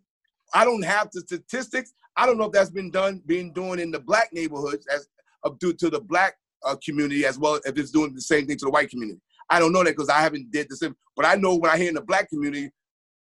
[0.53, 1.93] I don't have the statistics.
[2.15, 5.07] I don't know if that's been done, being doing in the black neighborhoods as
[5.43, 8.57] up due to the black uh, community as well if it's doing the same thing
[8.57, 9.19] to the white community.
[9.49, 10.95] I don't know that because I haven't did the same.
[11.15, 12.71] But I know when I hear in the black community,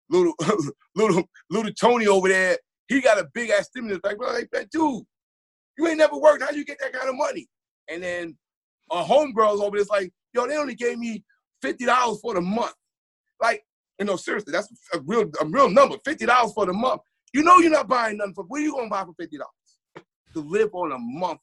[0.08, 0.34] little
[0.94, 4.00] little little Tony over there, he got a big ass stimulus.
[4.04, 5.02] Like, bro, like, dude,
[5.78, 6.42] you ain't never worked.
[6.42, 7.48] How you get that kind of money?
[7.88, 8.36] And then
[8.90, 11.24] a homegirls over there's like, yo, they only gave me
[11.62, 12.74] fifty dollars for the month.
[13.40, 13.64] Like,
[13.98, 15.96] you know, seriously, that's a real a real number.
[16.04, 17.00] Fifty dollars for the month.
[17.32, 18.44] You know you're not buying nothing for.
[18.44, 21.40] What are you gonna buy for fifty dollars to live on a month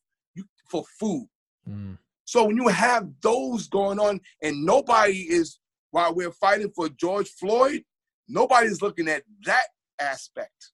[0.69, 1.27] for food?
[1.69, 1.98] Mm.
[2.26, 5.60] So when you have those going on and nobody is,
[5.91, 7.84] while we're fighting for George Floyd,
[8.27, 9.68] nobody's looking at that
[9.99, 10.72] aspect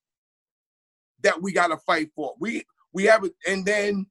[1.22, 2.34] that we got to fight for.
[2.38, 4.06] We we have it, and then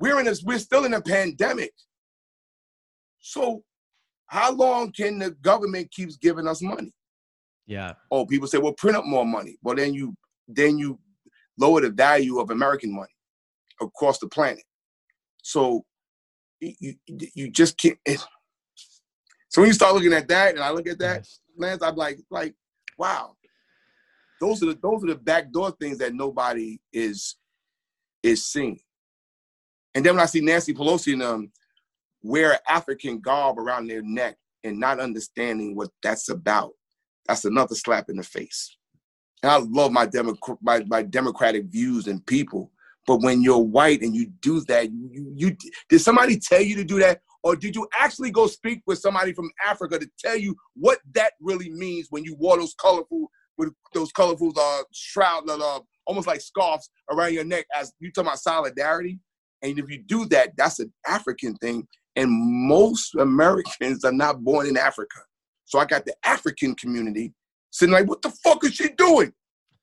[0.00, 1.72] we're in this, we're still in a pandemic.
[3.20, 3.64] So
[4.26, 6.92] how long can the government keeps giving us money?
[7.66, 7.94] Yeah.
[8.10, 9.56] Oh, people say, well, print up more money.
[9.62, 10.14] Well, then you
[10.46, 10.98] then you
[11.58, 13.12] lower the value of American money
[13.80, 14.64] across the planet.
[15.48, 15.82] So
[16.60, 17.98] you you just can't.
[19.48, 21.26] So when you start looking at that, and I look at that.
[21.56, 22.54] Lance, I'm like, like,
[22.98, 23.34] wow.
[24.42, 27.36] Those are the those are the backdoor things that nobody is
[28.22, 28.78] is seeing.
[29.94, 31.52] And then when I see Nancy Pelosi and them
[32.22, 36.72] wear African garb around their neck and not understanding what that's about,
[37.26, 38.76] that's another slap in the face.
[39.42, 42.70] And I love my, Demo- my, my democratic views and people,
[43.08, 45.56] but when you're white and you do that, you, you,
[45.88, 49.32] did somebody tell you to do that, or did you actually go speak with somebody
[49.32, 53.72] from Africa to tell you what that really means when you wore those colorful with
[53.94, 58.40] those colorful uh, shroud, uh, almost like scarves around your neck as you talk about
[58.40, 59.18] solidarity?
[59.62, 61.88] And if you do that, that's an African thing.
[62.14, 65.20] And most Americans are not born in Africa.
[65.64, 67.32] So I got the African community
[67.70, 69.32] sitting like, what the fuck is she doing?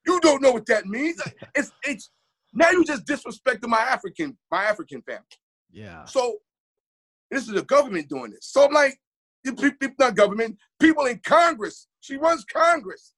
[0.05, 1.19] You don't know what that means.
[1.55, 2.11] It's it's
[2.55, 5.23] now you just disrespecting my African, my African family.
[5.71, 6.05] Yeah.
[6.05, 6.37] So
[7.29, 8.47] this is the government doing this.
[8.47, 8.97] So I'm like,
[9.99, 11.87] not government, people in Congress.
[11.99, 13.13] She runs Congress.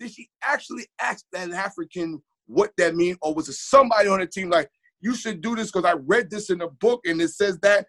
[0.00, 3.16] Did she actually ask that African what that means?
[3.22, 4.68] Or was it somebody on the team like,
[5.00, 7.86] you should do this because I read this in a book and it says that,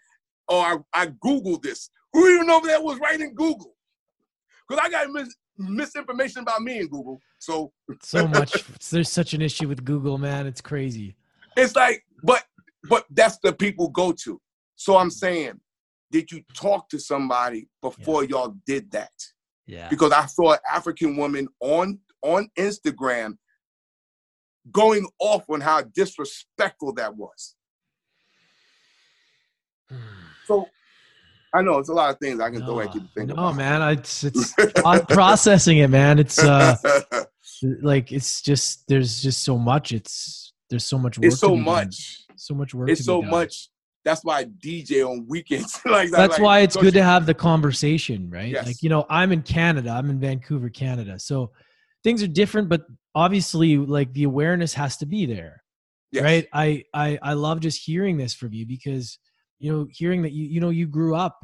[0.48, 1.90] or I, I Googled this.
[2.14, 3.76] Who even know that was right in Google?
[4.68, 7.19] Because I got mis- misinformation about me and Google.
[7.40, 7.72] So
[8.02, 8.64] so much.
[8.90, 10.48] There's such an issue with Google, man.
[10.48, 11.15] It's crazy.
[11.57, 12.44] It's like, but
[12.90, 14.40] but that's the people go to.
[14.76, 15.60] So I'm saying,
[16.11, 18.30] did you talk to somebody before yeah.
[18.30, 19.11] y'all did that?
[19.65, 19.90] Yeah.
[19.90, 23.38] Because I saw an African woman on on Instagram
[24.72, 27.56] going off on how disrespectful that was.
[29.90, 29.98] Hmm.
[30.48, 30.68] so
[31.56, 33.27] I know it's a lot of things I can no, throw at you to think
[33.30, 33.52] no, about.
[33.52, 34.53] No, man, it's it's
[34.86, 36.19] I'm processing it, man.
[36.19, 36.76] It's uh
[37.82, 39.94] like it's just there's just so much.
[39.94, 41.26] It's there's so much work.
[41.26, 42.26] It's so much.
[42.27, 42.38] Done.
[42.38, 42.90] So much work.
[42.90, 43.69] It's so much.
[44.03, 45.80] That's why I DJ on weekends.
[45.86, 48.49] like that's like, why it's good to have the conversation, right?
[48.49, 48.65] Yes.
[48.65, 49.91] Like you know, I'm in Canada.
[49.91, 51.19] I'm in Vancouver, Canada.
[51.19, 51.52] So
[52.03, 52.82] things are different, but
[53.15, 55.64] obviously, like the awareness has to be there,
[56.11, 56.23] yes.
[56.23, 56.48] right?
[56.52, 59.18] I I I love just hearing this from you because
[59.60, 61.38] you know, hearing that you you know you grew up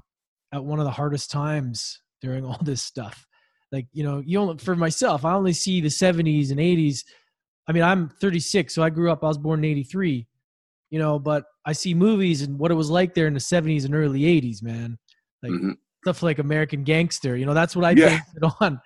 [0.54, 3.26] at one of the hardest times during all this stuff.
[3.72, 7.04] Like you know, you only for myself, I only see the 70s and 80s.
[7.68, 9.24] I mean, I'm 36, so I grew up.
[9.24, 10.28] I was born in '83
[10.92, 13.86] you know, but I see movies and what it was like there in the 70s
[13.86, 15.00] and early 80s, man.
[15.42, 15.72] Like mm-hmm.
[16.04, 18.10] stuff like American Gangster, you know, that's what I yeah.
[18.10, 18.80] based it on.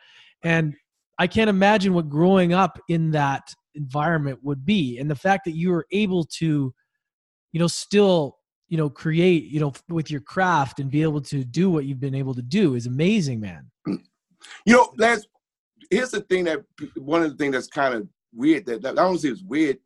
[0.44, 0.76] And
[1.18, 5.00] I can't imagine what growing up in that environment would be.
[5.00, 6.74] And the fact that you were able to,
[7.52, 8.35] you know, still,
[8.68, 12.00] you know, create, you know, with your craft and be able to do what you've
[12.00, 13.70] been able to do is amazing, man.
[14.66, 15.28] You know, Lance,
[15.90, 16.64] here's the thing that
[16.96, 19.78] one of the things that's kind of weird that, that I don't say it's weird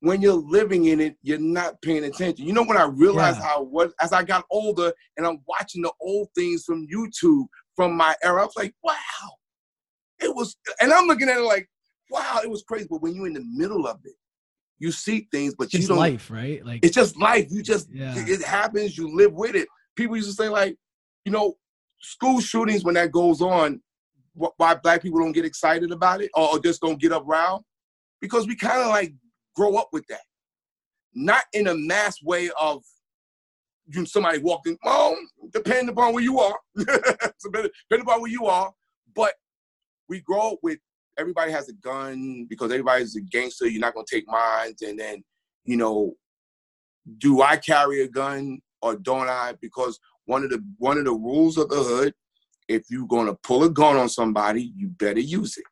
[0.00, 2.46] when you're living in it, you're not paying attention.
[2.46, 3.46] You know, when I realized yeah.
[3.46, 7.96] how what as I got older and I'm watching the old things from YouTube from
[7.96, 8.94] my era, I was like, wow,
[10.20, 11.68] it was, and I'm looking at it like,
[12.10, 12.86] wow, it was crazy.
[12.88, 14.14] But when you're in the middle of it,
[14.78, 15.98] you see things, but it's you don't.
[15.98, 16.64] life, right?
[16.64, 17.46] Like it's just life.
[17.50, 18.14] You just yeah.
[18.16, 18.96] it happens.
[18.96, 19.68] You live with it.
[19.96, 20.76] People used to say like,
[21.24, 21.56] you know,
[22.00, 23.80] school shootings when that goes on,
[24.34, 27.64] why black people don't get excited about it or just don't get up around
[28.20, 29.12] because we kind of like
[29.56, 30.20] grow up with that.
[31.14, 32.84] Not in a mass way of
[33.88, 35.16] you somebody walking, well,
[35.52, 36.58] depending upon where you are.
[36.76, 38.72] depending upon where you are.
[39.14, 39.34] But
[40.08, 40.78] we grow up with
[41.18, 45.22] everybody has a gun because everybody's a gangster, you're not gonna take mines, and then,
[45.64, 46.14] you know,
[47.18, 49.54] do I carry a gun or don't I?
[49.60, 52.14] Because one of the one of the rules of the hood,
[52.68, 55.64] if you're gonna pull a gun on somebody, you better use it.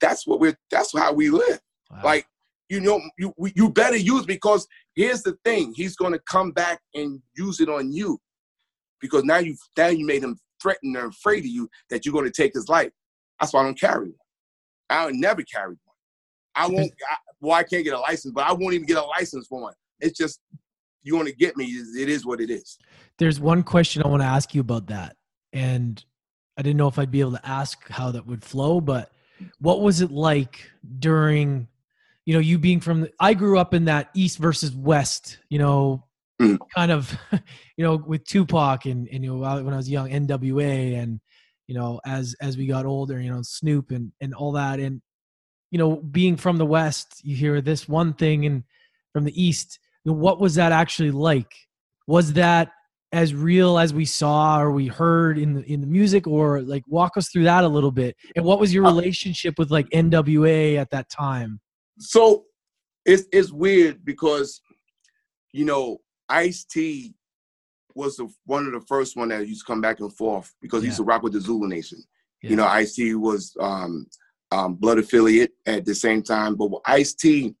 [0.00, 1.60] That's what we're that's how we live.
[1.90, 2.00] Wow.
[2.04, 2.26] Like
[2.68, 6.80] you know you you better use because here's the thing he's going to come back
[6.94, 8.18] and use it on you
[9.00, 12.24] because now you now you made him threatened or afraid of you that you're going
[12.24, 12.90] to take his life
[13.38, 14.23] that's why i don't carry one
[14.90, 15.96] i'll never carry one.
[16.54, 19.04] I won't I, well i can't get a license but i won't even get a
[19.04, 19.74] license for one.
[20.00, 20.40] It's just
[21.02, 22.78] you want to get me it is what it is.
[23.18, 25.16] There's one question i want to ask you about that
[25.52, 26.04] and
[26.58, 29.12] i didn't know if i'd be able to ask how that would flow but
[29.58, 31.68] what was it like during
[32.26, 36.04] you know, you being from, I grew up in that East versus West, you know,
[36.40, 36.58] mm.
[36.74, 37.16] kind of,
[37.76, 41.20] you know, with Tupac and, and, you know, when I was young, NWA and,
[41.66, 44.80] you know, as, as we got older, you know, Snoop and, and all that.
[44.80, 45.00] And,
[45.70, 48.64] you know, being from the West, you hear this one thing and
[49.12, 51.52] from the East, what was that actually like?
[52.06, 52.70] Was that
[53.14, 56.82] as real as we saw or we heard in the in the music or like
[56.88, 59.88] walk us through that a little bit and what was your uh, relationship with like
[59.90, 61.60] nwa at that time
[62.00, 62.44] so
[63.06, 64.60] it's it's weird because
[65.52, 65.96] you know
[66.28, 67.14] ice t
[67.94, 70.82] was the, one of the first one that used to come back and forth because
[70.82, 70.86] yeah.
[70.86, 72.02] he used to rock with the zulu nation
[72.42, 72.50] yeah.
[72.50, 74.06] you know ice t was um,
[74.50, 77.54] um, blood affiliate at the same time but ice t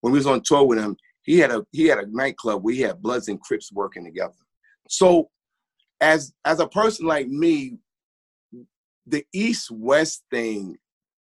[0.00, 2.74] when we was on tour with him he had a he had a nightclub where
[2.74, 4.34] he had bloods and crips working together
[4.88, 5.30] so
[6.00, 7.78] as as a person like me,
[9.06, 10.76] the East West thing,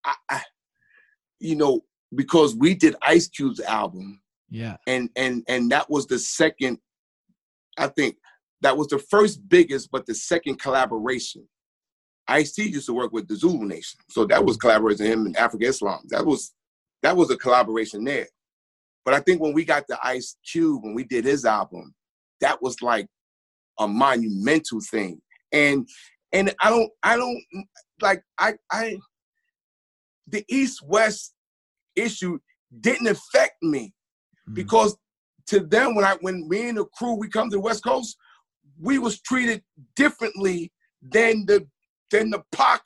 [0.04, 0.42] I, I
[1.40, 1.82] you know,
[2.14, 4.22] because we did Ice Cube's album.
[4.50, 4.78] Yeah.
[4.88, 6.80] And and and that was the second,
[7.78, 8.18] I think
[8.62, 11.48] that was the first biggest, but the second collaboration.
[12.28, 14.00] Ice T used to work with the Zulu Nation.
[14.10, 16.02] So that was collaborating him and Afrika Islam.
[16.10, 16.54] That was
[17.04, 18.28] that was a collaboration there.
[19.04, 21.94] But I think when we got the Ice Cube, when we did his album,
[22.42, 23.08] that was like
[23.80, 25.22] a monumental thing.
[25.52, 25.88] And
[26.34, 27.44] and I don't I don't
[28.02, 28.98] like I I
[30.28, 31.34] the East West
[31.96, 32.40] issue
[32.80, 33.94] didn't affect me
[34.48, 34.54] mm-hmm.
[34.56, 34.98] because
[35.48, 38.18] to them when I when me and the crew we come to the West Coast,
[38.80, 39.64] we was treated
[39.96, 40.72] differently
[41.02, 41.68] than the
[42.12, 42.82] than the Pac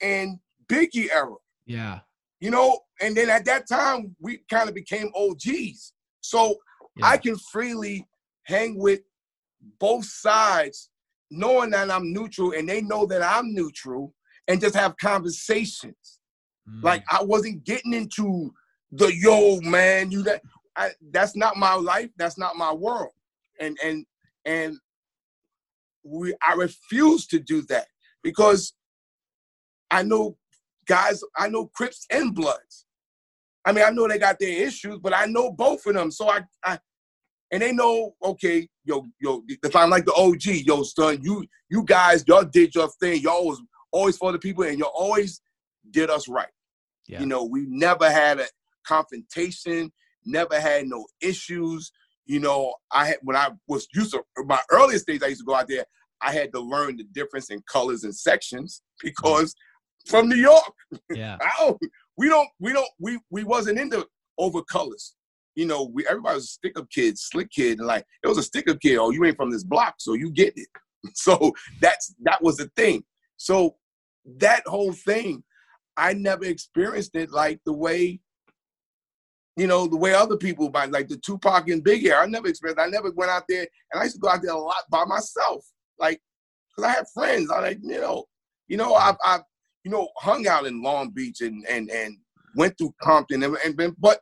[0.00, 1.34] and Biggie era.
[1.66, 2.00] Yeah.
[2.40, 5.92] You know, and then at that time we kind of became OGs.
[6.20, 6.56] So
[6.96, 7.06] yeah.
[7.06, 8.06] I can freely
[8.44, 9.00] hang with
[9.78, 10.90] both sides
[11.30, 14.14] knowing that I'm neutral and they know that I'm neutral
[14.48, 16.20] and just have conversations.
[16.68, 16.82] Mm.
[16.82, 18.52] Like I wasn't getting into
[18.90, 20.42] the yo man, you that
[20.76, 23.12] I, that's not my life, that's not my world.
[23.60, 24.04] And and
[24.44, 24.76] and
[26.04, 27.86] we I refuse to do that
[28.22, 28.74] because
[29.90, 30.36] I know
[30.86, 32.86] guys, I know Crips and Bloods.
[33.64, 36.10] I mean, I know they got their issues, but I know both of them.
[36.10, 36.78] So I, I
[37.52, 41.84] and they know, okay, yo, yo, if I'm like the OG, yo, son, you you
[41.84, 43.20] guys, y'all did your thing.
[43.20, 43.62] Y'all was
[43.92, 45.40] always for the people, and y'all always
[45.90, 46.48] did us right.
[47.06, 47.20] Yeah.
[47.20, 48.46] You know, we never had a
[48.86, 49.92] confrontation,
[50.24, 51.92] never had no issues.
[52.26, 55.46] You know, I had when I was used to my earliest days, I used to
[55.46, 55.84] go out there.
[56.20, 59.54] I had to learn the difference in colors and sections because
[60.06, 60.72] from New York.
[61.10, 61.38] Yeah.
[62.16, 64.06] we don't, we don't, we we wasn't into
[64.38, 65.14] over colors
[65.54, 68.38] you know, we everybody was a stick up kid, slick kid, and like it was
[68.38, 68.98] a stick up kid.
[68.98, 70.68] Oh, you ain't from this block, so you get it.
[71.14, 73.02] So that's that was the thing.
[73.36, 73.74] So
[74.38, 75.42] that whole thing,
[75.96, 78.20] I never experienced it like the way,
[79.56, 82.20] you know, the way other people buy, like the Tupac and Big Air.
[82.20, 82.80] I never experienced.
[82.80, 85.04] I never went out there, and I used to go out there a lot by
[85.04, 85.66] myself,
[85.98, 86.20] like
[86.70, 87.50] because I had friends.
[87.50, 88.24] I like you know,
[88.68, 89.42] you know, I've, I've
[89.84, 92.16] you know hung out in Long Beach and and and
[92.56, 94.20] went through Compton and, and been, but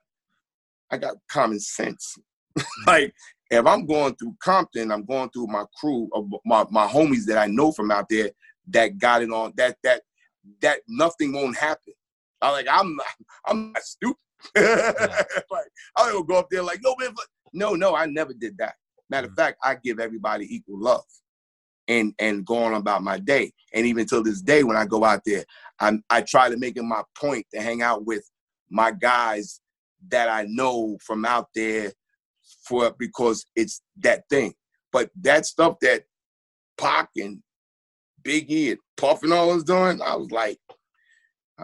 [0.91, 2.17] I got common sense.
[2.87, 3.13] like
[3.51, 7.39] if I'm going through Compton, I'm going through my crew of my, my homies that
[7.39, 8.31] I know from out there
[8.69, 10.03] that got it on that that
[10.63, 11.95] that nothing won't happen.
[12.43, 13.07] I like I'm not,
[13.47, 14.17] I'm not stupid.
[14.57, 17.15] like I don't go up there like no man.
[17.53, 18.75] No, no, I never did that.
[19.09, 19.37] Matter of mm.
[19.37, 21.05] fact, I give everybody equal love
[21.89, 23.53] and and go on about my day.
[23.75, 25.45] And even till this day, when I go out there,
[25.81, 28.29] I I try to make it my point to hang out with
[28.71, 29.61] my guys
[30.09, 31.93] that I know from out there
[32.65, 34.55] for because it's that thing.
[34.93, 36.05] But that stuff that
[36.79, 37.43] Pac and
[38.23, 40.59] Biggie and Puff and all was doing, I was like,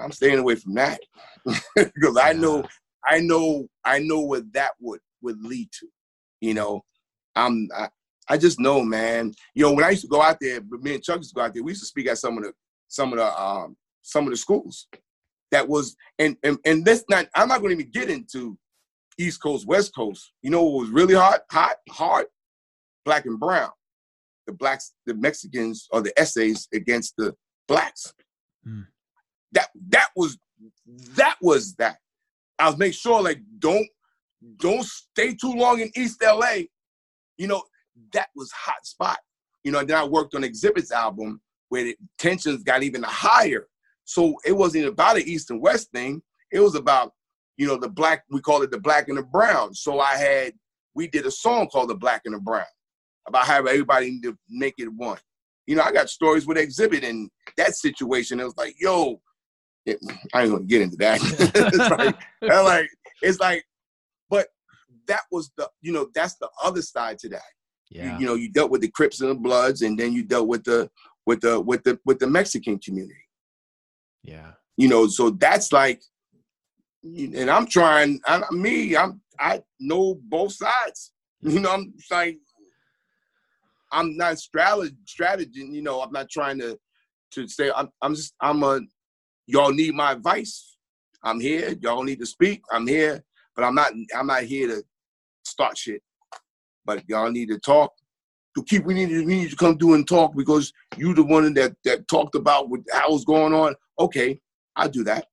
[0.00, 1.00] I'm staying away from that
[1.76, 2.64] because I know,
[3.06, 5.88] I know, I know what that would would lead to.
[6.40, 6.84] You know,
[7.34, 7.88] I'm, I,
[8.28, 9.32] I just know, man.
[9.54, 11.42] You know, when I used to go out there, me and Chuck used to go
[11.42, 12.52] out there, we used to speak at some of the
[12.88, 14.86] some of the um some of the schools
[15.50, 18.58] that was and and and this not I'm not going to even get into
[19.18, 20.32] East Coast, West Coast.
[20.42, 22.26] You know what was really hot, hot, hard?
[23.04, 23.70] Black and brown.
[24.46, 27.34] The blacks, the Mexicans or the essays against the
[27.66, 28.12] blacks.
[28.66, 28.86] Mm.
[29.52, 30.38] That that was
[31.16, 31.98] that was that.
[32.58, 33.86] I was make sure like don't
[34.58, 36.64] don't stay too long in East LA.
[37.38, 37.62] You know,
[38.12, 39.18] that was hot spot.
[39.64, 43.66] You know, and then I worked on Exhibits album where the tensions got even higher
[44.06, 46.22] so it wasn't about an East and West thing.
[46.52, 47.12] It was about,
[47.56, 49.74] you know, the black, we call it the black and the brown.
[49.74, 50.54] So I had,
[50.94, 52.64] we did a song called The Black and the Brown
[53.28, 55.18] about how everybody need to make it one.
[55.66, 58.38] You know, I got stories with Exhibit in that situation.
[58.40, 59.20] It was like, yo,
[59.86, 59.98] it,
[60.34, 61.20] I ain't gonna get into that.
[61.54, 62.90] it's like, like,
[63.22, 63.64] it's like,
[64.28, 64.48] but
[65.08, 67.42] that was the, you know, that's the other side to that.
[67.90, 68.14] Yeah.
[68.14, 70.48] You, you know, you dealt with the Crips and the Bloods, and then you dealt
[70.48, 70.90] with the
[71.24, 73.14] with the with the with the Mexican community.
[74.22, 74.52] Yeah.
[74.76, 76.02] You know, so that's like,
[77.02, 78.20] and I'm trying.
[78.26, 81.12] I, me, I'm I know both sides.
[81.42, 82.38] You know, I'm like,
[83.92, 85.60] I'm not strategy, strategy.
[85.70, 86.78] You know, I'm not trying to
[87.32, 87.70] to say.
[87.74, 88.34] I'm, I'm just.
[88.40, 88.80] I'm a.
[89.46, 90.76] Y'all need my advice.
[91.22, 91.74] I'm here.
[91.80, 92.62] Y'all need to speak.
[92.70, 93.24] I'm here,
[93.54, 93.92] but I'm not.
[94.16, 94.82] I'm not here to
[95.44, 96.02] start shit.
[96.84, 97.92] But y'all need to talk.
[98.56, 101.22] To keep, we need to, we need to come through and talk because you the
[101.22, 103.74] one that that talked about what how was going on.
[103.98, 104.40] Okay,
[104.76, 105.26] I'll do that.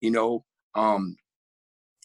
[0.00, 0.44] You know,
[0.74, 1.16] um,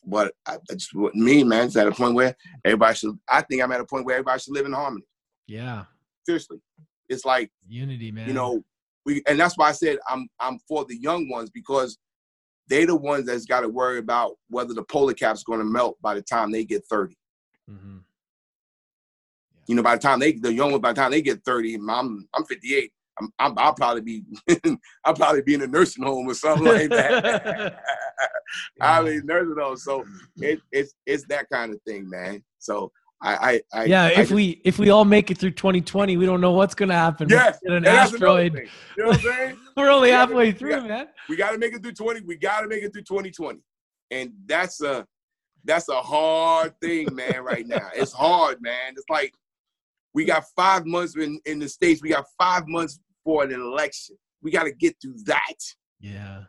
[0.06, 2.36] but I, I just me, man, it's at a point where
[2.66, 3.18] everybody should.
[3.30, 5.06] I think I'm at a point where everybody should live in harmony.
[5.48, 5.86] Yeah.
[6.26, 6.60] Seriously,
[7.08, 8.28] it's like unity, man.
[8.28, 8.64] You know,
[9.10, 11.98] we and that's why I said I'm I'm for the young ones because
[12.70, 15.98] they the ones that's got to worry about whether the polar cap's going to melt
[16.02, 17.16] by the time they get 30.
[17.70, 17.98] Mm-hmm.
[17.98, 19.62] Yeah.
[19.68, 21.76] You know, by the time they the young ones, by the time they get 30,
[21.76, 22.92] I'm I'm 58.
[23.20, 24.24] I'm, I'm I'll probably be
[25.06, 27.84] I'll probably be in a nursing home or something like that.
[28.82, 29.78] I'll be nursing home.
[29.78, 30.06] So
[30.38, 32.44] it, it's it's that kind of thing, man.
[32.60, 32.92] So
[33.22, 34.04] I, I, yeah.
[34.06, 36.74] I if just, we if we all make it through 2020, we don't know what's
[36.74, 37.28] going to happen.
[37.30, 38.54] Yes, an asteroid.
[38.96, 39.58] You know what I'm saying?
[39.78, 41.08] We're only we halfway through, we got, man.
[41.28, 42.22] We got to make it through 20.
[42.22, 43.60] We got to make it through 2020,
[44.12, 45.06] and that's a
[45.66, 47.44] that's a hard thing, man.
[47.44, 48.94] Right now, it's hard, man.
[48.94, 49.34] It's like
[50.14, 52.02] we got five months in in the states.
[52.02, 54.18] We got five months for an election.
[54.42, 55.58] We got to get through that.
[56.00, 56.44] Yeah.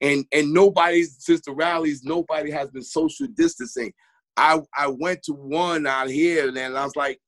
[0.00, 3.92] And and nobody's since the rallies, nobody has been social distancing.
[4.36, 7.18] I I went to one out here and I was like,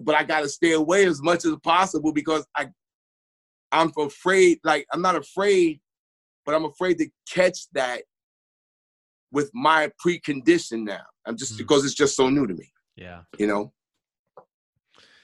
[0.00, 2.68] but I got to stay away as much as possible because I
[3.72, 4.58] I'm afraid.
[4.64, 5.80] Like I'm not afraid,
[6.44, 8.02] but I'm afraid to catch that
[9.32, 11.02] with my precondition now.
[11.26, 11.58] I'm just mm.
[11.58, 12.72] because it's just so new to me.
[12.96, 13.22] Yeah.
[13.38, 13.72] You know.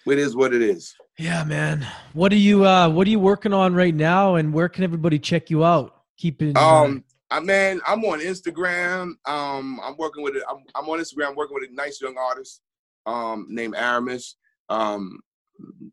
[0.07, 0.95] It is what it is.
[1.19, 1.87] Yeah, man.
[2.13, 5.19] What are you uh what are you working on right now and where can everybody
[5.19, 5.95] check you out?
[6.19, 9.15] Keep it um I man, I'm on Instagram.
[9.27, 10.45] Um, I'm working with it.
[10.49, 11.35] I'm, I'm, on Instagram.
[11.35, 12.63] Working with a nice young artist
[13.07, 14.37] um, named Aramis.
[14.69, 15.19] Um,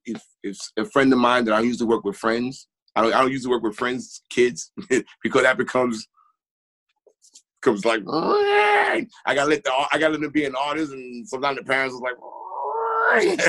[0.05, 2.67] if, if a friend of mine that I usually work with friends.
[2.95, 4.71] I don't, I don't work with friends, kids,
[5.23, 6.07] because that becomes
[7.59, 11.57] becomes like I gotta let the I gotta let them be an artist, and sometimes
[11.57, 13.41] the parents are like.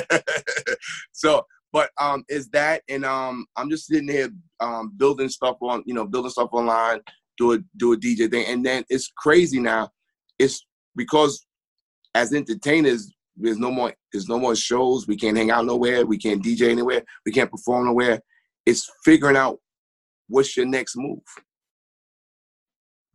[1.12, 1.44] so,
[1.74, 5.92] but um, is that and um, I'm just sitting here um, building stuff on you
[5.92, 7.00] know building stuff online,
[7.38, 9.90] do a do a DJ thing, and then it's crazy now.
[10.38, 11.46] It's because
[12.14, 15.06] as entertainers, there's no more there's no more shows.
[15.06, 16.04] We can't hang out nowhere.
[16.06, 17.02] We can't DJ anywhere.
[17.24, 18.20] We can't perform nowhere.
[18.66, 19.58] It's figuring out
[20.28, 21.22] what's your next move.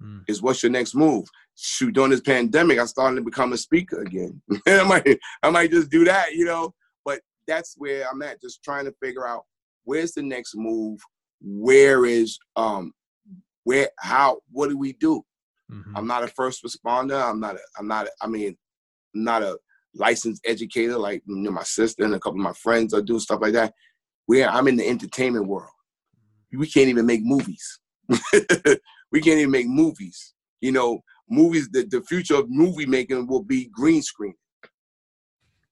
[0.01, 0.23] Mm.
[0.27, 1.27] Is what's your next move?
[1.55, 4.41] Shoot, during this pandemic, I started to become a speaker again.
[4.67, 6.73] I might I might just do that, you know.
[7.05, 9.43] But that's where I'm at, just trying to figure out
[9.83, 10.99] where's the next move.
[11.41, 12.93] Where is um
[13.67, 15.21] where how what do we do?
[15.69, 15.97] Mm-hmm.
[15.97, 17.21] i'm not a first responder.
[17.21, 18.55] I'm not a, i'm not a, i mean
[19.13, 19.57] I'm not a
[19.93, 23.19] licensed educator like you know, my sister and a couple of my friends are doing
[23.19, 23.73] stuff like that.
[24.25, 25.75] Where i'm in the entertainment world.
[26.53, 27.79] We can't even make movies.
[29.09, 30.33] We can't even make movies.
[30.61, 34.35] You know movies the, the future of movie making will be green screen.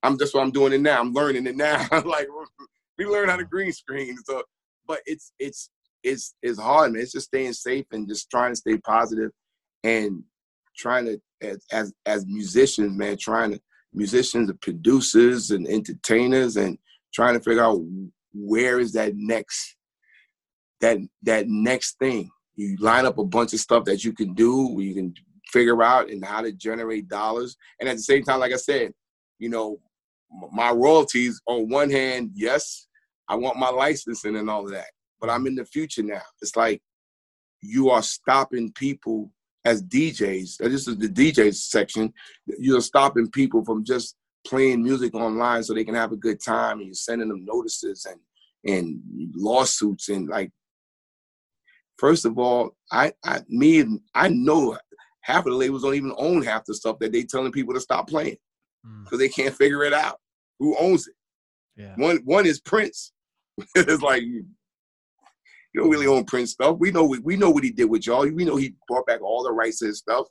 [0.03, 0.99] I'm just what i'm doing it now.
[0.99, 1.87] I'm learning it now.
[2.15, 2.27] Like
[2.97, 4.17] we learn how to green screen.
[4.25, 4.43] So
[4.87, 5.69] but it's it's
[6.05, 7.01] it's it's hard, man.
[7.01, 9.31] It's just staying safe and just trying to stay positive
[9.83, 10.23] and
[10.77, 13.59] trying to as as, as musicians, man, trying to
[13.93, 16.77] musicians and producers and entertainers and
[17.13, 17.81] trying to figure out
[18.33, 19.75] where is that next
[20.81, 22.29] that that next thing.
[22.57, 25.13] You line up a bunch of stuff that you can do, you can
[25.51, 27.57] figure out and how to generate dollars.
[27.79, 28.93] And at the same time, like I said,
[29.39, 29.79] you know,
[30.53, 32.87] my royalties on one hand, yes,
[33.27, 34.87] I want my licensing and all of that
[35.25, 36.21] but I'm in the future now.
[36.41, 36.81] It's like
[37.61, 39.31] you are stopping people
[39.65, 40.57] as DJs.
[40.57, 42.13] This is the DJs section.
[42.59, 44.15] You're stopping people from just
[44.45, 48.05] playing music online so they can have a good time, and you're sending them notices
[48.05, 48.19] and
[48.71, 49.01] and
[49.35, 50.51] lawsuits and like.
[51.97, 53.83] First of all, I, I me
[54.13, 54.77] I know
[55.21, 57.79] half of the labels don't even own half the stuff that they telling people to
[57.79, 58.35] stop playing
[59.03, 59.21] because mm.
[59.21, 60.19] they can't figure it out.
[60.59, 61.15] Who owns it?
[61.77, 61.95] Yeah.
[61.95, 63.13] One one is Prince.
[63.75, 64.23] it's like
[65.75, 66.77] you don't really own Prince stuff.
[66.79, 68.25] We know we, we know what he did with y'all.
[68.29, 70.25] We know he brought back all the rights to his stuff.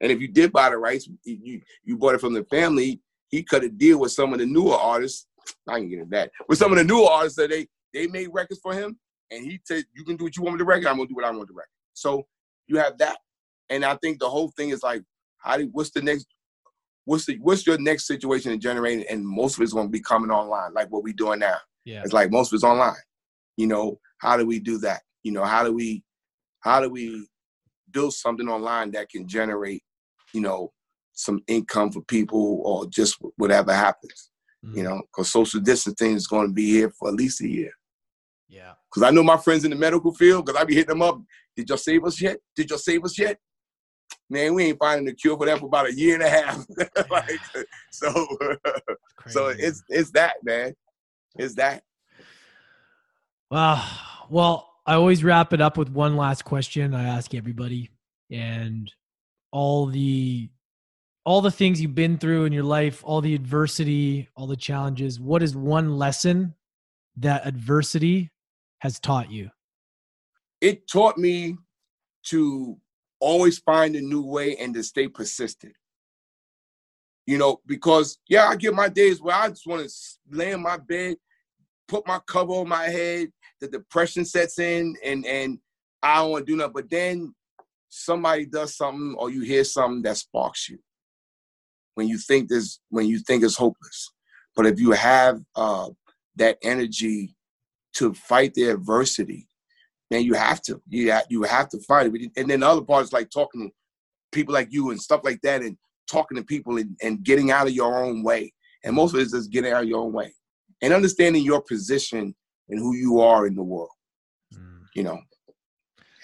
[0.00, 3.00] And if you did buy the rights, you you bought it from the family.
[3.26, 5.26] He cut a deal with some of the newer artists.
[5.68, 6.30] I can get into that.
[6.48, 8.96] With some of the newer artists that they they made records for him,
[9.32, 10.86] and he said, "You can do what you want with the record.
[10.86, 12.28] I'm gonna do what I want with the record." So
[12.68, 13.18] you have that,
[13.70, 15.02] and I think the whole thing is like,
[15.38, 16.26] how do what's the next?
[17.04, 19.04] What's the what's your next situation in generating?
[19.10, 21.56] And most of it's gonna be coming online, like what we doing now.
[21.84, 22.94] Yeah, it's like most of it's online.
[23.56, 25.02] You know, how do we do that?
[25.22, 26.02] You know, how do we
[26.60, 27.26] how do we
[27.90, 29.82] build something online that can generate,
[30.32, 30.72] you know,
[31.12, 34.30] some income for people or just whatever happens.
[34.64, 34.76] Mhm.
[34.76, 37.72] You know, because social distancing is going to be here for at least a year.
[38.48, 38.74] Yeah.
[38.88, 41.20] Because I know my friends in the medical field, because I be hitting them up.
[41.56, 42.38] Did y'all save us yet?
[42.54, 43.38] Did y'all save us yet?
[44.30, 46.64] Man, we ain't finding a cure for that for about a year and a half.
[47.10, 47.40] like,
[47.90, 48.10] so,
[49.28, 50.74] so it's it's that man.
[51.36, 51.82] It's that.
[53.50, 54.07] Wow.
[54.30, 57.90] Well, I always wrap it up with one last question I ask everybody
[58.30, 58.92] and
[59.52, 60.50] all the
[61.24, 65.20] all the things you've been through in your life, all the adversity, all the challenges.
[65.20, 66.54] What is one lesson
[67.18, 68.30] that adversity
[68.78, 69.50] has taught you?
[70.62, 71.56] It taught me
[72.28, 72.78] to
[73.20, 75.74] always find a new way and to stay persistent.
[77.26, 79.94] You know, because yeah, I get my days where I just want to
[80.30, 81.16] lay in my bed,
[81.88, 83.28] put my cover on my head,
[83.60, 85.58] the depression sets in, and and
[86.02, 86.72] I don't want to do nothing.
[86.74, 87.34] But then
[87.88, 90.78] somebody does something, or you hear something that sparks you
[91.94, 94.12] when you think this, when you think it's hopeless.
[94.54, 95.90] But if you have uh,
[96.36, 97.34] that energy
[97.94, 99.48] to fight the adversity,
[100.10, 100.80] man, you have to.
[100.88, 102.30] You have, you have to fight it.
[102.36, 103.74] And then the other part is like talking to
[104.32, 105.76] people like you and stuff like that, and
[106.10, 108.52] talking to people and, and getting out of your own way.
[108.84, 110.32] And most of it is just getting out of your own way
[110.82, 112.34] and understanding your position
[112.68, 113.90] and who you are in the world.
[114.94, 115.20] You know,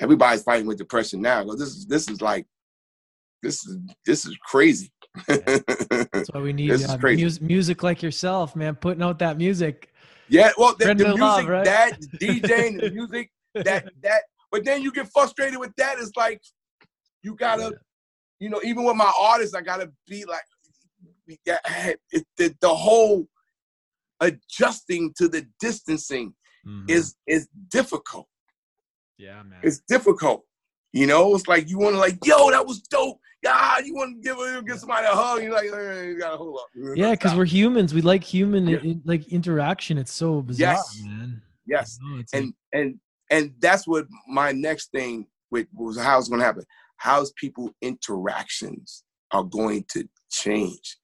[0.00, 1.44] everybody's fighting with depression now.
[1.44, 2.46] This is this is like
[3.42, 4.92] this is this is crazy.
[5.28, 7.22] That's why we need uh, crazy.
[7.22, 9.90] mus- music like yourself, man, putting out that music.
[10.28, 11.64] Yeah, well, the, the music, love, right?
[11.64, 14.22] that DJing, the music, that that.
[14.50, 15.98] But then you get frustrated with that.
[15.98, 16.40] It's like
[17.22, 17.72] you gotta,
[18.40, 20.42] you know, even with my artists, I gotta be like,
[21.26, 21.60] we got-
[22.10, 23.28] it, the, the whole
[24.20, 26.34] adjusting to the distancing
[26.66, 26.88] Mhm.
[26.90, 28.26] is is difficult.
[29.18, 29.60] yeah, man.
[29.62, 30.42] It's difficult.
[30.92, 33.18] You know, it's like you want to like, yo, that was dope.
[33.42, 35.42] Yeah, you want to give give somebody a hug.
[35.42, 36.66] You're like, eh, you gotta hold up.
[36.96, 37.92] yeah, because we're humans.
[37.94, 38.78] We like human Yeah.
[38.78, 39.98] in- like interaction.
[39.98, 41.00] It's so bizarre, Yes.
[41.04, 41.42] man.
[41.66, 41.98] yes.
[42.00, 43.00] Know, it's like- and and
[43.30, 46.64] and that's what my next thing with was how it's going to happen
[46.96, 50.96] how's people interactions are going to change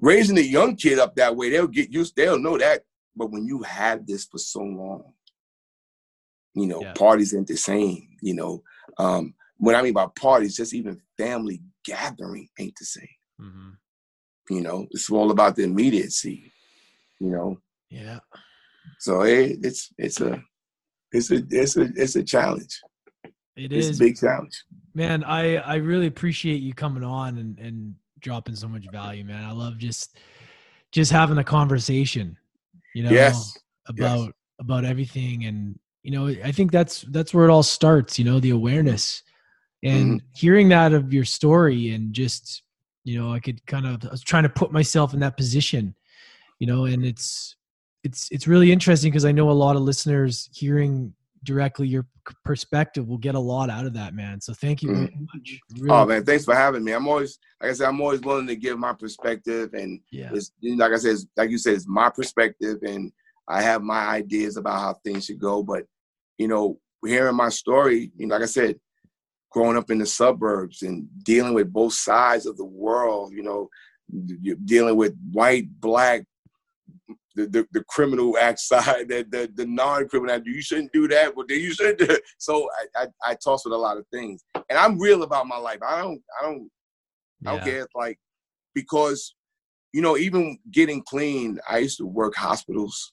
[0.00, 2.82] raising a young kid up that way they'll get used they'll know that
[3.16, 5.12] but when you have this for so long
[6.54, 6.92] you know Yeah.
[6.94, 8.62] parties ain't the same you know
[8.98, 13.08] um what i mean by parties just even family gathering ain't the same
[13.40, 13.70] Mm-hmm.
[14.54, 16.52] you know it's all about the immediacy
[17.18, 17.58] you know
[17.88, 18.18] yeah.
[18.98, 20.42] so it, it's it's a
[21.12, 22.80] it's a it's a it's a challenge
[23.56, 24.62] It it's is, a big challenge
[24.94, 25.24] man.
[25.24, 29.44] I I really appreciate you coming on and and dropping so much value, man.
[29.44, 30.16] I love just
[30.92, 32.36] just having a conversation,
[32.94, 33.56] you know, yes
[33.90, 38.18] about about everything, and you know, I think that's that's where it all starts.
[38.18, 39.22] You know, the awareness
[39.82, 40.26] and mm-hmm.
[40.34, 42.62] hearing that of your story, and just
[43.04, 45.94] you know, I could kind of I was trying to put myself in that position,
[46.58, 47.56] you know, and it's
[48.04, 51.12] it's it's really interesting because I know a lot of listeners hearing
[51.44, 52.06] directly your
[52.44, 54.40] perspective will get a lot out of that, man.
[54.40, 55.24] So thank you very mm-hmm.
[55.34, 55.60] much.
[55.60, 58.20] Oh, really, oh man thanks for having me i'm always like i said i'm always
[58.20, 61.88] willing to give my perspective and yeah, it's like i said like you said it's
[61.88, 63.12] my perspective and
[63.48, 65.84] i have my ideas about how things should go but
[66.38, 68.78] you know hearing my story you know like i said
[69.50, 73.68] growing up in the suburbs and dealing with both sides of the world you know
[74.64, 76.24] dealing with white black
[77.42, 81.34] the, the, the criminal act side, the, the, the non-criminal act, you shouldn't do that,
[81.34, 84.44] but then you should do So I, I, I toss with a lot of things.
[84.54, 85.78] And I'm real about my life.
[85.86, 86.70] I don't I don't
[87.46, 87.86] I don't care.
[87.94, 88.18] Like
[88.74, 89.34] because
[89.92, 93.12] you know, even getting clean, I used to work hospitals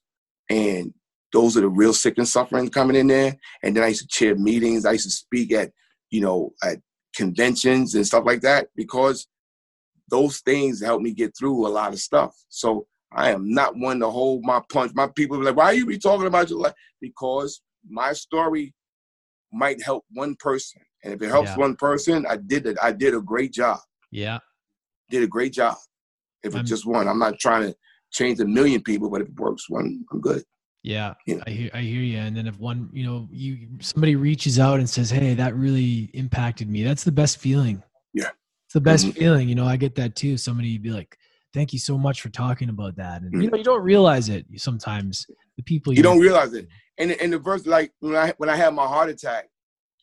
[0.49, 0.94] and
[1.34, 3.36] those are the real sick and suffering coming in there.
[3.64, 4.86] And then I used to chair meetings.
[4.86, 5.72] I used to speak at,
[6.12, 6.78] you know, at
[7.16, 9.28] conventions and stuff like that because
[10.10, 12.36] those things help me get through a lot of stuff.
[12.49, 12.88] So
[13.18, 14.91] I am not one to hold my punch.
[14.94, 16.73] My people be like, why are you be talking about your life?
[17.02, 18.73] Because my story
[19.52, 20.81] might help one person.
[21.03, 21.57] And if it helps Yeah.
[21.57, 22.77] one person, I did it.
[22.81, 23.80] I did a great job.
[24.11, 24.39] yeah.
[25.10, 25.77] Did a great job.
[26.44, 27.76] If it's just one, I'm not trying to
[28.11, 30.44] change a million people, but if it works one, I'm good.
[30.84, 31.41] Yeah, Yeah.
[31.48, 32.18] I hear I hear you.
[32.19, 36.10] And then if one, you know, you somebody reaches out and says, "Hey, that really
[36.14, 37.81] impacted me," that's the best feeling.
[38.14, 38.31] Yeah.
[38.65, 39.14] it's the best Mhm.
[39.18, 39.48] feeling.
[39.49, 40.35] You know, I get that too.
[40.38, 41.18] Somebody be like,
[41.57, 44.45] "Thank you so much for talking about that," and you know, you don't realize it
[44.57, 45.25] sometimes.
[45.55, 46.67] The people You don't realize it.
[46.99, 49.49] And and the verse like when I when I had my heart attack,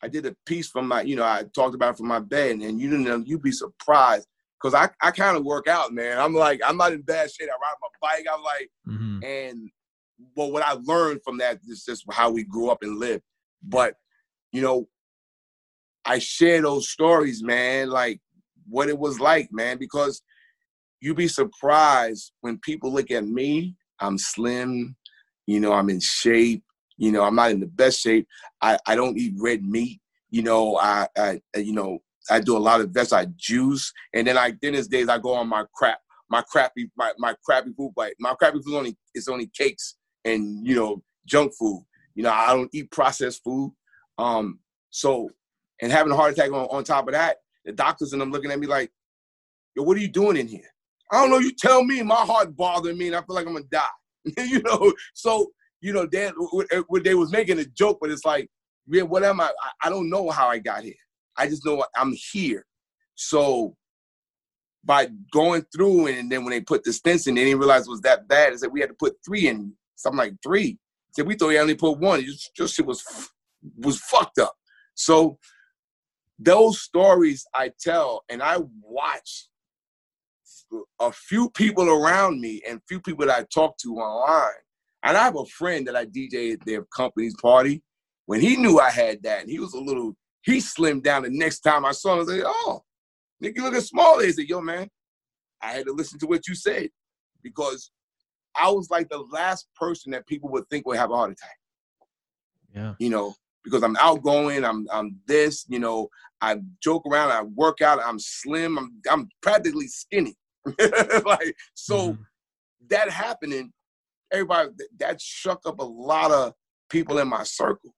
[0.03, 2.57] I did a piece from my, you know, I talked about it from my bed,
[2.57, 4.27] and you didn't know you'd be surprised.
[4.61, 6.17] Cause I, I kind of work out, man.
[6.17, 7.49] I'm like, I'm not in bad shape.
[7.49, 8.25] I ride my bike.
[8.33, 9.69] I'm like, hmm and
[10.35, 13.23] well, what I learned from that is just how we grew up and lived.
[13.63, 13.95] But
[14.51, 14.89] you know,
[16.03, 17.89] I share those stories, man.
[17.89, 18.19] Like
[18.67, 20.21] what it was like, man, because
[21.01, 23.75] you'd be surprised when people look at me.
[23.99, 24.95] I'm slim,
[25.47, 26.63] you know, I'm in shape,
[26.97, 28.27] you know, I'm not in the best shape.
[28.61, 31.99] I, I don't eat red meat, you know, I, I you know,
[32.29, 33.13] I do a lot of vegetables.
[33.13, 35.99] I juice, and then I dinner's days I go on my crap,
[36.29, 37.93] my crappy, my, my crappy food.
[37.95, 41.85] Like my crappy food only it's only cakes and you know junk food.
[42.15, 43.73] You know I don't eat processed food.
[44.17, 44.59] Um,
[44.89, 45.29] so
[45.81, 48.51] and having a heart attack on, on top of that, the doctors and them looking
[48.51, 48.91] at me like,
[49.75, 50.69] yo, what are you doing in here?
[51.15, 51.39] I don't know.
[51.39, 52.01] You tell me.
[52.03, 53.83] My heart bothering me, and I feel like I'm gonna die.
[54.37, 54.93] you know.
[55.13, 55.51] So
[55.81, 56.31] you know, they,
[57.03, 58.49] they was making a joke, but it's like,
[58.87, 59.51] yeah, what am I?
[59.83, 60.95] I don't know how I got here.
[61.37, 62.65] I just know I'm here.
[63.13, 63.75] So
[64.83, 67.91] by going through and then when they put the stents in, they didn't realize it
[67.91, 68.53] was that bad.
[68.53, 70.79] Is that we had to put three in, something like three.
[71.11, 72.23] Said we thought we only put one.
[72.23, 73.03] Just, just it was
[73.77, 74.55] was fucked up.
[74.95, 75.37] So
[76.39, 79.47] those stories I tell and I watch
[80.99, 84.51] a few people around me and few people that I talk to online.
[85.03, 87.83] And I have a friend that I DJ at their company's party.
[88.25, 91.29] When he knew I had that, and he was a little, he slimmed down the
[91.29, 92.17] next time I saw him.
[92.17, 92.83] I was like, oh,
[93.43, 94.19] nigga, look at small.
[94.19, 94.89] He said, yo, man,
[95.61, 96.89] I had to listen to what you said
[97.43, 97.91] because
[98.55, 101.57] I was like the last person that people would think would have a heart attack.
[102.73, 102.93] Yeah.
[102.99, 106.09] You know, because I'm outgoing, I'm I'm this, you know,
[106.41, 110.35] I joke around, I work out, I'm slim, I'm I'm practically skinny.
[111.25, 112.21] like so mm-hmm.
[112.89, 113.71] that happening,
[114.31, 114.69] everybody
[114.99, 116.53] that shook up a lot of
[116.89, 117.93] people in my circle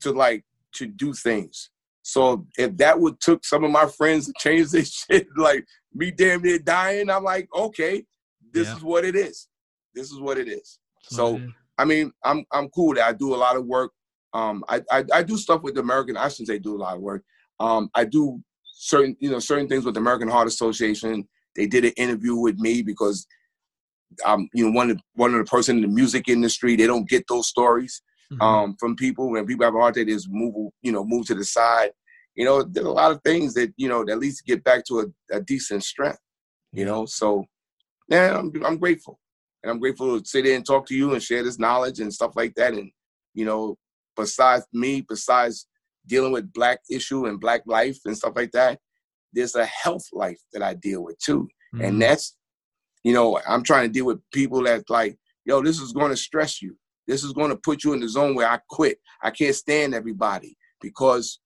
[0.00, 0.44] to like
[0.74, 1.70] to do things.
[2.02, 6.10] So if that would took some of my friends to change their shit, like me
[6.10, 8.04] damn near dying, I'm like, okay,
[8.52, 8.76] this yeah.
[8.76, 9.48] is what it is.
[9.94, 10.78] This is what it is.
[11.02, 11.40] so
[11.78, 13.92] I mean, I'm I'm cool that I do a lot of work.
[14.32, 16.16] Um, I, I, I do stuff with the American.
[16.16, 17.22] I shouldn't say do a lot of work.
[17.58, 18.42] Um, I do
[18.74, 21.26] certain you know certain things with the American Heart Association.
[21.56, 23.26] They did an interview with me because
[24.24, 26.76] I'm you know one of one of the person in the music industry.
[26.76, 28.02] They don't get those stories
[28.32, 28.42] mm-hmm.
[28.42, 29.30] um, from people.
[29.30, 31.90] When people have a heart attack, is move you know move to the side.
[32.34, 34.84] You know, there's a lot of things that you know that at least get back
[34.86, 36.18] to a, a decent strength.
[36.72, 37.44] You know, so
[38.08, 39.18] yeah, I'm I'm grateful,
[39.62, 42.12] and I'm grateful to sit there and talk to you and share this knowledge and
[42.12, 42.74] stuff like that.
[42.74, 42.90] And
[43.34, 43.76] you know,
[44.16, 45.66] besides me, besides
[46.06, 48.78] dealing with black issue and black life and stuff like that,
[49.36, 51.84] there's a health life that I deal with too, mm-hmm.
[51.84, 52.34] and that's
[53.06, 56.16] you know, I'm trying to deal with people that like, yo, this is going to
[56.16, 56.76] stress you.
[57.06, 58.98] This is going to put you in the zone where I quit.
[59.22, 61.38] I can't stand everybody because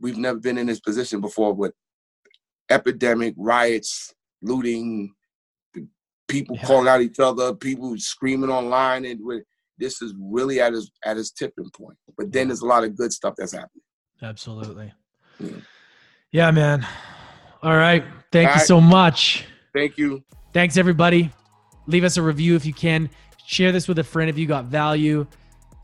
[0.00, 1.72] we've never been in this position before with
[2.70, 4.12] epidemic, riots,
[4.42, 5.14] looting,
[6.28, 6.66] people yeah.
[6.66, 9.18] calling out each other, people screaming online, and
[9.78, 11.96] this is really at its at its tipping point.
[12.18, 13.82] But then there's a lot of good stuff that's happening.
[14.22, 14.92] Absolutely.
[15.38, 15.56] Yeah,
[16.32, 16.86] yeah man.
[17.62, 18.04] All right.
[18.32, 18.66] Thank All you right.
[18.66, 19.44] so much.
[19.74, 20.22] Thank you.
[20.52, 21.30] Thanks everybody.
[21.86, 23.10] Leave us a review if you can.
[23.46, 25.26] Share this with a friend if you got value.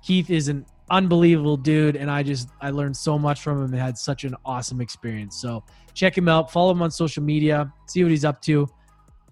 [0.03, 3.75] Keith is an unbelievable dude and I just I learned so much from him and
[3.75, 5.37] had such an awesome experience.
[5.37, 5.65] So
[5.95, 8.69] check him out, follow him on social media, see what he's up to.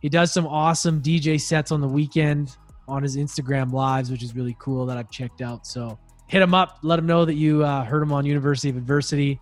[0.00, 4.34] He does some awesome DJ sets on the weekend on his Instagram lives, which is
[4.34, 5.66] really cool that I've checked out.
[5.66, 8.76] So hit him up, let him know that you uh, heard him on University of
[8.76, 9.40] Adversity.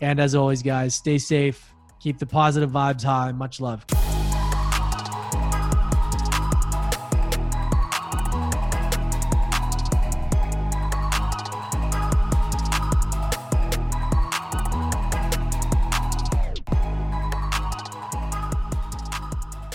[0.00, 3.32] And as always, guys, stay safe, keep the positive vibes high.
[3.32, 3.84] Much love.